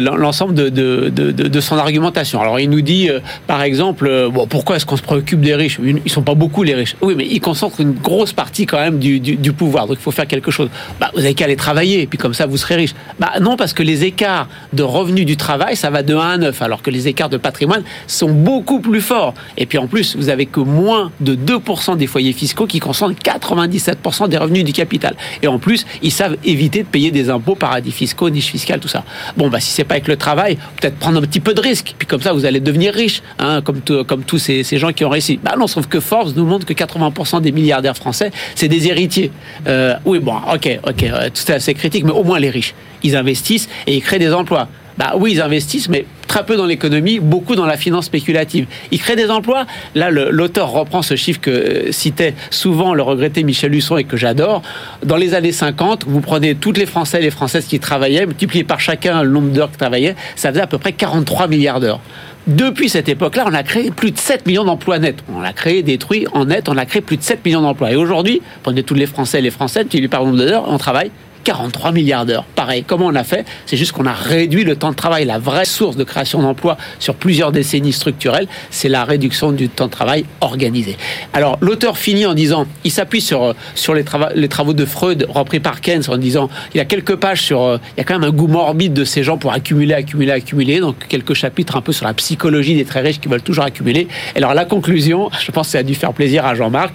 l'ensemble 0.00 0.54
de, 0.54 1.60
son 1.60 1.76
argumentation. 1.76 2.40
Alors 2.40 2.60
il 2.60 2.70
nous 2.70 2.80
dit, 2.80 3.10
par 3.46 3.62
exemple, 3.62 4.30
pourquoi 4.48 4.76
est-ce 4.76 4.86
qu'on 4.86 4.96
se 4.96 5.02
préoccupe 5.02 5.40
des 5.40 5.54
riches? 5.54 5.78
Ils 5.82 6.00
ils 6.04 6.10
sont 6.10 6.22
pas 6.22 6.34
beaucoup 6.34 6.62
les 6.62 6.74
riches. 6.74 6.96
Oui, 7.02 7.14
mais 7.16 7.26
ils 7.26 7.40
concentrent 7.40 7.80
une 7.80 7.92
grosse 7.92 8.32
partie 8.32 8.66
quand 8.66 8.78
même 8.78 8.98
du, 8.98 9.52
pouvoir. 9.52 9.86
Donc 9.86 9.96
il 9.98 10.02
faut 10.02 10.10
faire 10.10 10.26
quelque 10.26 10.50
chose. 10.50 10.68
Bah, 11.00 11.10
vous 11.14 11.20
avez 11.20 11.34
qu'à 11.34 11.44
aller 11.44 11.56
travailler, 11.56 12.02
et 12.02 12.06
puis 12.06 12.18
comme 12.18 12.34
ça 12.34 12.46
vous 12.46 12.56
serez 12.56 12.76
riche. 12.76 12.94
Bah 13.18 13.32
non, 13.40 13.56
parce 13.56 13.72
que 13.72 13.82
les 13.82 14.04
écarts 14.04 14.48
de 14.72 14.82
revenus 14.82 15.26
du 15.26 15.36
travail, 15.36 15.76
ça 15.76 15.90
va 15.90 16.02
de 16.02 16.14
1 16.14 16.20
à 16.20 16.36
9, 16.38 16.62
alors 16.62 16.82
que 16.82 16.90
les 16.90 17.08
écarts 17.08 17.28
de 17.28 17.36
patrimoine 17.36 17.82
sont 18.06 18.30
beaucoup 18.30 18.80
plus 18.80 19.00
forts. 19.00 19.34
Et 19.56 19.66
puis 19.66 19.78
en 19.78 19.86
plus, 19.86 20.16
vous 20.16 20.28
avez 20.28 20.46
que 20.46 20.60
moins 20.60 21.10
de 21.20 21.34
2% 21.34 21.96
des 21.96 22.06
foyers 22.08 22.32
fiscaux 22.32 22.66
qui 22.66 22.80
concentrent 22.80 23.20
97% 23.22 24.28
des 24.28 24.36
revenus 24.36 24.64
du 24.64 24.72
capital. 24.72 25.14
Et 25.42 25.46
en 25.46 25.58
plus, 25.58 25.86
ils 26.02 26.10
savent 26.10 26.36
éviter 26.44 26.82
de 26.82 26.88
payer 26.88 27.10
des 27.10 27.30
impôts, 27.30 27.54
paradis 27.54 27.92
fiscaux, 27.92 28.30
niches 28.30 28.50
fiscales, 28.50 28.80
tout 28.80 28.88
ça. 28.88 29.04
Bon, 29.36 29.48
bah 29.48 29.60
si 29.60 29.70
c'est 29.70 29.84
pas 29.84 29.94
avec 29.94 30.08
le 30.08 30.16
travail, 30.16 30.58
peut-être 30.80 30.96
prendre 30.96 31.18
un 31.18 31.22
petit 31.22 31.40
peu 31.40 31.54
de 31.54 31.60
risque. 31.60 31.94
Puis 31.96 32.06
comme 32.06 32.20
ça, 32.20 32.32
vous 32.32 32.44
allez 32.44 32.60
devenir 32.60 32.92
riche, 32.92 33.22
hein, 33.38 33.60
comme, 33.62 33.80
comme 34.06 34.24
tous 34.24 34.38
ces, 34.38 34.64
ces 34.64 34.78
gens 34.78 34.92
qui 34.92 35.04
ont 35.04 35.10
réussi. 35.10 35.38
Bah 35.42 35.54
non, 35.58 35.66
sauf 35.66 35.86
que 35.86 36.00
Forbes 36.00 36.32
nous 36.36 36.44
montre 36.44 36.66
que 36.66 36.72
80% 36.72 37.40
des 37.40 37.52
milliardaires 37.52 37.96
français, 37.96 38.32
c'est 38.54 38.68
des 38.68 38.88
héritiers. 38.88 39.30
Euh, 39.66 39.94
oui, 40.04 40.18
bon, 40.18 40.34
ok, 40.52 40.80
ok, 40.86 41.04
tout 41.34 41.52
est 41.52 41.54
assez 41.54 41.74
critique, 41.74 42.04
mais 42.04 42.12
au 42.12 42.24
moins 42.24 42.38
les 42.38 42.50
riches, 42.50 42.74
ils 43.02 43.16
investissent 43.16 43.68
et 43.86 43.94
ils 43.96 44.02
créent 44.02 44.18
des 44.18 44.32
emplois. 44.32 44.68
Bah 44.98 45.12
oui, 45.16 45.32
ils 45.34 45.40
investissent, 45.40 45.88
mais 45.88 46.06
très 46.26 46.44
peu 46.44 46.56
dans 46.56 46.66
l'économie, 46.66 47.20
beaucoup 47.20 47.54
dans 47.54 47.66
la 47.66 47.76
finance 47.76 48.06
spéculative. 48.06 48.66
Ils 48.90 48.98
créent 48.98 49.14
des 49.16 49.30
emplois. 49.30 49.64
Là, 49.94 50.10
le- 50.10 50.30
l'auteur 50.30 50.70
reprend 50.70 51.02
ce 51.02 51.14
chiffre 51.14 51.40
que 51.40 51.50
euh, 51.50 51.92
citait 51.92 52.34
souvent 52.50 52.94
le 52.94 53.02
regretté 53.02 53.44
Michel 53.44 53.72
Husson 53.74 53.96
et 53.96 54.04
que 54.04 54.16
j'adore. 54.16 54.62
Dans 55.04 55.16
les 55.16 55.34
années 55.34 55.52
50, 55.52 56.04
vous 56.06 56.20
prenez 56.20 56.56
toutes 56.56 56.78
les 56.78 56.86
Français 56.86 57.18
et 57.18 57.22
les 57.22 57.30
Françaises 57.30 57.66
qui 57.66 57.78
travaillaient, 57.78 58.26
multipliez 58.26 58.64
par 58.64 58.80
chacun 58.80 59.22
le 59.22 59.30
nombre 59.30 59.50
d'heures 59.50 59.68
qu'ils 59.68 59.78
travaillaient, 59.78 60.16
ça 60.34 60.50
faisait 60.50 60.60
à 60.62 60.66
peu 60.66 60.78
près 60.78 60.92
43 60.92 61.46
milliards 61.46 61.78
d'heures. 61.80 62.00
Depuis 62.48 62.88
cette 62.88 63.08
époque-là, 63.08 63.44
on 63.46 63.54
a 63.54 63.62
créé 63.62 63.90
plus 63.90 64.10
de 64.10 64.18
7 64.18 64.46
millions 64.46 64.64
d'emplois 64.64 64.98
nets. 64.98 65.22
On 65.32 65.42
a 65.42 65.52
créé, 65.52 65.82
détruit 65.82 66.26
en 66.32 66.46
net, 66.46 66.68
on 66.68 66.76
a 66.76 66.86
créé 66.86 67.02
plus 67.02 67.18
de 67.18 67.22
7 67.22 67.44
millions 67.44 67.60
d'emplois. 67.62 67.92
Et 67.92 67.96
aujourd'hui, 67.96 68.40
prenez 68.62 68.82
tous 68.82 68.94
les 68.94 69.06
Français 69.06 69.38
et 69.38 69.42
les 69.42 69.50
Françaises, 69.50 69.86
tu 69.88 69.98
lui 69.98 70.08
parles 70.08 70.24
nombre 70.26 70.38
d'heures, 70.38 70.64
on 70.66 70.78
travaille 70.78 71.10
43 71.44 71.92
milliards 71.92 72.26
d'heures. 72.26 72.44
Pareil, 72.44 72.84
comment 72.86 73.06
on 73.06 73.14
a 73.14 73.24
fait? 73.24 73.44
C'est 73.66 73.76
juste 73.76 73.92
qu'on 73.92 74.06
a 74.06 74.12
réduit 74.12 74.64
le 74.64 74.76
temps 74.76 74.90
de 74.90 74.96
travail. 74.96 75.24
La 75.24 75.38
vraie 75.38 75.64
source 75.64 75.96
de 75.96 76.04
création 76.04 76.42
d'emplois 76.42 76.76
sur 76.98 77.14
plusieurs 77.14 77.52
décennies 77.52 77.92
structurelles, 77.92 78.48
c'est 78.70 78.88
la 78.88 79.04
réduction 79.04 79.52
du 79.52 79.68
temps 79.68 79.86
de 79.86 79.90
travail 79.90 80.24
organisé. 80.40 80.96
Alors, 81.32 81.58
l'auteur 81.60 81.98
finit 81.98 82.26
en 82.26 82.34
disant, 82.34 82.66
il 82.84 82.90
s'appuie 82.90 83.20
sur, 83.20 83.54
sur 83.74 83.94
les, 83.94 84.04
travaux, 84.04 84.26
les 84.34 84.48
travaux 84.48 84.72
de 84.72 84.84
Freud 84.84 85.26
repris 85.28 85.60
par 85.60 85.80
Keynes 85.80 86.04
en 86.08 86.16
disant, 86.16 86.48
il 86.74 86.78
y 86.78 86.80
a 86.80 86.84
quelques 86.84 87.16
pages 87.16 87.42
sur, 87.42 87.62
euh, 87.62 87.78
il 87.96 88.00
y 88.00 88.02
a 88.02 88.04
quand 88.04 88.18
même 88.18 88.28
un 88.28 88.32
goût 88.32 88.46
morbide 88.46 88.92
de 88.92 89.04
ces 89.04 89.22
gens 89.22 89.38
pour 89.38 89.52
accumuler, 89.52 89.94
accumuler, 89.94 90.32
accumuler. 90.32 90.80
Donc, 90.80 91.06
quelques 91.08 91.34
chapitres 91.34 91.76
un 91.76 91.80
peu 91.80 91.92
sur 91.92 92.06
la 92.06 92.14
psychologie 92.14 92.74
des 92.74 92.84
très 92.84 93.00
riches 93.00 93.20
qui 93.20 93.28
veulent 93.28 93.42
toujours 93.42 93.64
accumuler. 93.64 94.08
Et 94.34 94.38
alors, 94.38 94.54
la 94.54 94.64
conclusion, 94.64 95.30
je 95.40 95.50
pense 95.50 95.68
que 95.68 95.72
ça 95.72 95.78
a 95.78 95.82
dû 95.82 95.94
faire 95.94 96.12
plaisir 96.12 96.44
à 96.46 96.54
Jean-Marc. 96.54 96.94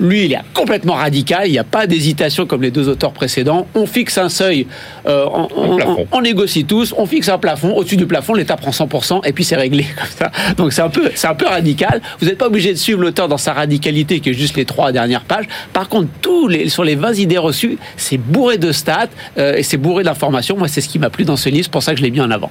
Lui, 0.00 0.24
il 0.24 0.32
est 0.32 0.40
complètement 0.52 0.94
radical. 0.94 1.46
Il 1.46 1.52
n'y 1.52 1.58
a 1.58 1.64
pas 1.64 1.86
d'hésitation 1.86 2.46
comme 2.46 2.62
les 2.62 2.70
deux 2.70 2.88
auteurs 2.88 3.12
précédents. 3.12 3.66
On 3.74 3.83
fixe 3.86 4.18
un 4.18 4.28
seuil, 4.28 4.66
euh, 5.06 5.26
on, 5.32 5.48
on- 5.56 6.06
on 6.12 6.20
négocie 6.20 6.64
tous, 6.64 6.94
on 6.96 7.06
fixe 7.06 7.28
un 7.28 7.38
plafond. 7.38 7.72
Au-dessus 7.74 7.96
du 7.96 8.06
plafond, 8.06 8.34
l'État 8.34 8.56
prend 8.56 8.70
100% 8.70 9.26
et 9.26 9.32
puis 9.32 9.44
c'est 9.44 9.56
réglé 9.56 9.84
comme 9.96 10.08
ça. 10.18 10.30
Donc 10.56 10.72
c'est 10.72 10.82
un 10.82 10.88
peu, 10.90 11.10
c'est 11.14 11.26
un 11.28 11.34
peu 11.34 11.46
radical. 11.46 12.00
Vous 12.20 12.26
n'êtes 12.26 12.38
pas 12.38 12.46
obligé 12.46 12.72
de 12.72 12.78
suivre 12.78 13.00
l'auteur 13.00 13.28
dans 13.28 13.38
sa 13.38 13.52
radicalité, 13.52 14.20
qui 14.20 14.30
est 14.30 14.34
juste 14.34 14.56
les 14.56 14.64
trois 14.64 14.92
dernières 14.92 15.24
pages. 15.24 15.46
Par 15.72 15.88
contre, 15.88 16.08
tous 16.20 16.48
les, 16.48 16.68
sur 16.68 16.84
les 16.84 16.94
20 16.94 17.14
idées 17.18 17.38
reçues, 17.38 17.78
c'est 17.96 18.18
bourré 18.18 18.58
de 18.58 18.72
stats 18.72 19.08
euh, 19.38 19.56
et 19.56 19.62
c'est 19.62 19.76
bourré 19.76 20.04
d'informations. 20.04 20.56
Moi, 20.56 20.68
c'est 20.68 20.80
ce 20.80 20.88
qui 20.88 20.98
m'a 20.98 21.10
plu 21.10 21.24
dans 21.24 21.36
ce 21.36 21.48
livre. 21.48 21.64
C'est 21.64 21.72
pour 21.72 21.82
ça 21.82 21.92
que 21.92 21.98
je 21.98 22.02
l'ai 22.04 22.10
mis 22.10 22.20
en 22.20 22.30
avant. 22.30 22.50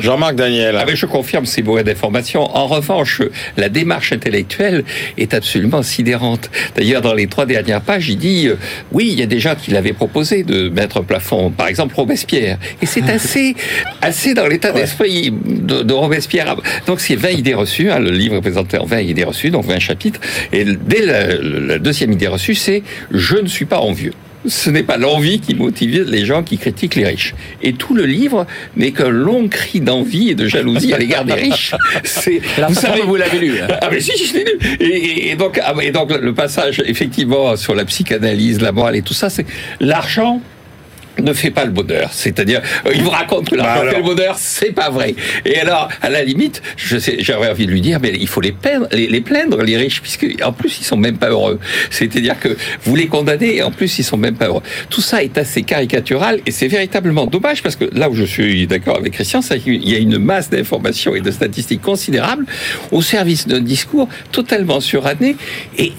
Jean-Marc 0.00 0.34
Daniel. 0.34 0.76
Ah 0.78 0.84
ben, 0.84 0.94
je 0.96 1.06
confirme, 1.06 1.46
c'est 1.46 1.62
bourré 1.62 1.84
d'informations. 1.84 2.42
En 2.56 2.66
revanche, 2.66 3.22
la 3.56 3.68
démarche 3.68 4.12
intellectuelle 4.12 4.84
est 5.18 5.34
absolument 5.34 5.82
sidérante. 5.82 6.50
D'ailleurs, 6.76 7.02
dans 7.02 7.14
les 7.14 7.26
trois 7.26 7.46
dernières 7.46 7.80
pages, 7.80 8.08
il 8.08 8.16
dit 8.16 8.48
euh, 8.48 8.56
oui, 8.92 9.08
il 9.12 9.18
y 9.18 9.22
a 9.22 9.26
des 9.26 9.40
gens 9.40 9.54
qui 9.54 9.70
l'avaient 9.70 9.92
proposé 9.92 10.42
de 10.42 10.68
mettre 10.68 10.98
un 10.98 11.02
plafond, 11.02 11.50
par 11.50 11.68
exemple 11.68 11.94
Robespierre. 11.94 12.58
Et 12.82 12.86
c'est 12.86 13.02
assez, 13.10 13.54
assez 14.00 14.34
dans 14.34 14.46
l'état 14.46 14.72
d'esprit 14.72 15.30
de, 15.32 15.82
de 15.82 15.92
Robespierre. 15.92 16.56
Donc, 16.86 17.00
c'est 17.00 17.16
20 17.16 17.30
idées 17.30 17.54
reçues. 17.54 17.90
hein, 17.90 17.98
le 17.98 18.10
livre 18.10 18.36
est 18.36 18.40
présenté 18.40 18.78
en 18.78 18.86
20 18.86 19.00
idées 19.00 19.24
reçues, 19.24 19.50
donc 19.50 19.66
20 19.66 19.78
chapitres. 19.78 20.20
Et 20.52 20.64
dès 20.64 21.04
la, 21.04 21.36
la 21.36 21.78
deuxième 21.78 22.12
idée 22.12 22.28
reçue, 22.28 22.54
c'est 22.54 22.82
je 23.10 23.36
ne 23.36 23.46
suis 23.48 23.66
pas 23.66 23.78
envieux. 23.80 24.12
Ce 24.46 24.70
n'est 24.70 24.82
pas 24.82 24.96
l'envie 24.96 25.38
qui 25.40 25.54
motive 25.54 26.04
les 26.08 26.24
gens 26.24 26.42
qui 26.42 26.56
critiquent 26.56 26.94
les 26.94 27.04
riches. 27.06 27.34
Et 27.62 27.74
tout 27.74 27.94
le 27.94 28.06
livre 28.06 28.46
n'est 28.76 28.92
qu'un 28.92 29.10
long 29.10 29.48
cri 29.48 29.80
d'envie 29.80 30.30
et 30.30 30.34
de 30.34 30.46
jalousie 30.46 30.94
à 30.94 30.98
l'égard 30.98 31.24
des 31.26 31.34
riches. 31.34 31.74
C'est, 32.04 32.40
La 32.56 32.68
façon 32.68 32.88
dont 32.96 33.06
vous 33.06 33.16
l'avez 33.16 33.38
lu. 33.38 33.60
hein. 33.60 33.68
ah 33.82 33.88
mais 33.90 34.00
si, 34.00 34.12
je 34.24 34.32
l'ai 34.34 34.44
lu. 34.44 34.76
Et, 34.80 35.30
et- 35.30 35.36
donc, 35.36 35.60
ah, 35.62 35.74
et 35.82 35.90
donc 35.90 36.10
le 36.18 36.32
passage 36.34 36.82
effectivement 36.86 37.56
sur 37.56 37.74
la 37.74 37.84
psychanalyse, 37.84 38.60
la 38.62 38.72
morale 38.72 38.96
et 38.96 39.02
tout 39.02 39.14
ça, 39.14 39.28
c'est 39.28 39.44
l'argent 39.78 40.40
ne 41.18 41.32
fait 41.32 41.50
pas 41.50 41.64
le 41.64 41.70
bonheur. 41.70 42.10
C'est-à-dire, 42.12 42.62
euh, 42.86 42.92
il 42.94 43.02
vous 43.02 43.10
raconte 43.10 43.50
que 43.50 43.56
l'argent 43.56 43.74
Bah 43.74 43.80
alors. 43.80 43.92
fait 43.92 43.98
le 43.98 44.04
bonheur, 44.04 44.36
c'est 44.38 44.72
pas 44.72 44.90
vrai. 44.90 45.14
Et 45.44 45.58
alors, 45.58 45.88
à 46.02 46.10
la 46.10 46.22
limite, 46.24 46.62
je 46.76 46.98
sais, 46.98 47.16
j'aurais 47.20 47.50
envie 47.50 47.66
de 47.66 47.70
lui 47.70 47.80
dire, 47.80 47.98
mais 48.00 48.12
il 48.18 48.28
faut 48.28 48.40
les 48.40 48.52
plaindre, 48.52 48.86
les, 48.92 49.06
les 49.06 49.20
plaindre, 49.20 49.62
les 49.62 49.76
riches, 49.76 50.00
puisque 50.00 50.26
en 50.42 50.52
plus 50.52 50.80
ils 50.80 50.84
sont 50.84 50.96
même 50.96 51.18
pas 51.18 51.30
heureux. 51.30 51.58
C'est-à-dire 51.90 52.38
que 52.38 52.56
vous 52.84 52.96
les 52.96 53.06
condamnez 53.06 53.56
et 53.56 53.62
en 53.62 53.70
plus 53.70 53.98
ils 53.98 54.04
sont 54.04 54.16
même 54.16 54.36
pas 54.36 54.46
heureux. 54.46 54.62
Tout 54.88 55.00
ça 55.00 55.22
est 55.22 55.36
assez 55.38 55.62
caricatural 55.62 56.40
et 56.46 56.50
c'est 56.50 56.68
véritablement 56.68 57.26
dommage 57.26 57.62
parce 57.62 57.76
que 57.76 57.84
là 57.92 58.08
où 58.08 58.14
je 58.14 58.24
suis 58.24 58.66
d'accord 58.66 58.96
avec 58.98 59.12
Christian, 59.14 59.42
c'est 59.42 59.58
qu'il 59.58 59.88
y 59.88 59.94
a 59.94 59.98
une 59.98 60.18
masse 60.18 60.50
d'informations 60.50 61.14
et 61.14 61.20
de 61.20 61.30
statistiques 61.30 61.82
considérables 61.82 62.46
au 62.92 63.02
service 63.02 63.46
d'un 63.46 63.60
discours 63.60 64.08
totalement 64.32 64.80
suranné 64.80 65.36
et 65.78 65.92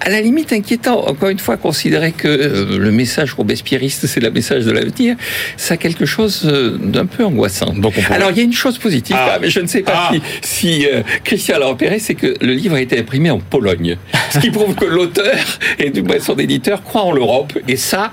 à 0.00 0.10
la 0.10 0.20
limite 0.20 0.52
inquiétant. 0.52 1.06
Encore 1.08 1.28
une 1.30 1.38
fois, 1.38 1.56
considérer 1.56 2.12
que 2.12 2.28
euh, 2.28 2.78
le 2.78 2.90
message 2.90 3.32
robespierriste, 3.34 4.06
c'est 4.06 4.20
le 4.20 4.30
message 4.30 4.64
de 4.64 4.70
l'avenir, 4.70 5.16
ça 5.56 5.74
a 5.74 5.76
quelque 5.76 6.04
chose 6.06 6.42
euh, 6.44 6.76
d'un 6.78 7.06
peu 7.06 7.24
angoissant. 7.24 7.72
Donc 7.72 7.94
on 7.98 8.12
Alors, 8.12 8.30
il 8.30 8.36
y 8.36 8.40
a 8.40 8.44
une 8.44 8.52
chose 8.52 8.78
positive, 8.78 9.16
Ah. 9.18 9.38
mais 9.40 9.50
je 9.50 9.60
ne 9.60 9.66
sais 9.66 9.82
pas 9.82 10.10
Ah. 10.10 10.12
si, 10.42 10.80
si 10.80 10.86
euh, 10.86 11.02
Christian 11.24 11.58
l'a 11.58 11.66
repéré, 11.66 11.98
c'est 11.98 12.14
que 12.14 12.34
le 12.40 12.52
livre 12.52 12.76
a 12.76 12.80
été 12.80 12.98
imprimé 12.98 13.30
en 13.30 13.38
Pologne. 13.38 13.96
Ce 14.30 14.38
qui 14.38 14.50
prouve 14.50 14.74
que 14.74 14.84
l'auteur 14.84 15.36
et 15.78 15.90
du 15.90 16.02
moins 16.02 16.18
son 16.20 16.36
éditeur 16.36 16.82
croient 16.82 17.04
en 17.04 17.12
l'Europe. 17.12 17.52
Et 17.68 17.76
ça, 17.76 18.12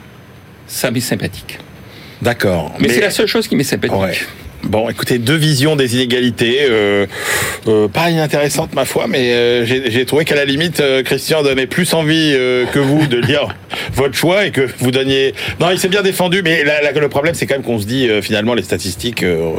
ça 0.67 0.91
m'est 0.91 0.99
sympathique. 1.01 1.57
D'accord. 2.21 2.73
Mais, 2.79 2.89
c'est 2.89 3.01
la 3.01 3.09
seule 3.09 3.27
chose 3.27 3.47
qui 3.47 3.55
m'est 3.55 3.63
sympathique. 3.63 3.97
Ouais. 3.97 4.15
Bon, 4.63 4.89
écoutez, 4.89 5.17
deux 5.17 5.35
visions 5.35 5.75
des 5.75 5.95
inégalités, 5.95 6.59
euh, 6.69 7.05
euh, 7.67 7.87
pas 7.87 8.09
inintéressantes 8.09 8.73
ma 8.75 8.85
foi, 8.85 9.07
mais 9.09 9.33
euh, 9.33 9.65
j'ai 9.65 9.89
j'ai 9.91 10.05
trouvé 10.05 10.23
qu'à 10.23 10.35
la 10.35 10.45
limite, 10.45 10.79
euh, 10.79 11.01
Christian 11.03 11.41
donnait 11.43 11.65
plus 11.67 11.93
envie 11.93 12.31
euh, 12.35 12.65
que 12.67 12.79
vous 12.79 13.07
de 13.07 13.17
lire 13.17 13.47
votre 13.93 14.13
choix 14.15 14.45
et 14.45 14.51
que 14.51 14.67
vous 14.79 14.91
donniez. 14.91 15.33
Non, 15.59 15.71
il 15.71 15.79
s'est 15.79 15.89
bien 15.89 16.03
défendu, 16.03 16.41
mais 16.43 16.63
la- 16.63 16.81
la- 16.81 16.91
le 16.91 17.09
problème, 17.09 17.33
c'est 17.33 17.47
quand 17.47 17.55
même 17.55 17.63
qu'on 17.63 17.79
se 17.79 17.85
dit 17.85 18.07
euh, 18.07 18.21
finalement 18.21 18.53
les 18.53 18.61
statistiques. 18.61 19.23
euh, 19.23 19.51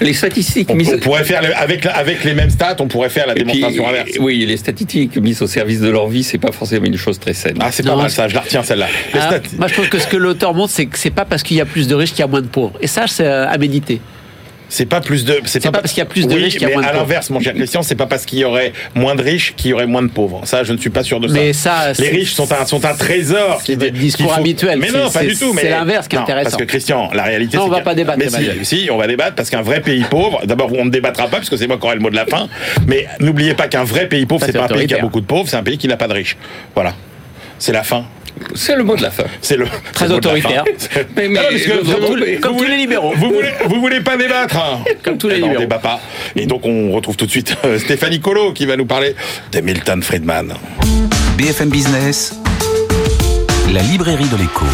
Les 0.00 0.12
statistiques 0.12 0.68
on, 0.70 0.74
mises... 0.74 0.92
on 0.92 0.98
pourrait 0.98 1.24
faire 1.24 1.40
le- 1.42 1.56
avec 1.56 2.24
les 2.24 2.34
mêmes 2.34 2.50
stats, 2.50 2.76
on 2.80 2.88
pourrait 2.88 3.10
faire 3.10 3.26
la 3.28 3.34
puis, 3.34 3.44
démonstration 3.44 3.88
inverse. 3.88 4.10
oui, 4.20 4.44
les 4.44 4.56
statistiques 4.56 5.16
mises 5.18 5.40
au 5.40 5.46
service 5.46 5.80
de 5.80 5.88
leur 5.88 6.08
vie, 6.08 6.24
c'est 6.24 6.38
pas 6.38 6.52
forcément 6.52 6.86
une 6.86 6.96
chose 6.98 7.18
très 7.20 7.32
saine. 7.34 7.56
Ah, 7.60 7.70
c'est 7.70 7.86
pas 7.86 7.96
mal 7.96 8.10
ça, 8.10 8.26
je 8.28 8.34
la 8.34 8.40
retiens 8.40 8.62
celle-là. 8.64 8.88
Les 9.14 9.20
Ah, 9.20 9.28
stats- 9.30 9.56
moi, 9.56 9.68
je 9.68 9.74
trouve 9.74 9.88
que 9.88 9.98
ce 10.00 10.06
que 10.08 10.16
l'auteur 10.16 10.52
montre, 10.52 10.72
c'est 10.72 10.86
que 10.86 10.98
c'est 10.98 11.10
pas 11.10 11.24
parce 11.24 11.42
qu'il 11.44 11.56
y 11.56 11.60
a 11.60 11.64
plus 11.64 11.86
de 11.86 11.94
riches 11.94 12.10
qu'il 12.10 12.20
y 12.20 12.24
a 12.24 12.26
moins 12.26 12.42
de 12.42 12.46
pauvres. 12.48 12.72
Et 12.80 12.86
ça, 12.88 13.04
c'est 13.06 13.24
euh, 13.24 13.46
à 13.48 13.56
méditer. 13.58 14.00
C'est 14.74 14.86
pas 14.86 15.02
plus 15.02 15.26
de. 15.26 15.38
C'est 15.44 15.60
pas 15.60 15.70
parce 15.70 15.92
qu'il 15.92 15.98
y 15.98 16.02
a 16.02 16.06
plus 16.06 16.26
de 16.26 16.34
Oui, 16.34 16.44
riches 16.44 16.54
qu'il 16.54 16.62
y 16.62 16.64
a 16.64 16.68
mais 16.68 16.72
moins 16.76 16.82
de 16.82 16.86
à 16.86 16.90
pauvres. 16.92 17.02
l'inverse, 17.02 17.28
mon 17.28 17.40
cher 17.40 17.52
Christian, 17.52 17.82
c'est 17.82 17.94
pas 17.94 18.06
parce 18.06 18.24
qu'il 18.24 18.38
y 18.38 18.44
aurait 18.44 18.72
moins 18.94 19.14
de 19.14 19.22
riches 19.22 19.52
qu'il 19.54 19.70
y 19.70 19.74
aurait 19.74 19.86
moins 19.86 20.00
de 20.02 20.08
pauvres. 20.08 20.40
Ça, 20.44 20.64
je 20.64 20.72
ne 20.72 20.78
suis 20.78 20.88
pas 20.88 21.02
sûr 21.02 21.20
de 21.20 21.28
ça. 21.28 21.34
Mais 21.34 21.52
ça, 21.52 21.92
les 21.98 22.08
riches 22.08 22.32
sont 22.32 22.50
un, 22.50 22.64
sont 22.64 22.82
un 22.86 22.94
trésor. 22.94 23.60
c'est 23.62 23.74
votre 23.74 23.92
discours 23.92 24.32
faut- 24.32 24.40
habituel. 24.40 24.78
Mais 24.78 24.90
non, 24.90 25.10
pas 25.10 25.24
du 25.24 25.36
tout. 25.36 25.52
mais- 25.52 25.60
c'est 25.60 25.68
l'inverse 25.68 26.08
qui 26.08 26.16
est 26.16 26.18
Non, 26.18 26.24
intéressant. 26.24 26.50
Parce 26.52 26.56
que 26.62 26.64
Christian, 26.66 27.10
la 27.12 27.24
réalité, 27.24 27.58
Non, 27.58 27.64
on 27.64 27.68
va 27.68 27.82
pas 27.82 27.94
débattre, 27.94 28.18
Mais 28.18 28.30
si, 28.30 28.64
si, 28.84 28.88
on 28.90 28.96
va 28.96 29.06
débattre 29.06 29.34
parce 29.34 29.50
qu'un 29.50 29.60
vrai 29.60 29.82
pays 29.82 30.04
pauvre. 30.08 30.40
D'abord, 30.46 30.70
on 30.72 30.86
ne 30.86 30.90
débattra 30.90 31.24
pas 31.24 31.36
parce 31.36 31.50
que 31.50 31.58
c'est 31.58 31.66
moi 31.66 31.76
qui 31.76 31.84
aurai 31.84 31.96
le 31.96 32.00
mot 32.00 32.08
de 32.10 32.16
la 32.16 32.24
fin. 32.24 32.48
Mais 32.86 33.06
n'oubliez 33.20 33.52
pas 33.52 33.68
qu'un 33.68 33.84
vrai 33.84 34.08
pays 34.08 34.24
pauvre, 34.24 34.42
c'est 34.46 34.52
pas 34.52 34.64
un 34.64 34.68
pays 34.68 34.86
qui 34.86 34.94
a 34.94 35.00
beaucoup 35.02 35.20
de 35.20 35.26
pauvres, 35.26 35.50
c'est 35.50 35.56
un 35.56 35.62
pays 35.62 35.76
qui 35.76 35.86
n'a 35.86 35.98
pas 35.98 36.08
de 36.08 36.14
riches. 36.14 36.38
Voilà. 36.74 36.94
C'est 37.58 37.72
la 37.72 37.82
fin. 37.82 38.06
C'est 38.54 38.76
le 38.76 38.84
mot 38.84 38.96
de 38.96 39.02
la 39.02 39.10
fin. 39.10 39.24
C'est 39.40 39.56
le 39.56 39.66
Très 39.92 40.08
le 40.08 40.14
autoritaire. 40.14 40.64
Mais, 41.16 41.28
Ah, 41.38 41.42
le- 41.50 41.80
vous- 41.82 41.92
comme 41.92 42.00
tous 42.52 42.58
voulez- 42.58 42.70
les 42.70 42.76
libéraux. 42.76 43.12
Vous 43.16 43.28
voulez, 43.32 43.50
vous 43.66 43.80
voulez 43.80 44.00
pas 44.00 44.16
débattre 44.16 44.56
hein 44.56 44.84
Comme 45.02 45.18
tous 45.18 45.28
les 45.28 45.36
Eh 45.36 45.40
ben, 45.40 45.44
On 45.44 45.48
libéraux. 45.48 45.62
débat 45.64 45.78
pas. 45.78 46.00
Et 46.36 46.46
donc 46.46 46.64
on 46.66 46.90
retrouve 46.92 47.16
tout 47.16 47.26
de 47.26 47.30
suite 47.30 47.56
euh, 47.64 47.78
Stéphanie 47.78 48.20
Colo 48.20 48.52
qui 48.52 48.66
va 48.66 48.76
nous 48.76 48.86
parler 48.86 49.14
de 49.52 49.60
Milton 49.60 50.02
Friedman. 50.02 50.54
BFM 51.36 51.70
Business, 51.70 52.34
la 53.72 53.82
librairie 53.82 54.28
de 54.28 54.36
l'écho. 54.36 54.66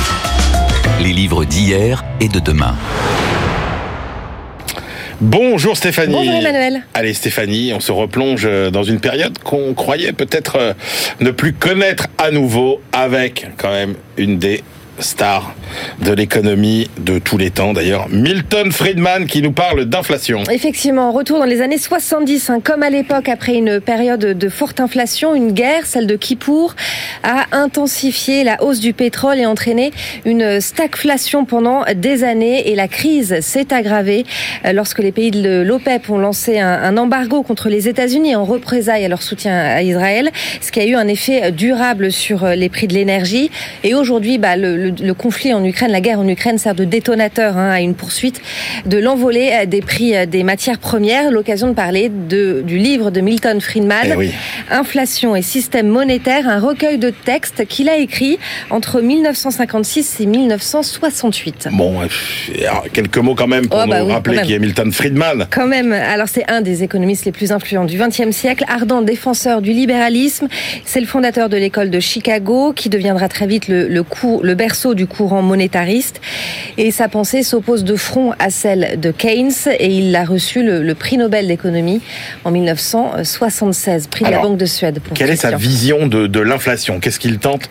Les 1.01 1.13
livres 1.13 1.45
d'hier 1.45 2.05
et 2.21 2.29
de 2.29 2.41
demain. 2.41 2.75
Bonjour 5.21 5.77
Stéphanie. 5.77 6.13
Bonjour 6.13 6.35
Emmanuel. 6.35 6.83
Allez 6.95 7.13
Stéphanie, 7.13 7.73
on 7.75 7.81
se 7.81 7.91
replonge 7.91 8.43
euh, 8.45 8.71
dans 8.71 8.85
une 8.85 9.01
période 9.01 9.37
qu'on 9.41 9.75
croyait 9.75 10.13
peut-être 10.13 10.57
euh, 10.57 10.73
ne 11.21 11.33
plus 11.33 11.53
connaître 11.53 12.07
à 12.19 12.31
nouveau 12.31 12.81
avec 12.93 13.49
quand 13.57 13.73
même 13.73 13.95
une 14.17 14.39
des 14.39 14.63
stars 15.01 15.55
de 16.03 16.13
l'économie 16.13 16.89
de 16.99 17.19
tous 17.19 17.39
les 17.39 17.51
temps 17.51 17.73
d'ailleurs, 17.73 18.09
Milton 18.09 18.73
Friedman 18.73 19.27
qui 19.27 19.43
nous 19.43 19.53
parle 19.53 19.85
d'inflation. 19.85 20.43
Effectivement, 20.51 21.13
retour 21.13 21.39
dans 21.39 21.45
les 21.45 21.61
années 21.61 21.79
70, 21.79 22.51
hein, 22.51 22.61
comme 22.63 22.83
à 22.83 22.91
l'époque 22.91 23.29
après 23.29 23.55
une 23.55 23.81
période 23.81 24.21
de 24.21 24.49
forte 24.49 24.81
inflation, 24.81 25.35
une 25.35 25.53
guerre, 25.53 25.87
celle 25.87 26.07
de 26.07 26.17
Kippour, 26.17 26.75
a 27.23 27.47
intensifié 27.53 28.45
la 28.45 28.63
hausse 28.63 28.81
du 28.81 28.93
pétrole 28.93 29.39
et 29.39 29.47
entraîné 29.47 29.93
une 30.25 30.61
stagflation 30.61 31.45
pendant 31.45 31.85
des 31.95 32.25
années 32.25 32.71
et 32.71 32.75
la 32.75 32.89
crise 32.89 33.41
s'est 33.41 33.73
aggravée 33.73 34.25
euh, 34.65 34.73
lorsque 34.73 34.99
les 34.99 35.13
pays 35.13 35.31
de 35.31 35.63
l'OPEP 35.63 36.11
ont 36.11 36.19
lancé 36.19 36.59
un, 36.59 36.97
embargo 36.97 37.43
contre 37.43 37.69
les 37.69 37.89
États-Unis 37.89 38.35
en 38.35 38.45
représailles 38.45 39.05
à 39.05 39.09
leur 39.09 39.23
soutien 39.23 39.57
à 39.57 39.83
Israël, 39.83 40.31
ce 40.61 40.73
qui 40.73 40.81
a 40.81 40.87
eu 40.87 40.95
un 40.95 41.07
effet 41.09 41.53
durable 41.53 42.11
sur 42.11 42.45
euh, 42.45 42.55
les 42.55 42.69
prix 42.69 42.87
de 42.89 42.95
l'énergie. 42.95 43.51
Et 43.85 43.95
aujourd'hui, 43.95 44.39
bah, 44.39 44.57
le- 44.57 44.88
le 45.01 45.15
conflit 45.15 45.53
en 45.55 45.65
Ukraine, 45.65 45.91
la 45.93 46.01
guerre 46.01 46.21
en 46.21 46.29
Ukraine 46.29 46.59
sert 46.59 46.75
de 46.75 46.85
détonateur 46.85 47.57
hein, 47.57 47.71
à 47.71 47.81
une 47.81 47.95
poursuite 47.95 48.41
de 48.87 48.99
l'envolée 48.99 49.51
euh, 49.53 49.67
des 49.67 49.81
prix 49.81 50.17
euh, 50.17 50.27
des 50.27 50.43
matières 50.43 50.79
premières. 50.79 51.31
L'occasion 51.31 51.69
de 51.69 51.73
parler 51.75 52.09
de, 52.11 52.63
du 52.67 52.79
livre 52.79 53.11
de 53.11 53.21
Milton 53.21 53.61
Friedman, 53.61 54.09
Eh 54.13 54.15
oui. 54.17 54.33
Inflation 54.71 55.35
et 55.37 55.43
système 55.43 55.89
monétaire, 55.89 56.49
un 56.49 56.61
recueil 56.61 56.99
de 56.99 57.11
textes 57.11 57.67
qu'il 57.67 57.89
a 57.89 57.97
écrit 57.97 58.39
entre 58.71 59.01
1956 59.01 60.21
et 60.21 60.27
1968. 60.27 61.69
Bon, 61.73 62.01
euh, 62.03 62.07
alors, 62.63 62.85
quelques 62.93 63.19
mots 63.19 63.35
quand 63.35 63.47
même 63.47 63.67
pour 63.69 63.81
Oh, 63.85 63.89
bah 63.89 64.01
nous 64.01 64.07
oui, 64.07 64.13
rappeler 64.13 64.43
qui 64.43 64.53
est 64.55 64.59
Milton 64.59 64.93
Friedman. 64.93 65.47
Quand 65.51 65.67
même, 65.67 65.93
alors 65.93 66.29
c'est 66.29 66.49
un 66.51 66.61
des 66.61 66.83
économistes 66.83 67.25
les 67.25 67.33
plus 67.33 67.53
influents 67.53 67.85
du 67.85 67.97
XXe 67.99 68.31
siècle, 68.31 68.65
ardent 68.69 69.03
défenseur 69.03 69.63
du 69.63 69.73
libéralisme. 69.73 70.49
C'est 70.85 71.01
le 71.01 71.07
fondateur 71.07 71.49
de 71.49 71.57
l'école 71.57 71.91
de 71.91 72.01
Chicago, 72.01 72.73
qui 72.75 72.89
deviendra 72.89 73.29
très 73.29 73.47
vite 73.47 73.69
le, 73.69 73.89
le, 73.89 74.03
cours- 74.03 74.43
le 74.43 74.55
berceau 74.55 74.78
berceau 74.79 74.95
du 74.95 75.07
courant 75.09 75.43
monétariste. 75.43 76.21
Et 76.77 76.93
sa 76.93 77.09
pensée 77.09 77.43
s'oppose 77.43 77.83
de 77.83 77.97
front 77.97 78.33
à 78.39 78.51
celle 78.51 79.01
de 79.01 79.11
Keynes 79.11 79.51
et 79.81 79.89
il 79.89 80.15
a 80.15 80.25
reçu 80.25 80.63
le, 80.63 80.83
le 80.85 80.95
prix 80.95 81.17
Nobel 81.17 81.49
d'économie 81.49 82.01
en 82.45 82.53
1976, 82.53 84.07
prix 84.07 84.25
de 84.25 84.31
la 84.31 84.37
Alors, 84.37 84.51
Banque 84.51 84.59
de 84.59 84.67
Suède. 84.67 85.01
Pour 85.03 85.17
Quelle 85.17 85.31
est 85.31 85.37
sa 85.37 85.51
Christian. 85.51 85.69
vision 85.71 86.07
de, 86.07 86.29
de 86.29 86.41
l'inflation? 86.41 87.01
Qu'est-ce 87.01 87.19
qu'il 87.19 87.39
tente 87.39 87.69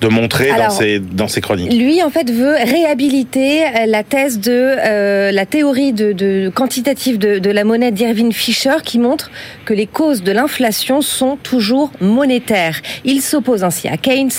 de 0.00 0.08
montrer 0.08 0.48
dans, 0.48 0.54
Alors, 0.54 0.72
ses, 0.72 0.98
dans 0.98 1.28
ses 1.28 1.40
chroniques? 1.40 1.72
Lui, 1.72 2.02
en 2.02 2.10
fait, 2.10 2.28
veut 2.30 2.54
réhabiliter 2.54 3.64
euh, 3.64 3.86
la 3.86 4.02
thèse 4.02 4.40
de 4.40 4.50
euh, 4.52 5.30
la 5.30 5.46
théorie 5.46 5.92
de, 5.92 6.12
de 6.12 6.50
quantitative 6.52 7.18
de, 7.18 7.38
de 7.38 7.50
la 7.50 7.62
monnaie 7.62 7.92
d'Irving 7.92 8.32
Fisher, 8.32 8.78
qui 8.84 8.98
montre 8.98 9.30
que 9.64 9.74
les 9.74 9.86
causes 9.86 10.24
de 10.24 10.32
l'inflation 10.32 11.02
sont 11.02 11.36
toujours 11.40 11.92
monétaires. 12.00 12.80
Il 13.04 13.22
s'oppose 13.22 13.62
ainsi 13.62 13.86
à 13.86 13.96
Keynes, 13.96 14.30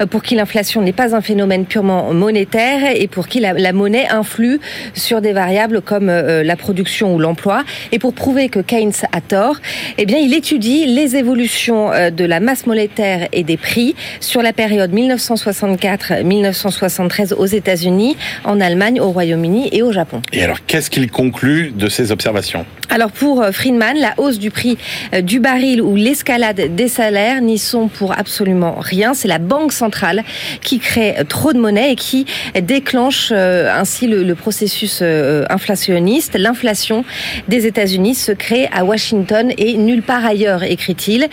euh, 0.00 0.06
pour 0.06 0.22
qui 0.24 0.34
l'inflation 0.34 0.82
n'est 0.82 0.92
pas 0.92 1.14
un 1.14 1.20
phénomène 1.20 1.66
purement 1.68 2.12
monétaire 2.12 2.90
et 2.94 3.06
pour 3.06 3.28
qui 3.28 3.38
la, 3.40 3.52
la 3.52 3.72
monnaie 3.72 4.08
influe 4.08 4.58
sur 4.94 5.20
des 5.20 5.32
variables 5.32 5.82
comme 5.82 6.08
euh, 6.08 6.42
la 6.42 6.56
production 6.56 7.14
ou 7.14 7.18
l'emploi. 7.18 7.64
Et 7.92 7.98
pour 7.98 8.14
prouver 8.14 8.48
que 8.48 8.60
Keynes 8.60 8.94
a 9.12 9.20
tort, 9.20 9.56
eh 9.98 10.06
bien, 10.06 10.16
il 10.18 10.32
étudie 10.34 10.86
les 10.86 11.16
évolutions 11.16 11.92
euh, 11.92 12.08
de 12.10 12.24
la 12.24 12.40
masse 12.40 12.66
monétaire 12.66 13.28
et 13.32 13.44
des 13.44 13.56
prix 13.56 13.94
sur 14.20 14.42
la 14.42 14.52
période 14.52 14.92
1964-1973 14.92 17.34
aux 17.34 17.46
États-Unis, 17.46 18.16
en 18.44 18.60
Allemagne, 18.60 19.00
au 19.00 19.10
Royaume-Uni 19.10 19.68
et 19.72 19.82
au 19.82 19.92
Japon. 19.92 20.22
Et 20.32 20.42
alors, 20.42 20.58
qu'est-ce 20.66 20.90
qu'il 20.90 21.10
conclut 21.10 21.70
de 21.70 21.88
ces 21.88 22.12
observations? 22.12 22.66
Alors 22.90 23.12
pour 23.12 23.42
euh, 23.42 23.52
Friedman, 23.52 23.98
la 23.98 24.14
hausse 24.16 24.38
du 24.38 24.50
prix 24.50 24.78
du 25.22 25.40
baril 25.40 25.82
ou 25.82 25.94
l'escalade 25.94 26.74
des 26.74 26.88
salaires 26.88 27.42
n'y 27.42 27.58
sont 27.58 27.88
pour 27.88 28.18
absolument 28.18 28.76
rien. 28.78 29.12
C'est 29.12 29.28
la 29.28 29.38
banque 29.38 29.72
centrale 29.72 30.24
qui 30.62 30.78
crée 30.78 31.18
euh, 31.18 31.24
de 31.52 31.58
monnaie 31.58 31.92
et 31.92 31.96
qui 31.96 32.26
déclenche 32.60 33.30
euh, 33.32 33.72
ainsi 33.74 34.06
le, 34.06 34.22
le 34.22 34.34
processus 34.34 35.00
euh, 35.02 35.44
inflationniste. 35.50 36.36
L'inflation 36.38 37.04
des 37.48 37.66
États-Unis 37.66 38.14
se 38.14 38.32
crée 38.32 38.68
à 38.72 38.84
Washington 38.84 39.52
et 39.56 39.76
nulle 39.76 40.02
part 40.02 40.24
ailleurs, 40.24 40.62
écrit-il. 40.62 41.28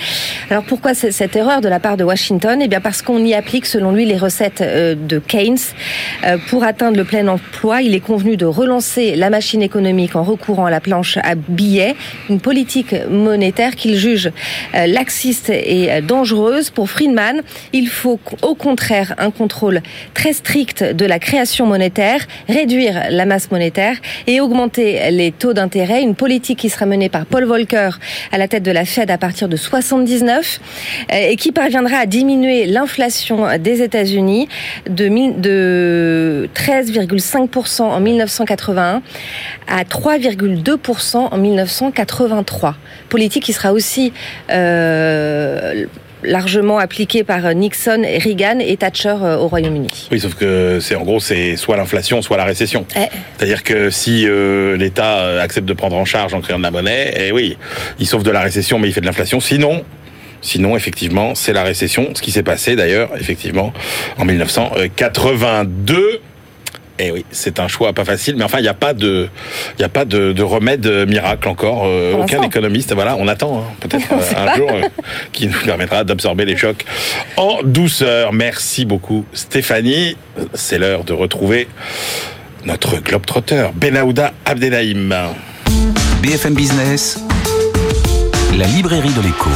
Alors 0.50 0.64
pourquoi 0.64 0.94
cette 0.94 1.36
erreur 1.36 1.62
de 1.62 1.68
la 1.68 1.80
part 1.80 1.98
de 1.98 2.04
Washington? 2.04 2.60
Eh 2.62 2.68
bien 2.68 2.82
parce 2.82 3.02
qu'on 3.02 3.24
y 3.24 3.34
applique 3.34 3.66
selon 3.66 3.92
lui 3.92 4.06
les 4.06 4.18
recettes 4.18 4.62
euh, 4.62 4.96
de 4.96 5.20
Keynes. 5.20 5.58
Pour 6.48 6.64
atteindre 6.64 6.98
le 6.98 7.04
plein 7.04 7.28
emploi, 7.28 7.82
il 7.82 7.94
est 7.94 8.00
convenu 8.00 8.38
de 8.38 8.46
relancer 8.46 9.16
la 9.16 9.30
machine 9.30 9.62
économique 9.62 10.16
en 10.16 10.24
recourant 10.24 10.66
à 10.66 10.72
la 10.72 10.80
planche 10.80 11.18
à 11.18 11.36
billets, 11.36 11.96
une 12.30 12.40
politique 12.40 12.96
monétaire 13.10 13.76
qu'il 13.76 13.96
juge 13.96 14.32
laxiste 14.74 15.50
et 15.50 16.02
dangereuse. 16.02 16.70
Pour 16.70 16.90
Friedman, 16.90 17.42
il 17.74 17.88
faut 17.88 18.20
au 18.42 18.56
contraire 18.56 19.14
un 19.18 19.32
contrôle 19.32 19.82
très 20.16 20.34
strict 20.34 20.84
de 20.84 21.06
la 21.06 21.20
création 21.20 21.68
monétaire, 21.68 22.26
réduire 22.50 23.04
la 23.12 23.26
masse 23.26 23.52
monétaire 23.52 23.98
et 24.26 24.42
augmenter 24.42 25.12
les 25.12 25.32
taux 25.32 25.54
d'intérêt, 25.54 26.02
une 26.02 26.16
politique 26.16 26.58
qui 26.58 26.70
sera 26.70 26.88
menée 26.88 27.10
par 27.10 27.28
Paul 27.28 27.44
Volcker 27.44 27.92
à 28.32 28.40
la 28.40 28.48
tête 28.48 28.64
de 28.64 28.72
la 28.72 28.86
Fed 28.86 29.12
à 29.12 29.20
partir 29.20 29.48
de 29.48 29.58
79 29.58 30.60
euh, 31.12 31.16
et 31.30 31.36
qui 31.36 31.52
parviendra 31.52 31.98
à 31.98 32.06
diminuer 32.08 32.66
l'inflation 32.66 33.46
des 33.60 33.84
États-Unis 33.84 34.48
de 34.88 36.50
13,5% 36.56 37.82
en 37.82 38.00
1981 38.00 39.02
à 39.68 39.84
3,2% 39.84 41.18
en 41.18 41.38
1983. 41.38 42.76
Politique 43.10 43.44
qui 43.44 43.54
sera 43.54 43.74
aussi 43.74 44.14
euh, 44.50 45.86
largement 46.26 46.78
appliquée 46.78 47.24
par 47.24 47.54
Nixon, 47.54 48.04
Reagan 48.04 48.60
et 48.60 48.78
Thatcher 48.78 49.16
euh, 49.22 49.38
au 49.38 49.48
Royaume-Uni. 49.48 50.10
Oui, 50.12 50.20
sauf 50.20 50.36
que 50.36 50.80
c'est 50.82 50.96
en 50.96 51.04
gros, 51.04 51.20
c'est 51.20 51.56
soit 51.56 51.78
l'inflation, 51.78 52.22
soit 52.22 52.38
la 52.38 52.46
récession. 52.46 52.86
Eh. 52.96 53.06
C'est-à-dire 53.38 53.64
que 53.64 53.90
si 53.90 54.28
euh, 54.28 54.78
l'État 54.78 55.20
euh, 55.20 55.42
accepte 55.42 55.68
de 55.68 55.74
prendre 55.74 55.96
en 55.96 56.06
charge 56.06 56.34
en 56.34 56.42
créant 56.42 56.58
de 56.58 56.64
la 56.64 56.72
monnaie, 56.72 57.14
eh 57.18 57.32
oui, 57.32 57.58
il 58.00 58.08
sauve 58.08 58.24
de 58.24 58.32
la 58.32 58.42
récession, 58.42 58.80
mais 58.80 58.88
il 58.88 58.94
fait 58.94 59.02
de 59.02 59.06
l'inflation. 59.06 59.40
Sinon, 59.40 59.84
sinon, 60.42 60.76
effectivement, 60.76 61.36
c'est 61.36 61.54
la 61.54 61.64
récession. 61.64 62.10
Ce 62.14 62.22
qui 62.22 62.32
s'est 62.32 62.44
passé 62.44 62.76
d'ailleurs, 62.76 63.12
effectivement, 63.20 63.74
en 64.18 64.26
1982. 64.26 66.22
Et 66.98 67.12
oui, 67.12 67.26
c'est 67.32 67.60
un 67.60 67.68
choix 67.68 67.92
pas 67.92 68.06
facile, 68.06 68.36
mais 68.38 68.46
enfin, 68.46 68.60
il 68.60 68.64
n'y 68.64 68.70
a 68.70 68.74
pas 68.74 68.94
de, 68.94 69.28
il 69.78 69.82
y 69.82 69.86
a 69.86 69.90
pas 69.90 70.06
de, 70.06 70.32
de 70.32 70.44
remède 70.44 70.88
miracle 71.08 71.50
encore. 71.50 71.84
Euh, 71.86 72.14
aucun 72.14 72.42
économiste, 72.42 72.94
voilà, 72.94 73.18
on 73.18 73.28
attend 73.28 73.60
hein, 73.60 73.74
peut-être 73.82 74.08
euh, 74.14 74.42
un 74.42 74.46
pas. 74.46 74.56
jour 74.56 74.70
euh, 74.72 74.82
qui 75.34 75.48
nous 75.48 75.60
permettra 75.66 76.06
d'absorber 76.06 76.46
les 76.46 76.56
chocs 76.56 76.86
en 77.36 77.58
douceur. 77.64 78.32
Merci 78.32 78.86
beaucoup, 78.86 79.26
Stéphanie. 79.34 80.16
C'est 80.54 80.78
l'heure 80.78 81.04
de 81.04 81.12
retrouver 81.12 81.68
notre 82.64 82.98
globetrotter, 83.02 83.68
Benahouda 83.76 84.32
Abdelhaim. 84.46 85.34
BFM 86.22 86.54
Business, 86.54 87.20
la 88.58 88.66
librairie 88.68 89.14
de 89.14 89.22
l'écho. 89.22 89.50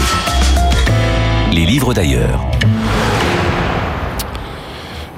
Les 1.54 1.66
livres 1.66 1.94
d'ailleurs. 1.94 2.46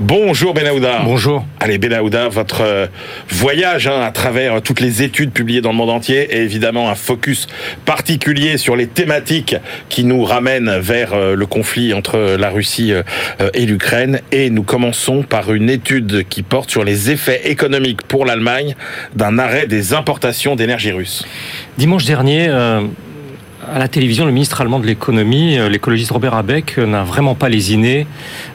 Bonjour 0.03 0.55
Benahouda. 0.55 1.01
Bonjour. 1.05 1.45
Allez 1.59 1.77
Benahouda, 1.77 2.27
votre 2.27 2.61
euh, 2.61 2.87
voyage 3.29 3.85
hein, 3.85 4.01
à 4.01 4.09
travers 4.09 4.59
toutes 4.63 4.79
les 4.79 5.03
études 5.03 5.31
publiées 5.31 5.61
dans 5.61 5.69
le 5.69 5.75
monde 5.75 5.91
entier 5.91 6.27
et 6.31 6.41
évidemment 6.41 6.89
un 6.89 6.95
focus 6.95 7.45
particulier 7.85 8.57
sur 8.57 8.75
les 8.75 8.87
thématiques 8.87 9.55
qui 9.89 10.03
nous 10.03 10.23
ramènent 10.23 10.79
vers 10.79 11.13
euh, 11.13 11.35
le 11.35 11.45
conflit 11.45 11.93
entre 11.93 12.35
la 12.35 12.49
Russie 12.49 12.93
euh, 12.93 13.03
euh, 13.41 13.51
et 13.53 13.67
l'Ukraine. 13.67 14.21
Et 14.31 14.49
nous 14.49 14.63
commençons 14.63 15.21
par 15.21 15.53
une 15.53 15.69
étude 15.69 16.27
qui 16.27 16.41
porte 16.41 16.71
sur 16.71 16.83
les 16.83 17.11
effets 17.11 17.51
économiques 17.51 18.01
pour 18.01 18.25
l'Allemagne 18.25 18.75
d'un 19.15 19.37
arrêt 19.37 19.67
des 19.67 19.93
importations 19.93 20.55
d'énergie 20.55 20.91
russe. 20.91 21.23
Dimanche 21.77 22.05
dernier, 22.05 22.47
euh, 22.49 22.81
à 23.71 23.79
la 23.79 23.87
télévision, 23.87 24.25
le 24.25 24.31
ministre 24.33 24.59
allemand 24.59 24.79
de 24.79 24.85
l'économie, 24.85 25.57
euh, 25.57 25.69
l'écologiste 25.69 26.11
Robert 26.11 26.33
Habeck, 26.33 26.75
euh, 26.77 26.85
n'a 26.85 27.03
vraiment 27.03 27.35
pas 27.35 27.47
lésiné 27.47 28.05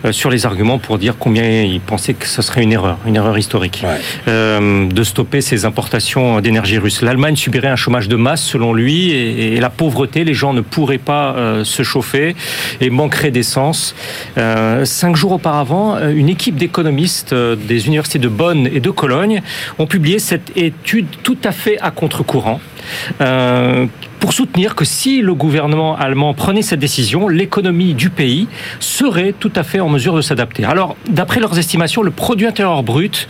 euh, 0.05 0.12
sur 0.12 0.29
les 0.29 0.45
arguments 0.45 0.79
pour 0.79 0.99
dire 0.99 1.14
combien 1.19 1.62
il 1.62 1.81
pensait 1.81 2.12
que 2.12 2.27
ce 2.27 2.43
serait 2.43 2.62
une 2.62 2.73
erreur, 2.73 2.99
une 3.07 3.17
erreur 3.17 3.39
historique, 3.39 3.83
Ouais. 3.83 3.99
euh, 4.29 4.87
de 4.87 5.03
stopper 5.05 5.41
ces 5.41 5.64
importations 5.64 6.41
d'énergie 6.41 6.77
russe. 6.77 7.01
L'Allemagne 7.01 7.35
subirait 7.37 7.69
un 7.69 7.77
chômage 7.77 8.09
de 8.09 8.17
masse, 8.17 8.43
selon 8.43 8.75
lui, 8.75 9.11
et, 9.11 9.55
et 9.55 9.61
la 9.61 9.71
pauvreté, 9.71 10.25
les 10.25 10.35
gens 10.35 10.53
ne 10.53 10.61
pourraient 10.61 10.99
pas 10.99 11.35
euh, 11.35 11.64
se 11.64 11.83
chauffer 11.83 12.37
et 12.83 12.91
manqueraient 12.91 13.31
d'essence. 13.31 13.95
Euh, 14.37 14.85
cinq 14.85 15.17
jours 15.17 15.33
auparavant, 15.33 15.97
une 16.11 16.29
équipe 16.29 16.57
d'économistes 16.57 17.35
des 17.35 17.87
universités 17.87 18.19
de 18.19 18.29
Bonn 18.29 18.67
et 18.67 18.81
de 18.81 18.91
Cologne 18.91 19.41
ont 19.79 19.87
publié 19.87 20.19
cette 20.19 20.53
étude 20.57 21.07
tout 21.23 21.39
à 21.45 21.53
fait 21.53 21.79
à 21.81 21.91
contre-courant. 21.91 22.61
Euh, 23.20 23.87
pour 24.20 24.32
soutenir 24.32 24.74
que 24.74 24.84
si 24.84 25.20
le 25.20 25.34
gouvernement 25.34 25.95
allemand 25.97 26.34
prenait 26.34 26.62
cette 26.62 26.80
décision, 26.80 27.28
l'économie 27.28 27.95
du 27.95 28.11
pays 28.11 28.49
serait 28.80 29.34
tout 29.39 29.53
à 29.55 29.62
fait 29.62 29.78
en 29.78 29.89
mesure 29.89 30.16
de 30.16 30.20
s'adapter. 30.22 30.64
Alors, 30.64 30.97
d'après 31.09 31.39
leurs 31.39 31.57
estimations, 31.59 32.03
le 32.03 32.11
produit 32.11 32.47
intérieur 32.47 32.82
brut 32.82 33.28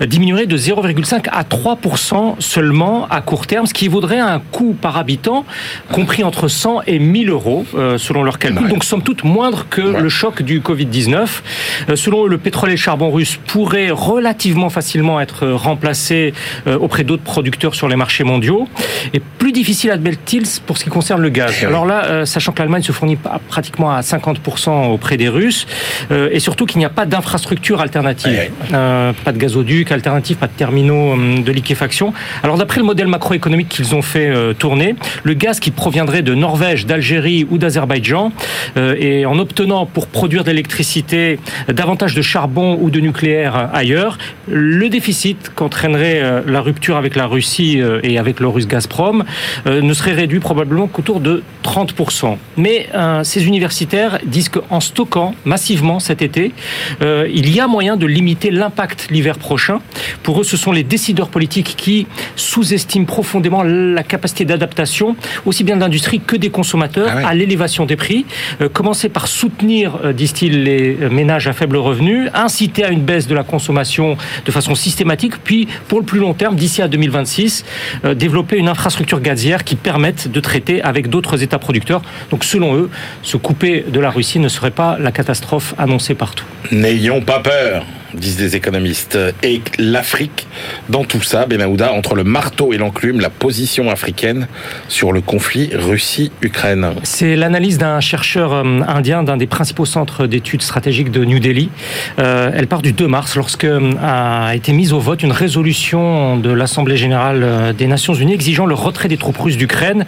diminuerait 0.00 0.46
de 0.46 0.56
0,5 0.56 1.28
à 1.30 1.42
3% 1.42 2.36
seulement 2.38 3.06
à 3.10 3.20
court 3.20 3.46
terme, 3.46 3.66
ce 3.66 3.74
qui 3.74 3.88
vaudrait 3.88 4.20
un 4.20 4.38
coût 4.38 4.74
par 4.80 4.96
habitant 4.96 5.44
compris 5.92 6.24
entre 6.24 6.48
100 6.48 6.82
et 6.86 6.98
1000 6.98 7.28
euros, 7.30 7.66
euh, 7.74 7.98
selon 7.98 8.22
leurs 8.22 8.38
calculs. 8.38 8.68
Donc, 8.68 8.84
somme 8.84 9.02
toute, 9.02 9.24
moindre 9.24 9.66
que 9.68 9.80
Ouais. 9.82 10.00
le 10.00 10.08
choc 10.08 10.42
du 10.42 10.60
Covid-19. 10.60 11.42
Euh, 11.90 11.96
selon 11.96 12.24
eux, 12.26 12.28
le 12.28 12.38
pétrole 12.38 12.70
et 12.70 12.74
le 12.74 12.78
charbon 12.78 13.10
russe 13.10 13.38
pourraient 13.46 13.90
relativement 13.90 14.70
facilement 14.70 15.20
être 15.20 15.46
remplacés 15.48 16.32
euh, 16.66 16.78
auprès 16.78 17.04
d'autres 17.04 17.24
producteurs 17.24 17.74
sur 17.74 17.88
les 17.88 17.96
marchés 17.96 18.24
mondiaux. 18.24 18.68
Et 19.14 19.20
plus 19.20 19.52
difficile, 19.52 19.90
admettent-ils, 19.90 20.44
pour 20.66 20.78
ce 20.78 20.84
qui 20.84 20.90
concerne 20.90 21.20
le 21.22 21.28
gaz. 21.28 21.54
Eh. 21.62 21.66
Alors 21.66 21.86
là, 21.86 22.04
euh, 22.04 22.24
sachant 22.24 22.52
que 22.52 22.58
l'Allemagne 22.60 22.82
se 22.82 22.92
fournit 22.92 23.18
pratiquement 23.48 23.90
à 23.90 24.00
50% 24.00 24.88
auprès 24.90 25.16
des 25.16 25.28
Russes, 25.28 25.66
euh, 26.10 26.28
et 26.32 26.40
surtout 26.40 26.66
qu'il 26.66 26.78
n'y 26.78 26.84
a 26.84 26.90
pas 26.90 27.06
d'infrastructure 27.06 27.80
alternative, 27.80 28.30
Ouais. 28.30 28.50
Euh, 28.72 29.12
pas 29.24 29.32
de 29.32 29.38
gazoduc 29.38 29.90
alternatif, 29.92 30.38
pas 30.38 30.46
de 30.46 30.52
terminaux 30.52 31.16
de 31.16 31.52
liquéfaction. 31.52 32.12
Alors 32.42 32.58
d'après 32.58 32.78
le 32.78 32.86
modèle 32.86 33.06
macroéconomique 33.06 33.68
qu'ils 33.68 33.94
ont 33.94 34.02
fait 34.02 34.30
tourner, 34.58 34.94
le 35.22 35.34
gaz 35.34 35.58
qui 35.58 35.70
proviendrait 35.70 36.22
de 36.22 36.34
Norvège, 36.34 36.86
d'Algérie 36.86 37.46
ou 37.50 37.58
d'Azerbaïdjan, 37.58 38.32
et 38.76 39.26
en 39.26 39.38
obtenant 39.38 39.86
pour 39.86 40.06
produire 40.06 40.44
de 40.44 40.50
l'électricité 40.50 41.38
davantage 41.68 42.14
de 42.14 42.22
charbon 42.22 42.78
ou 42.80 42.90
de 42.90 43.00
nucléaire 43.00 43.70
ailleurs, 43.72 44.18
le 44.48 44.88
déficit 44.88 45.50
qu'entraînerait 45.54 46.42
la 46.46 46.60
rupture 46.60 46.96
avec 46.96 47.16
la 47.16 47.26
Russie 47.26 47.80
et 48.02 48.18
avec 48.18 48.40
le 48.40 48.48
russe 48.48 48.66
Gazprom, 48.80 49.24
ne 49.66 49.92
serait 49.92 50.12
réduit 50.12 50.40
probablement 50.40 50.86
qu'autour 50.86 51.20
de 51.20 51.42
30%. 51.64 52.36
Mais 52.56 52.88
ces 53.22 53.46
universitaires 53.46 54.18
disent 54.24 54.48
qu'en 54.48 54.80
stockant 54.80 55.34
massivement 55.44 56.00
cet 56.00 56.22
été, 56.22 56.52
il 57.00 57.54
y 57.54 57.60
a 57.60 57.66
moyen 57.66 57.96
de 57.96 58.06
limiter 58.06 58.50
l'impact 58.50 59.08
l'hiver 59.10 59.38
prochain. 59.38 59.80
Pour 60.22 60.40
eux, 60.40 60.44
ce 60.44 60.56
sont 60.56 60.72
les 60.72 60.82
décideurs 60.82 61.28
politiques 61.28 61.74
qui 61.76 62.06
sous-estiment 62.36 63.04
profondément 63.04 63.62
la 63.62 64.02
capacité 64.02 64.44
d'adaptation, 64.44 65.16
aussi 65.44 65.64
bien 65.64 65.76
de 65.76 65.80
l'industrie 65.80 66.20
que 66.20 66.36
des 66.36 66.50
consommateurs, 66.50 67.08
Ah 67.10 67.28
à 67.28 67.34
l'élévation 67.34 67.86
des 67.86 67.96
prix. 67.96 68.24
Euh, 68.60 68.68
commencer 68.68 69.08
par 69.08 69.26
soutenir, 69.26 69.98
euh, 70.04 70.12
disent-ils, 70.12 70.64
les 70.64 70.96
euh, 71.00 71.10
ménages 71.10 71.46
à 71.48 71.52
faible 71.52 71.76
revenu, 71.76 72.28
inciter 72.34 72.84
à 72.84 72.90
une 72.90 73.02
baisse 73.02 73.26
de 73.26 73.34
la 73.34 73.44
consommation 73.44 74.16
de 74.44 74.50
façon 74.50 74.74
systématique, 74.74 75.34
puis 75.44 75.68
pour 75.88 76.00
le 76.00 76.04
plus 76.04 76.18
long 76.18 76.34
terme, 76.34 76.56
d'ici 76.56 76.82
à 76.82 76.88
2026, 76.88 77.64
euh, 78.04 78.14
développer 78.14 78.56
une 78.56 78.68
infrastructure 78.70 79.20
gazière 79.20 79.64
qui 79.64 79.76
permette 79.76 80.30
de 80.30 80.40
traiter 80.40 80.82
avec 80.82 81.08
d'autres 81.08 81.42
États 81.42 81.58
producteurs. 81.58 82.02
Donc 82.30 82.44
selon 82.44 82.76
eux, 82.76 82.90
se 83.22 83.36
couper 83.36 83.84
de 83.86 84.00
la 84.00 84.10
Russie 84.10 84.38
ne 84.38 84.48
serait 84.48 84.70
pas 84.70 84.96
la 84.98 85.12
catastrophe 85.12 85.74
annoncée 85.78 86.14
partout. 86.14 86.46
N'ayons 86.72 87.20
pas 87.20 87.40
peur, 87.40 87.84
disent 88.14 88.36
des 88.36 88.56
économistes. 88.56 89.18
Et 89.42 89.60
l'Afrique, 89.78 90.46
dans 90.88 91.04
tout 91.04 91.22
ça, 91.22 91.46
Benahouda, 91.46 91.92
entre 91.92 92.14
le 92.14 92.24
marteau 92.24 92.72
et 92.72 92.78
l'enclume, 92.78 93.20
la 93.20 93.30
position 93.30 93.90
africaine 93.90 94.48
sur 94.88 95.12
le 95.12 95.20
conflit 95.20 95.70
Russie-Ukraine. 95.74 96.94
C'est 97.02 97.36
l'analyse 97.36 97.78
d'un 97.78 98.00
chercheur 98.00 98.52
euh, 98.52 98.80
indien 98.86 99.22
d'un 99.22 99.36
des 99.36 99.46
principaux 99.46 99.86
centres 99.86 100.26
d'études 100.26 100.62
stratégiques 100.62 101.10
de 101.10 101.24
New 101.24 101.38
Delhi. 101.38 101.70
Euh, 102.18 102.50
elle 102.54 102.66
part 102.66 102.82
du 102.82 102.92
2 102.92 103.06
mars 103.06 103.36
lorsque 103.36 103.64
euh, 103.64 103.92
a 104.02 104.54
été 104.54 104.72
mise 104.72 104.92
au 104.92 104.98
vote 104.98 105.22
une 105.22 105.32
résolution 105.32 106.36
de 106.36 106.50
l'Assemblée 106.50 106.96
générale 106.96 107.74
des 107.76 107.86
Nations 107.86 108.14
unies 108.14 108.34
exigeant 108.34 108.66
le 108.66 108.74
retrait 108.74 109.08
des 109.08 109.16
troupes 109.16 109.38
russes 109.38 109.56
d'Ukraine. 109.56 110.04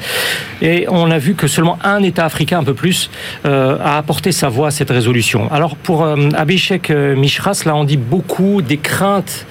Et 0.60 0.86
on 0.88 1.10
a 1.10 1.18
vu 1.18 1.34
que 1.34 1.46
seulement 1.46 1.78
un 1.82 2.02
État 2.02 2.24
africain, 2.24 2.58
un 2.60 2.64
peu 2.64 2.74
plus, 2.74 3.10
a 3.44 3.98
apporté 3.98 4.32
sa 4.32 4.48
voix 4.48 4.68
à 4.68 4.70
cette 4.70 4.90
résolution. 4.90 5.50
Alors 5.50 5.76
pour 5.76 6.02
euh, 6.02 6.28
Abhishek 6.36 6.90
euh, 6.90 7.16
Mishra, 7.16 7.54
cela 7.54 7.74
en 7.74 7.84
dit 7.92 7.98
beaucoup 7.98 8.62
des 8.62 8.78
craintes 8.78 9.46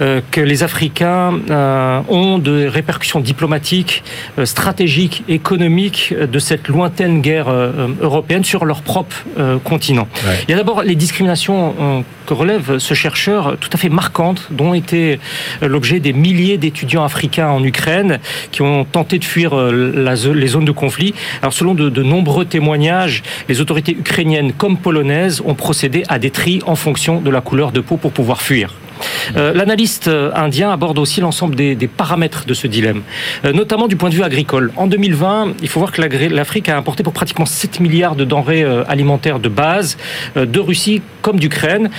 euh, 0.00 0.20
que 0.30 0.40
les 0.40 0.62
Africains 0.62 1.38
euh, 1.50 2.00
ont 2.08 2.38
de 2.38 2.66
répercussions 2.66 3.20
diplomatiques, 3.20 4.02
euh, 4.38 4.46
stratégiques, 4.46 5.22
économiques 5.28 6.14
de 6.14 6.38
cette 6.38 6.68
lointaine 6.68 7.20
guerre 7.20 7.50
européenne 8.00 8.44
sur 8.44 8.64
leur 8.64 8.82
propre 8.82 9.16
continent. 9.64 10.08
Ouais. 10.26 10.38
Il 10.48 10.50
y 10.50 10.54
a 10.54 10.56
d'abord 10.56 10.82
les 10.82 10.94
discriminations 10.94 12.04
que 12.26 12.34
relève 12.34 12.78
ce 12.78 12.94
chercheur 12.94 13.56
tout 13.60 13.68
à 13.72 13.76
fait 13.76 13.88
marquantes, 13.88 14.48
dont 14.50 14.72
étaient 14.74 15.18
l'objet 15.60 16.00
des 16.00 16.12
milliers 16.12 16.56
d'étudiants 16.56 17.04
africains 17.04 17.48
en 17.48 17.62
Ukraine 17.62 18.18
qui 18.50 18.62
ont 18.62 18.84
tenté 18.84 19.18
de 19.18 19.24
fuir 19.24 19.54
la 19.54 20.14
les 20.14 20.46
zones 20.46 20.64
de 20.64 20.72
conflit. 20.72 21.14
Alors 21.42 21.52
selon 21.52 21.74
de, 21.74 21.88
de 21.88 22.02
nombreux 22.02 22.44
témoignages, 22.44 23.22
les 23.48 23.60
autorités 23.60 23.92
ukrainiennes 23.92 24.52
comme 24.52 24.78
polonaises 24.78 25.42
ont 25.44 25.54
procédé 25.54 26.04
à 26.08 26.18
des 26.18 26.30
tris 26.30 26.60
en 26.66 26.76
fonction 26.76 27.20
de 27.20 27.30
la 27.30 27.40
couleur 27.40 27.72
de 27.74 27.80
peau 27.82 27.98
pour 27.98 28.12
pouvoir 28.12 28.40
fuir. 28.40 28.72
Euh, 29.36 29.52
L'analyste 29.52 30.08
euh, 30.08 30.30
indien 30.34 30.70
aborde 30.70 30.98
aussi 30.98 31.20
l'ensemble 31.20 31.54
des, 31.54 31.74
paramètres 31.88 32.44
de 32.46 32.54
ce 32.54 32.66
dilemme, 32.66 33.02
euh, 33.44 33.52
notamment 33.52 33.88
du 33.88 33.96
point 33.96 34.08
de 34.10 34.14
vue 34.14 34.22
agricole. 34.22 34.72
En 34.76 34.86
2020, 34.86 35.54
il 35.62 35.68
faut 35.68 35.80
voir 35.80 35.92
que 35.92 36.02
l'Afrique 36.02 36.68
a 36.68 36.76
importé 36.76 37.02
pour 37.02 37.12
pratiquement 37.12 37.46
7 37.46 37.80
milliards 37.80 38.16
de 38.16 38.24
denrées 38.24 38.64
alimentaires 38.88 39.38
de 39.38 39.48
base 39.48 39.96
de 40.36 40.60
Russie 40.60 41.02
comme 41.22 41.38
d'Ukraine, 41.38 41.90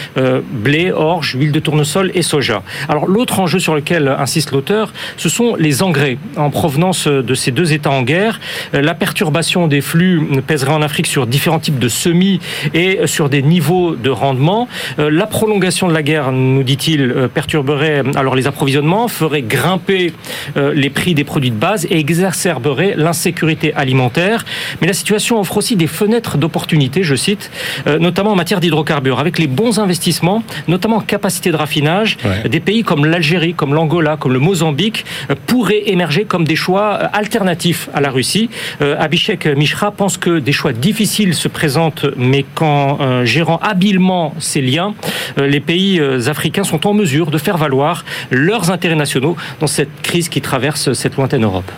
blé, 0.51 0.91
orge, 0.91 1.35
huile 1.35 1.51
de 1.51 1.59
tournesol 1.59 2.11
et 2.13 2.21
soja. 2.21 2.63
Alors 2.89 3.07
l'autre 3.07 3.39
enjeu 3.39 3.59
sur 3.59 3.75
lequel 3.75 4.07
insiste 4.07 4.51
l'auteur, 4.51 4.93
ce 5.17 5.29
sont 5.29 5.55
les 5.55 5.83
engrais 5.83 6.17
en 6.35 6.49
provenance 6.49 7.07
de 7.07 7.33
ces 7.33 7.51
deux 7.51 7.73
États 7.73 7.91
en 7.91 8.03
guerre. 8.03 8.39
La 8.73 8.93
perturbation 8.93 9.67
des 9.67 9.81
flux 9.81 10.21
pèserait 10.45 10.73
en 10.73 10.81
Afrique 10.81 11.07
sur 11.07 11.27
différents 11.27 11.59
types 11.59 11.79
de 11.79 11.89
semis 11.89 12.39
et 12.73 13.05
sur 13.05 13.29
des 13.29 13.41
niveaux 13.41 13.95
de 13.95 14.09
rendement. 14.09 14.67
La 14.97 15.27
prolongation 15.27 15.87
de 15.87 15.93
la 15.93 16.03
guerre, 16.03 16.31
nous 16.31 16.63
dit-il, 16.63 16.94
euh, 17.01 17.27
perturberait 17.27 18.03
euh, 18.05 18.11
alors 18.15 18.35
les 18.35 18.47
approvisionnements, 18.47 19.07
ferait 19.07 19.41
grimper 19.41 20.13
euh, 20.57 20.73
les 20.73 20.89
prix 20.89 21.13
des 21.13 21.23
produits 21.23 21.51
de 21.51 21.55
base 21.55 21.85
et 21.89 21.99
exacerberait 21.99 22.93
l'insécurité 22.97 23.73
alimentaire. 23.73 24.45
Mais 24.81 24.87
la 24.87 24.93
situation 24.93 25.39
offre 25.39 25.57
aussi 25.57 25.75
des 25.75 25.87
fenêtres 25.87 26.37
d'opportunité, 26.37 27.03
je 27.03 27.15
cite, 27.15 27.51
notamment 27.99 28.31
en 28.31 28.35
matière 28.35 28.59
d'hydrocarbures. 28.59 29.19
Avec 29.19 29.39
les 29.39 29.47
bons 29.47 29.79
investissements, 29.79 30.43
notamment 30.67 30.97
en 30.97 31.01
capacité 31.01 31.51
de 31.51 31.55
raffinage, 31.55 32.17
Ouais. 32.25 32.49
des 32.49 32.59
pays 32.59 32.83
comme 32.83 33.05
l'Algérie, 33.05 33.53
comme 33.53 33.73
l'Angola, 33.73 34.17
comme 34.17 34.33
le 34.33 34.39
Mozambique 34.39 35.05
pourraient 35.45 35.83
émerger 35.89 36.25
comme 36.25 36.45
des 36.45 36.55
choix 36.55 36.93
alternatifs 36.93 37.89
à 37.93 38.01
la 38.01 38.09
Russie. 38.09 38.49
Abhishek 38.81 39.45
Mishra 39.45 39.91
pense 39.91 40.17
que 40.17 40.39
des 40.39 40.51
choix 40.51 40.73
difficiles 40.73 41.33
se 41.33 41.47
présentent, 41.47 42.05
mais 42.17 42.45
qu'en 42.55 43.25
gérant 43.25 43.57
habilement 43.61 44.33
ces 44.39 44.61
liens, 44.61 44.93
les 45.37 45.59
pays 45.59 45.99
africains 46.27 46.63
sont 46.63 46.74
en 46.83 46.93
mesure 46.93 47.31
de 47.31 47.37
faire 47.37 47.57
valoir 47.57 48.05
leurs 48.31 48.71
intérêts 48.71 48.95
nationaux 48.95 49.35
dans 49.59 49.67
cette 49.67 50.01
crise 50.01 50.29
qui 50.29 50.41
traverse 50.41 50.93
cette 50.93 51.15
lointaine 51.15 51.43
Europe. 51.43 51.71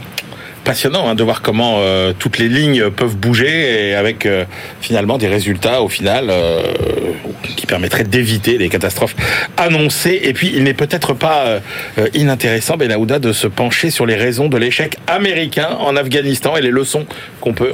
Passionnant 0.68 1.08
hein, 1.08 1.16
de 1.16 1.24
voir 1.24 1.42
comment 1.42 1.78
euh, 1.80 2.12
toutes 2.18 2.40
les 2.40 2.50
lignes 2.50 2.90
peuvent 2.90 3.16
bouger 3.16 3.88
et 3.88 3.96
avec 3.96 4.26
euh, 4.26 4.44
finalement 4.82 5.18
des 5.18 5.30
résultats 5.30 5.82
au 5.82 5.88
final 5.88 6.28
euh, 6.30 6.62
qui 7.56 7.66
permettraient 7.66 8.04
d'éviter 8.04 8.58
les 8.58 8.68
catastrophes 8.68 9.16
annoncées. 9.56 10.20
Et 10.24 10.34
puis 10.34 10.52
il 10.54 10.66
n'est 10.66 10.74
peut-être 10.74 11.14
pas 11.14 11.62
inintéressant, 12.14 12.76
Benahouda, 12.76 13.20
de 13.20 13.32
se 13.32 13.48
pencher 13.48 13.92
sur 13.92 14.06
les 14.06 14.16
raisons 14.16 14.50
de 14.50 14.58
l'échec 14.58 14.98
américain 15.08 15.70
en 15.80 15.96
Afghanistan 15.96 16.58
et 16.58 16.62
les 16.62 16.72
leçons 16.72 17.06
peut. 17.54 17.72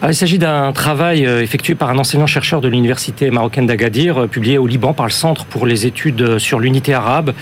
Alors, 0.00 0.10
il 0.10 0.14
s'agit 0.14 0.38
d'un 0.38 0.72
travail 0.72 1.26
euh, 1.26 1.42
effectué 1.42 1.74
par 1.74 1.90
un 1.90 1.98
enseignant-chercheur 1.98 2.60
de 2.60 2.68
l'université 2.68 3.30
marocaine 3.30 3.66
d'Agadir, 3.66 4.22
euh, 4.22 4.26
publié 4.26 4.58
au 4.58 4.66
Liban 4.66 4.92
par 4.92 5.06
le 5.06 5.12
Centre 5.12 5.44
pour 5.44 5.66
les 5.66 5.86
études 5.86 6.22
euh, 6.22 6.38
sur 6.38 6.58
l'unité 6.60 6.94
arabe. 6.94 7.32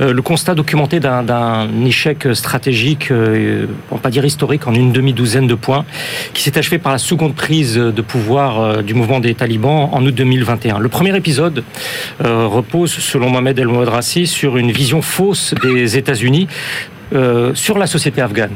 Le 0.00 0.20
constat 0.22 0.54
documenté 0.54 1.00
d'un- 1.00 1.66
échec 1.86 2.26
stratégique, 2.32 3.10
on 3.10 3.94
va 3.94 4.00
pas 4.00 4.10
dire 4.10 4.24
historique, 4.24 4.66
en 4.66 4.74
une 4.74 4.92
demi-douzaine 4.92 5.46
de 5.46 5.54
points, 5.54 5.84
qui 6.32 6.42
s'est 6.42 6.56
achevé 6.58 6.78
par 6.78 6.92
la 6.92 6.98
seconde 6.98 7.34
prise 7.34 7.74
de 7.76 8.02
pouvoir 8.02 8.82
du 8.82 8.94
mouvement 8.94 9.20
des 9.20 9.34
talibans 9.34 9.88
en 9.92 10.04
août 10.04 10.14
2021. 10.14 10.78
Le 10.78 10.88
premier 10.88 11.16
épisode 11.16 11.62
repose, 12.20 12.90
selon 12.92 13.30
Mohamed 13.30 13.58
El 13.58 13.68
Mouadrassi, 13.68 14.26
sur 14.26 14.56
une 14.56 14.70
vision 14.72 15.02
fausse 15.02 15.54
des 15.62 15.96
États-Unis 15.96 16.48
sur 17.54 17.78
la 17.78 17.86
société 17.86 18.20
afghane. 18.22 18.50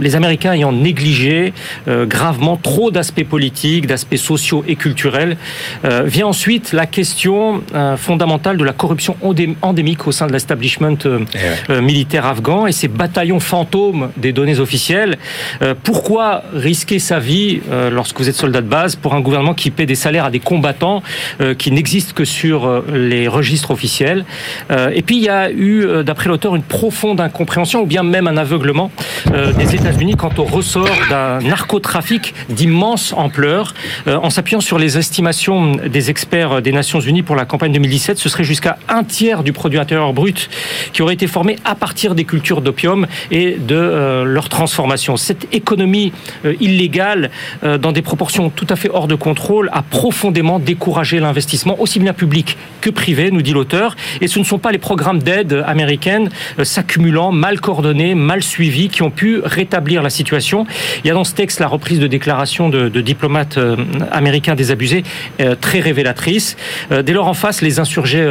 Les 0.00 0.16
Américains 0.16 0.52
ayant 0.52 0.72
négligé 0.72 1.52
euh, 1.88 2.06
gravement 2.06 2.56
trop 2.56 2.90
d'aspects 2.90 3.24
politiques, 3.24 3.86
d'aspects 3.86 4.16
sociaux 4.16 4.64
et 4.66 4.76
culturels, 4.76 5.36
euh, 5.84 6.02
vient 6.04 6.26
ensuite 6.26 6.72
la 6.72 6.86
question 6.86 7.62
euh, 7.74 7.96
fondamentale 7.96 8.56
de 8.56 8.64
la 8.64 8.72
corruption 8.72 9.16
endé- 9.22 9.54
endémique 9.62 10.06
au 10.06 10.12
sein 10.12 10.26
de 10.26 10.32
l'establishment 10.32 10.96
euh, 11.06 11.20
Eh 11.34 11.38
ouais. 11.38 11.76
euh, 11.78 11.80
militaire 11.82 12.26
afghan 12.26 12.66
et 12.66 12.72
ces 12.72 12.88
bataillons 12.88 13.40
fantômes 13.40 14.10
des 14.16 14.32
données 14.32 14.58
officielles. 14.60 15.16
Euh, 15.62 15.74
pourquoi 15.82 16.42
risquer 16.54 16.98
sa 16.98 17.18
vie 17.18 17.60
euh, 17.70 17.90
lorsque 17.90 18.18
vous 18.18 18.28
êtes 18.28 18.34
soldat 18.36 18.60
de 18.60 18.68
base 18.68 18.96
pour 18.96 19.14
un 19.14 19.20
gouvernement 19.20 19.54
qui 19.54 19.70
paie 19.70 19.86
des 19.86 19.94
salaires 19.94 20.24
à 20.26 20.30
des 20.30 20.40
combattants 20.40 21.02
euh, 21.40 21.54
qui 21.54 21.70
n'existent 21.70 22.12
que 22.14 22.24
sur 22.24 22.82
les 22.92 23.28
registres 23.28 23.70
officiels? 23.70 24.24
Euh, 24.70 24.90
Et 24.94 25.02
puis 25.02 25.16
il 25.16 25.22
y 25.22 25.28
a 25.28 25.50
eu, 25.50 25.86
d'après 26.04 26.28
l'auteur, 26.28 26.54
une 26.56 26.62
profonde 26.62 27.20
incompréhension 27.20 27.82
ou 27.82 27.86
bien 27.86 28.02
même 28.02 28.26
un 28.26 28.36
aveuglement 28.36 28.90
euh, 29.32 29.52
des 29.52 29.74
États-Unis 29.84 30.16
quant 30.16 30.32
au 30.38 30.44
ressort 30.44 30.88
d'un 31.10 31.40
narcotrafic 31.40 32.32
d'immense 32.48 33.12
ampleur. 33.12 33.74
Euh, 34.06 34.16
en 34.16 34.30
s'appuyant 34.30 34.62
sur 34.62 34.78
les 34.78 34.96
estimations 34.96 35.72
des 35.72 36.08
experts 36.08 36.62
des 36.62 36.72
Nations 36.72 37.00
Unies 37.00 37.22
pour 37.22 37.36
la 37.36 37.44
campagne 37.44 37.70
2017, 37.70 38.16
ce 38.16 38.30
serait 38.30 38.44
jusqu'à 38.44 38.78
un 38.88 39.04
tiers 39.04 39.42
du 39.42 39.52
produit 39.52 39.78
intérieur 39.78 40.14
brut 40.14 40.48
qui 40.94 41.02
aurait 41.02 41.12
été 41.12 41.26
formé 41.26 41.56
à 41.66 41.74
partir 41.74 42.14
des 42.14 42.24
cultures 42.24 42.62
d'opium 42.62 43.06
et 43.30 43.56
de 43.58 43.74
euh, 43.74 44.24
leur 44.24 44.48
transformation. 44.48 45.18
Cette 45.18 45.54
économie 45.54 46.14
euh, 46.46 46.54
illégale, 46.60 47.30
dans 47.62 47.92
des 47.92 48.00
proportions 48.00 48.48
tout 48.48 48.66
à 48.70 48.76
fait 48.76 48.88
hors 48.90 49.06
de 49.06 49.14
contrôle, 49.14 49.68
a 49.74 49.82
profondément 49.82 50.60
découragé 50.60 51.20
l'investissement, 51.20 51.78
aussi 51.78 51.98
bien 51.98 52.14
public 52.14 52.56
que 52.80 52.88
privé, 52.88 53.30
nous 53.30 53.42
dit 53.42 53.52
l'auteur. 53.52 53.96
Et 54.22 54.28
ce 54.28 54.38
ne 54.38 54.44
sont 54.44 54.58
pas 54.58 54.72
les 54.72 54.78
programmes 54.78 55.22
d'aide 55.22 55.62
américaines 55.66 56.30
euh, 56.58 56.64
s'accumulant, 56.64 57.32
mal 57.32 57.60
coordonnés, 57.60 58.14
mal 58.14 58.42
suivis, 58.42 58.88
qui 58.88 59.02
ont 59.02 59.10
pu 59.10 59.40
rétablir 59.44 59.73
rétablir 59.74 60.02
la 60.02 60.10
situation. 60.10 60.66
Il 61.02 61.08
y 61.08 61.10
a 61.10 61.14
dans 61.14 61.24
ce 61.24 61.34
texte 61.34 61.58
la 61.58 61.66
reprise 61.66 61.98
de 61.98 62.06
déclarations 62.06 62.68
de, 62.68 62.88
de 62.88 63.00
diplomates 63.00 63.58
euh, 63.58 63.74
américains 64.12 64.54
désabusés 64.54 65.02
euh, 65.40 65.56
très 65.60 65.80
révélatrice. 65.80 66.56
Euh, 66.92 67.02
dès 67.02 67.12
lors 67.12 67.26
en 67.26 67.34
face, 67.34 67.60
les 67.60 67.80
insurgés 67.80 68.24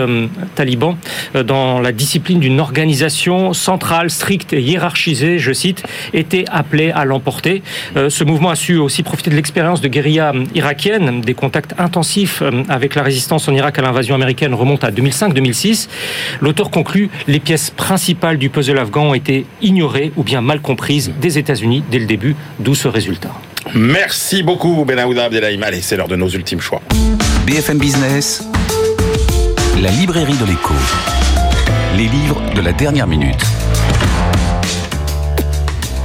talibans, 0.55 0.95
dans 1.45 1.79
la 1.79 1.91
discipline 1.91 2.39
d'une 2.39 2.59
organisation 2.59 3.53
centrale, 3.53 4.09
stricte 4.09 4.53
et 4.53 4.61
hiérarchisée, 4.61 5.37
je 5.37 5.51
cite, 5.51 5.83
étaient 6.13 6.45
appelés 6.49 6.91
à 6.91 7.03
l'emporter. 7.05 7.61
Ce 7.95 8.23
mouvement 8.23 8.49
a 8.49 8.55
su 8.55 8.77
aussi 8.77 9.03
profiter 9.03 9.29
de 9.29 9.35
l'expérience 9.35 9.81
de 9.81 9.87
guérilla 9.87 10.33
irakienne, 10.55 11.21
des 11.21 11.33
contacts 11.33 11.73
intensifs 11.77 12.43
avec 12.69 12.95
la 12.95 13.03
résistance 13.03 13.47
en 13.47 13.53
Irak 13.53 13.79
à 13.79 13.81
l'invasion 13.81 14.15
américaine 14.15 14.53
remontent 14.53 14.87
à 14.87 14.91
2005-2006. 14.91 15.89
L'auteur 16.41 16.69
conclut 16.71 17.09
les 17.27 17.39
pièces 17.39 17.69
principales 17.71 18.37
du 18.37 18.49
puzzle 18.49 18.77
afghan 18.77 19.09
ont 19.09 19.13
été 19.13 19.45
ignorées 19.61 20.11
ou 20.15 20.23
bien 20.23 20.41
mal 20.41 20.61
comprises 20.61 21.11
des 21.19 21.32
États-Unis 21.37 21.83
dès 21.89 21.99
le 21.99 22.05
début, 22.05 22.35
d'où 22.59 22.75
ce 22.75 22.87
résultat. 22.87 23.31
Merci 23.73 24.43
beaucoup, 24.43 24.83
Benaouda 24.85 25.25
Abdelhaim. 25.25 25.61
Allez, 25.61 25.81
c'est 25.81 25.95
l'heure 25.97 26.07
de 26.07 26.15
nos 26.15 26.29
ultimes 26.29 26.61
choix. 26.61 26.81
BFM 27.45 27.77
Business, 27.77 28.43
la 29.81 29.89
librairie 29.91 30.37
de 30.37 30.45
l'écho. 30.45 30.73
Les 31.97 32.07
livres 32.07 32.41
de 32.55 32.61
la 32.61 32.73
dernière 32.73 33.07
minute. 33.07 33.45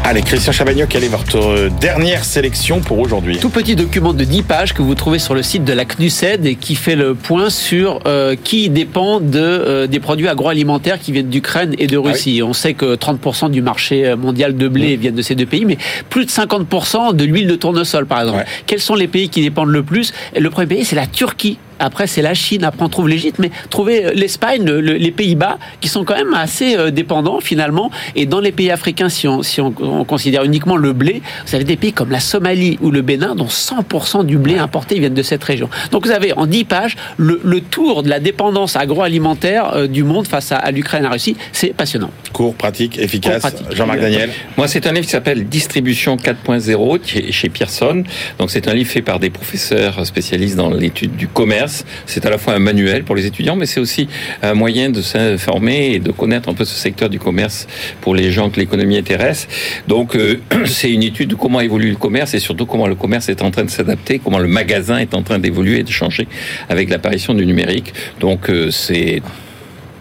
Allez, 0.09 0.23
Christian 0.23 0.53
Chabagnoc, 0.53 0.89
quelle 0.89 1.05
est 1.05 1.09
votre 1.09 1.37
euh, 1.37 1.69
dernière 1.69 2.25
sélection 2.25 2.81
pour 2.81 2.99
aujourd'hui? 2.99 3.37
Tout 3.37 3.51
petit 3.51 3.77
document 3.77 4.15
de 4.15 4.25
10 4.25 4.43
pages 4.43 4.73
que 4.73 4.81
vous 4.81 4.95
trouvez 4.95 5.19
sur 5.19 5.35
le 5.35 5.43
site 5.43 5.65
de 5.65 5.75
la 5.75 5.85
CNUSED 5.85 6.47
et 6.47 6.55
qui 6.55 6.77
fait 6.77 6.97
le 6.97 7.15
point 7.15 7.51
sur 7.51 8.01
euh, 8.07 8.35
qui 8.43 8.71
dépend 8.71 9.21
de, 9.21 9.39
euh, 9.39 9.87
des 9.87 10.01
produits 10.01 10.27
agroalimentaires 10.27 10.99
qui 10.99 11.13
viennent 11.13 11.29
d'Ukraine 11.29 11.75
et 11.77 11.87
de 11.87 11.99
Russie. 11.99 12.41
On 12.43 12.55
sait 12.55 12.73
que 12.73 12.97
30% 12.97 13.51
du 13.51 13.61
marché 13.61 14.15
mondial 14.17 14.57
de 14.57 14.67
blé 14.69 14.97
viennent 14.97 15.15
de 15.15 15.21
ces 15.21 15.35
deux 15.35 15.45
pays, 15.45 15.67
mais 15.67 15.77
plus 16.09 16.25
de 16.25 16.31
50% 16.31 17.15
de 17.15 17.25
l'huile 17.25 17.47
de 17.47 17.57
tournesol, 17.57 18.07
par 18.07 18.21
exemple. 18.21 18.39
Ouais. 18.39 18.47
Quels 18.67 18.81
sont 18.81 18.95
les 18.95 19.09
pays 19.09 19.29
qui 19.29 19.43
dépendent 19.43 19.69
le 19.69 19.83
plus? 19.83 20.15
Le 20.35 20.49
premier 20.49 20.69
pays, 20.69 20.85
c'est 20.87 20.97
la 20.97 21.07
Turquie. 21.07 21.59
Après, 21.79 22.07
c'est 22.07 22.23
la 22.23 22.35
Chine. 22.35 22.65
Après, 22.65 22.85
on 22.85 22.89
trouve 22.89 23.09
l'Égypte. 23.09 23.37
Mais 23.39 23.51
trouvez 23.71 24.07
euh, 24.07 24.11
l'Espagne, 24.15 24.65
le- 24.65 24.81
le- 24.81 24.95
les 24.95 25.11
Pays-Bas, 25.11 25.59
qui 25.81 25.89
sont 25.89 26.05
quand 26.05 26.17
même 26.17 26.35
assez 26.35 26.77
euh, 26.77 26.91
dépendants, 26.91 27.41
finalement. 27.41 27.91
Et 28.17 28.27
dans 28.27 28.41
les 28.41 28.53
pays 28.53 28.71
africains, 28.71 29.09
si 29.09 29.27
on, 29.29 29.43
si 29.43 29.61
on, 29.61 29.75
on 29.81 30.05
considère 30.05 30.45
uniquement 30.45 30.77
le 30.77 30.93
blé, 30.93 31.23
vous 31.47 31.55
avez 31.55 31.65
des 31.65 31.77
pays 31.77 31.93
comme 31.93 32.11
la 32.11 32.21
Somalie 32.21 32.79
ou 32.81 32.91
le 32.91 33.03
Bénin, 33.03 33.35
dont 33.35 33.47
100% 33.47 34.25
du 34.25 34.39
blé 34.39 34.59
importé 34.59 34.99
viennent 34.99 35.15
de 35.15 35.23
cette 35.23 35.45
région. 35.45 35.69
Donc, 35.91 36.07
vous 36.07 36.13
avez 36.13 36.33
en 36.33 36.47
10 36.47 36.65
pages 36.65 36.97
le, 37.17 37.41
le 37.45 37.61
tour 37.61 38.03
de 38.03 38.09
la 38.09 38.21
dépendance 38.21 38.77
agroalimentaire 38.77 39.73
euh, 39.75 39.87
du 39.87 40.05
monde 40.05 40.27
face 40.27 40.53
à, 40.53 40.57
à 40.57 40.71
l'Ukraine 40.71 41.03
et 41.03 41.07
à 41.07 41.09
la 41.09 41.13
Russie. 41.15 41.37
C'est 41.53 41.75
passionnant. 41.75 42.11
Court, 42.33 42.55
pratique, 42.55 42.99
efficace. 42.99 43.43
Jean-Marc 43.73 44.01
Daniel. 44.01 44.31
Moi, 44.57 44.69
c'est 44.69 44.87
un 44.87 44.93
livre 44.93 45.07
qui 45.07 45.13
s'appelle 45.13 45.49
Distribution 45.49 46.17
4.0 46.17 47.01
qui 47.01 47.19
est 47.19 47.33
chez 47.33 47.49
Pearson. 47.49 48.03
Donc, 48.39 48.51
c'est 48.51 48.69
un 48.69 48.75
livre 48.75 48.91
fait 48.91 49.03
par 49.03 49.19
des 49.19 49.31
professeurs 49.31 50.05
spécialistes 50.07 50.57
dans 50.57 50.71
l'étude 50.71 51.17
du 51.17 51.29
commerce. 51.29 51.68
C'est 52.07 52.27
à 52.27 52.31
la 52.31 52.39
fois 52.39 52.55
un 52.55 52.59
manuel 52.59 53.05
pour 53.05 53.17
les 53.17 53.27
étudiants, 53.27 53.57
mais 53.57 53.67
c'est 53.67 53.81
aussi 53.81 54.09
un 54.43 54.55
moyen 54.55 54.91
de 54.91 55.03
s'informer 55.03 55.93
et 55.95 55.99
de 55.99 56.11
connaître 56.11 56.49
un 56.49 56.55
peu 56.55 56.65
ce 56.65 56.75
secteur 56.75 57.09
du 57.09 57.19
commerce 57.19 57.67
pour 58.01 58.15
les 58.15 58.31
gens 58.31 58.51
que 58.51 58.59
l'économie 58.61 58.97
intéresse. 58.97 59.49
Donc, 59.87 60.17
euh, 60.17 60.41
c'est 60.65 60.93
une 60.93 61.03
étude 61.03 61.31
de 61.31 61.35
comment 61.35 61.61
évolue 61.61 61.91
le 61.91 61.97
commerce 61.97 62.35
et 62.35 62.39
surtout 62.39 62.67
comment 62.67 62.87
le 62.87 62.95
commerce 62.95 63.29
est 63.29 63.43
en 63.43 63.51
train 63.51 63.65
de 63.65 63.71
s'adapter, 63.71 64.19
comment 64.19 64.39
le 64.39 64.49
magasin 64.49 64.99
est 64.99 65.15
en 65.15 65.23
train 65.23 65.39
d'évoluer 65.39 65.81
et 65.81 65.85
de 65.85 65.91
changer 65.91 66.29
avec 66.69 66.91
l'apparition 66.91 67.35
du 67.35 67.47
numérique. 67.47 67.93
Donc, 68.21 68.51
euh, 68.51 68.71
c'est 68.71 69.23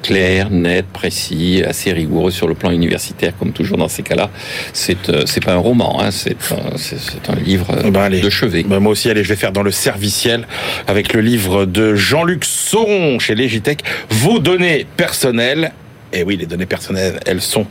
clair, 0.02 0.50
net, 0.50 0.86
précis, 0.92 1.64
assez 1.68 1.92
rigoureux 1.92 2.32
sur 2.32 2.48
le 2.48 2.54
plan 2.56 2.72
universitaire, 2.72 3.34
comme 3.38 3.52
toujours 3.52 3.78
dans 3.78 3.88
ces 3.88 4.04
cas-là. 4.04 4.30
C'est 4.74 5.10
euh, 5.10 5.24
c'est 5.26 5.44
pas 5.44 5.54
un 5.54 5.58
roman, 5.58 6.02
hein, 6.02 6.12
c'est 6.12 6.38
un, 6.52 6.78
c'est- 6.78 7.00
c'est 7.00 7.30
un 7.30 7.36
livre 7.36 7.68
euh, 7.72 7.92
Ben, 7.92 8.02
allez. 8.02 8.22
de 8.22 8.30
chevet. 8.30 8.64
Ben, 8.64 8.80
moi 8.80 8.92
aussi, 8.92 9.10
allez, 9.10 9.24
je 9.24 9.30
vais 9.30 9.36
faire 9.36 9.52
dans 9.52 9.64
le 9.64 9.72
serviciel 9.72 10.48
avec 10.88 11.14
le 11.14 11.22
livre 11.22 11.66
de 11.66 11.96
Jean-Luc 11.96 12.46
Sauron 12.46 13.20
chez 13.20 13.36
Légitech, 13.36 13.80
Vos 14.10 14.40
données 14.40 14.86
personnelles. 14.98 15.72
Et 16.14 16.24
oui, 16.24 16.38
les 16.38 16.46
données 16.46 16.66
personnelles, 16.66 17.20
elles 17.26 17.42
sont 17.42 17.66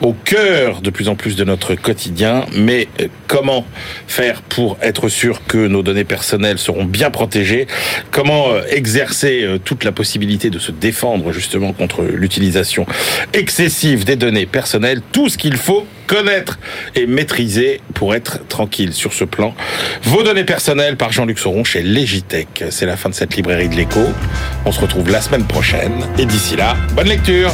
au 0.00 0.12
cœur 0.12 0.80
de 0.80 0.90
plus 0.90 1.08
en 1.08 1.16
plus 1.16 1.36
de 1.36 1.44
notre 1.44 1.74
quotidien. 1.74 2.46
Mais 2.54 2.88
euh, 3.00 3.08
comment 3.26 3.66
faire 4.06 4.42
pour 4.42 4.78
être 4.80 5.08
sûr 5.08 5.44
que 5.46 5.66
nos 5.66 5.82
données 5.82 6.04
personnelles 6.04 6.58
seront 6.58 6.84
bien 6.84 7.10
protégées? 7.10 7.66
Comment 8.10 8.50
euh, 8.50 8.62
exercer 8.70 9.42
euh, 9.42 9.58
toute 9.58 9.84
la 9.84 9.92
possibilité 9.92 10.50
de 10.50 10.58
se 10.58 10.70
défendre 10.70 11.32
justement 11.32 11.72
contre 11.72 12.02
l'utilisation 12.02 12.86
excessive 13.32 14.04
des 14.04 14.16
données 14.16 14.46
personnelles? 14.46 15.02
Tout 15.12 15.28
ce 15.28 15.36
qu'il 15.36 15.56
faut 15.56 15.86
connaître 16.10 16.58
et 16.96 17.06
maîtriser 17.06 17.80
pour 17.94 18.16
être 18.16 18.44
tranquille 18.48 18.92
sur 18.92 19.12
ce 19.12 19.22
plan. 19.22 19.54
Vos 20.02 20.24
données 20.24 20.42
personnelles 20.42 20.96
par 20.96 21.12
Jean-Luc 21.12 21.38
Sauron 21.38 21.62
chez 21.62 21.82
Légitech. 21.82 22.64
C'est 22.70 22.86
la 22.86 22.96
fin 22.96 23.10
de 23.10 23.14
cette 23.14 23.36
librairie 23.36 23.68
de 23.68 23.76
l'écho. 23.76 24.00
On 24.66 24.72
se 24.72 24.80
retrouve 24.80 25.08
la 25.08 25.20
semaine 25.20 25.44
prochaine. 25.44 26.04
Et 26.18 26.26
d'ici 26.26 26.56
là, 26.56 26.76
bonne 26.96 27.06
lecture 27.06 27.52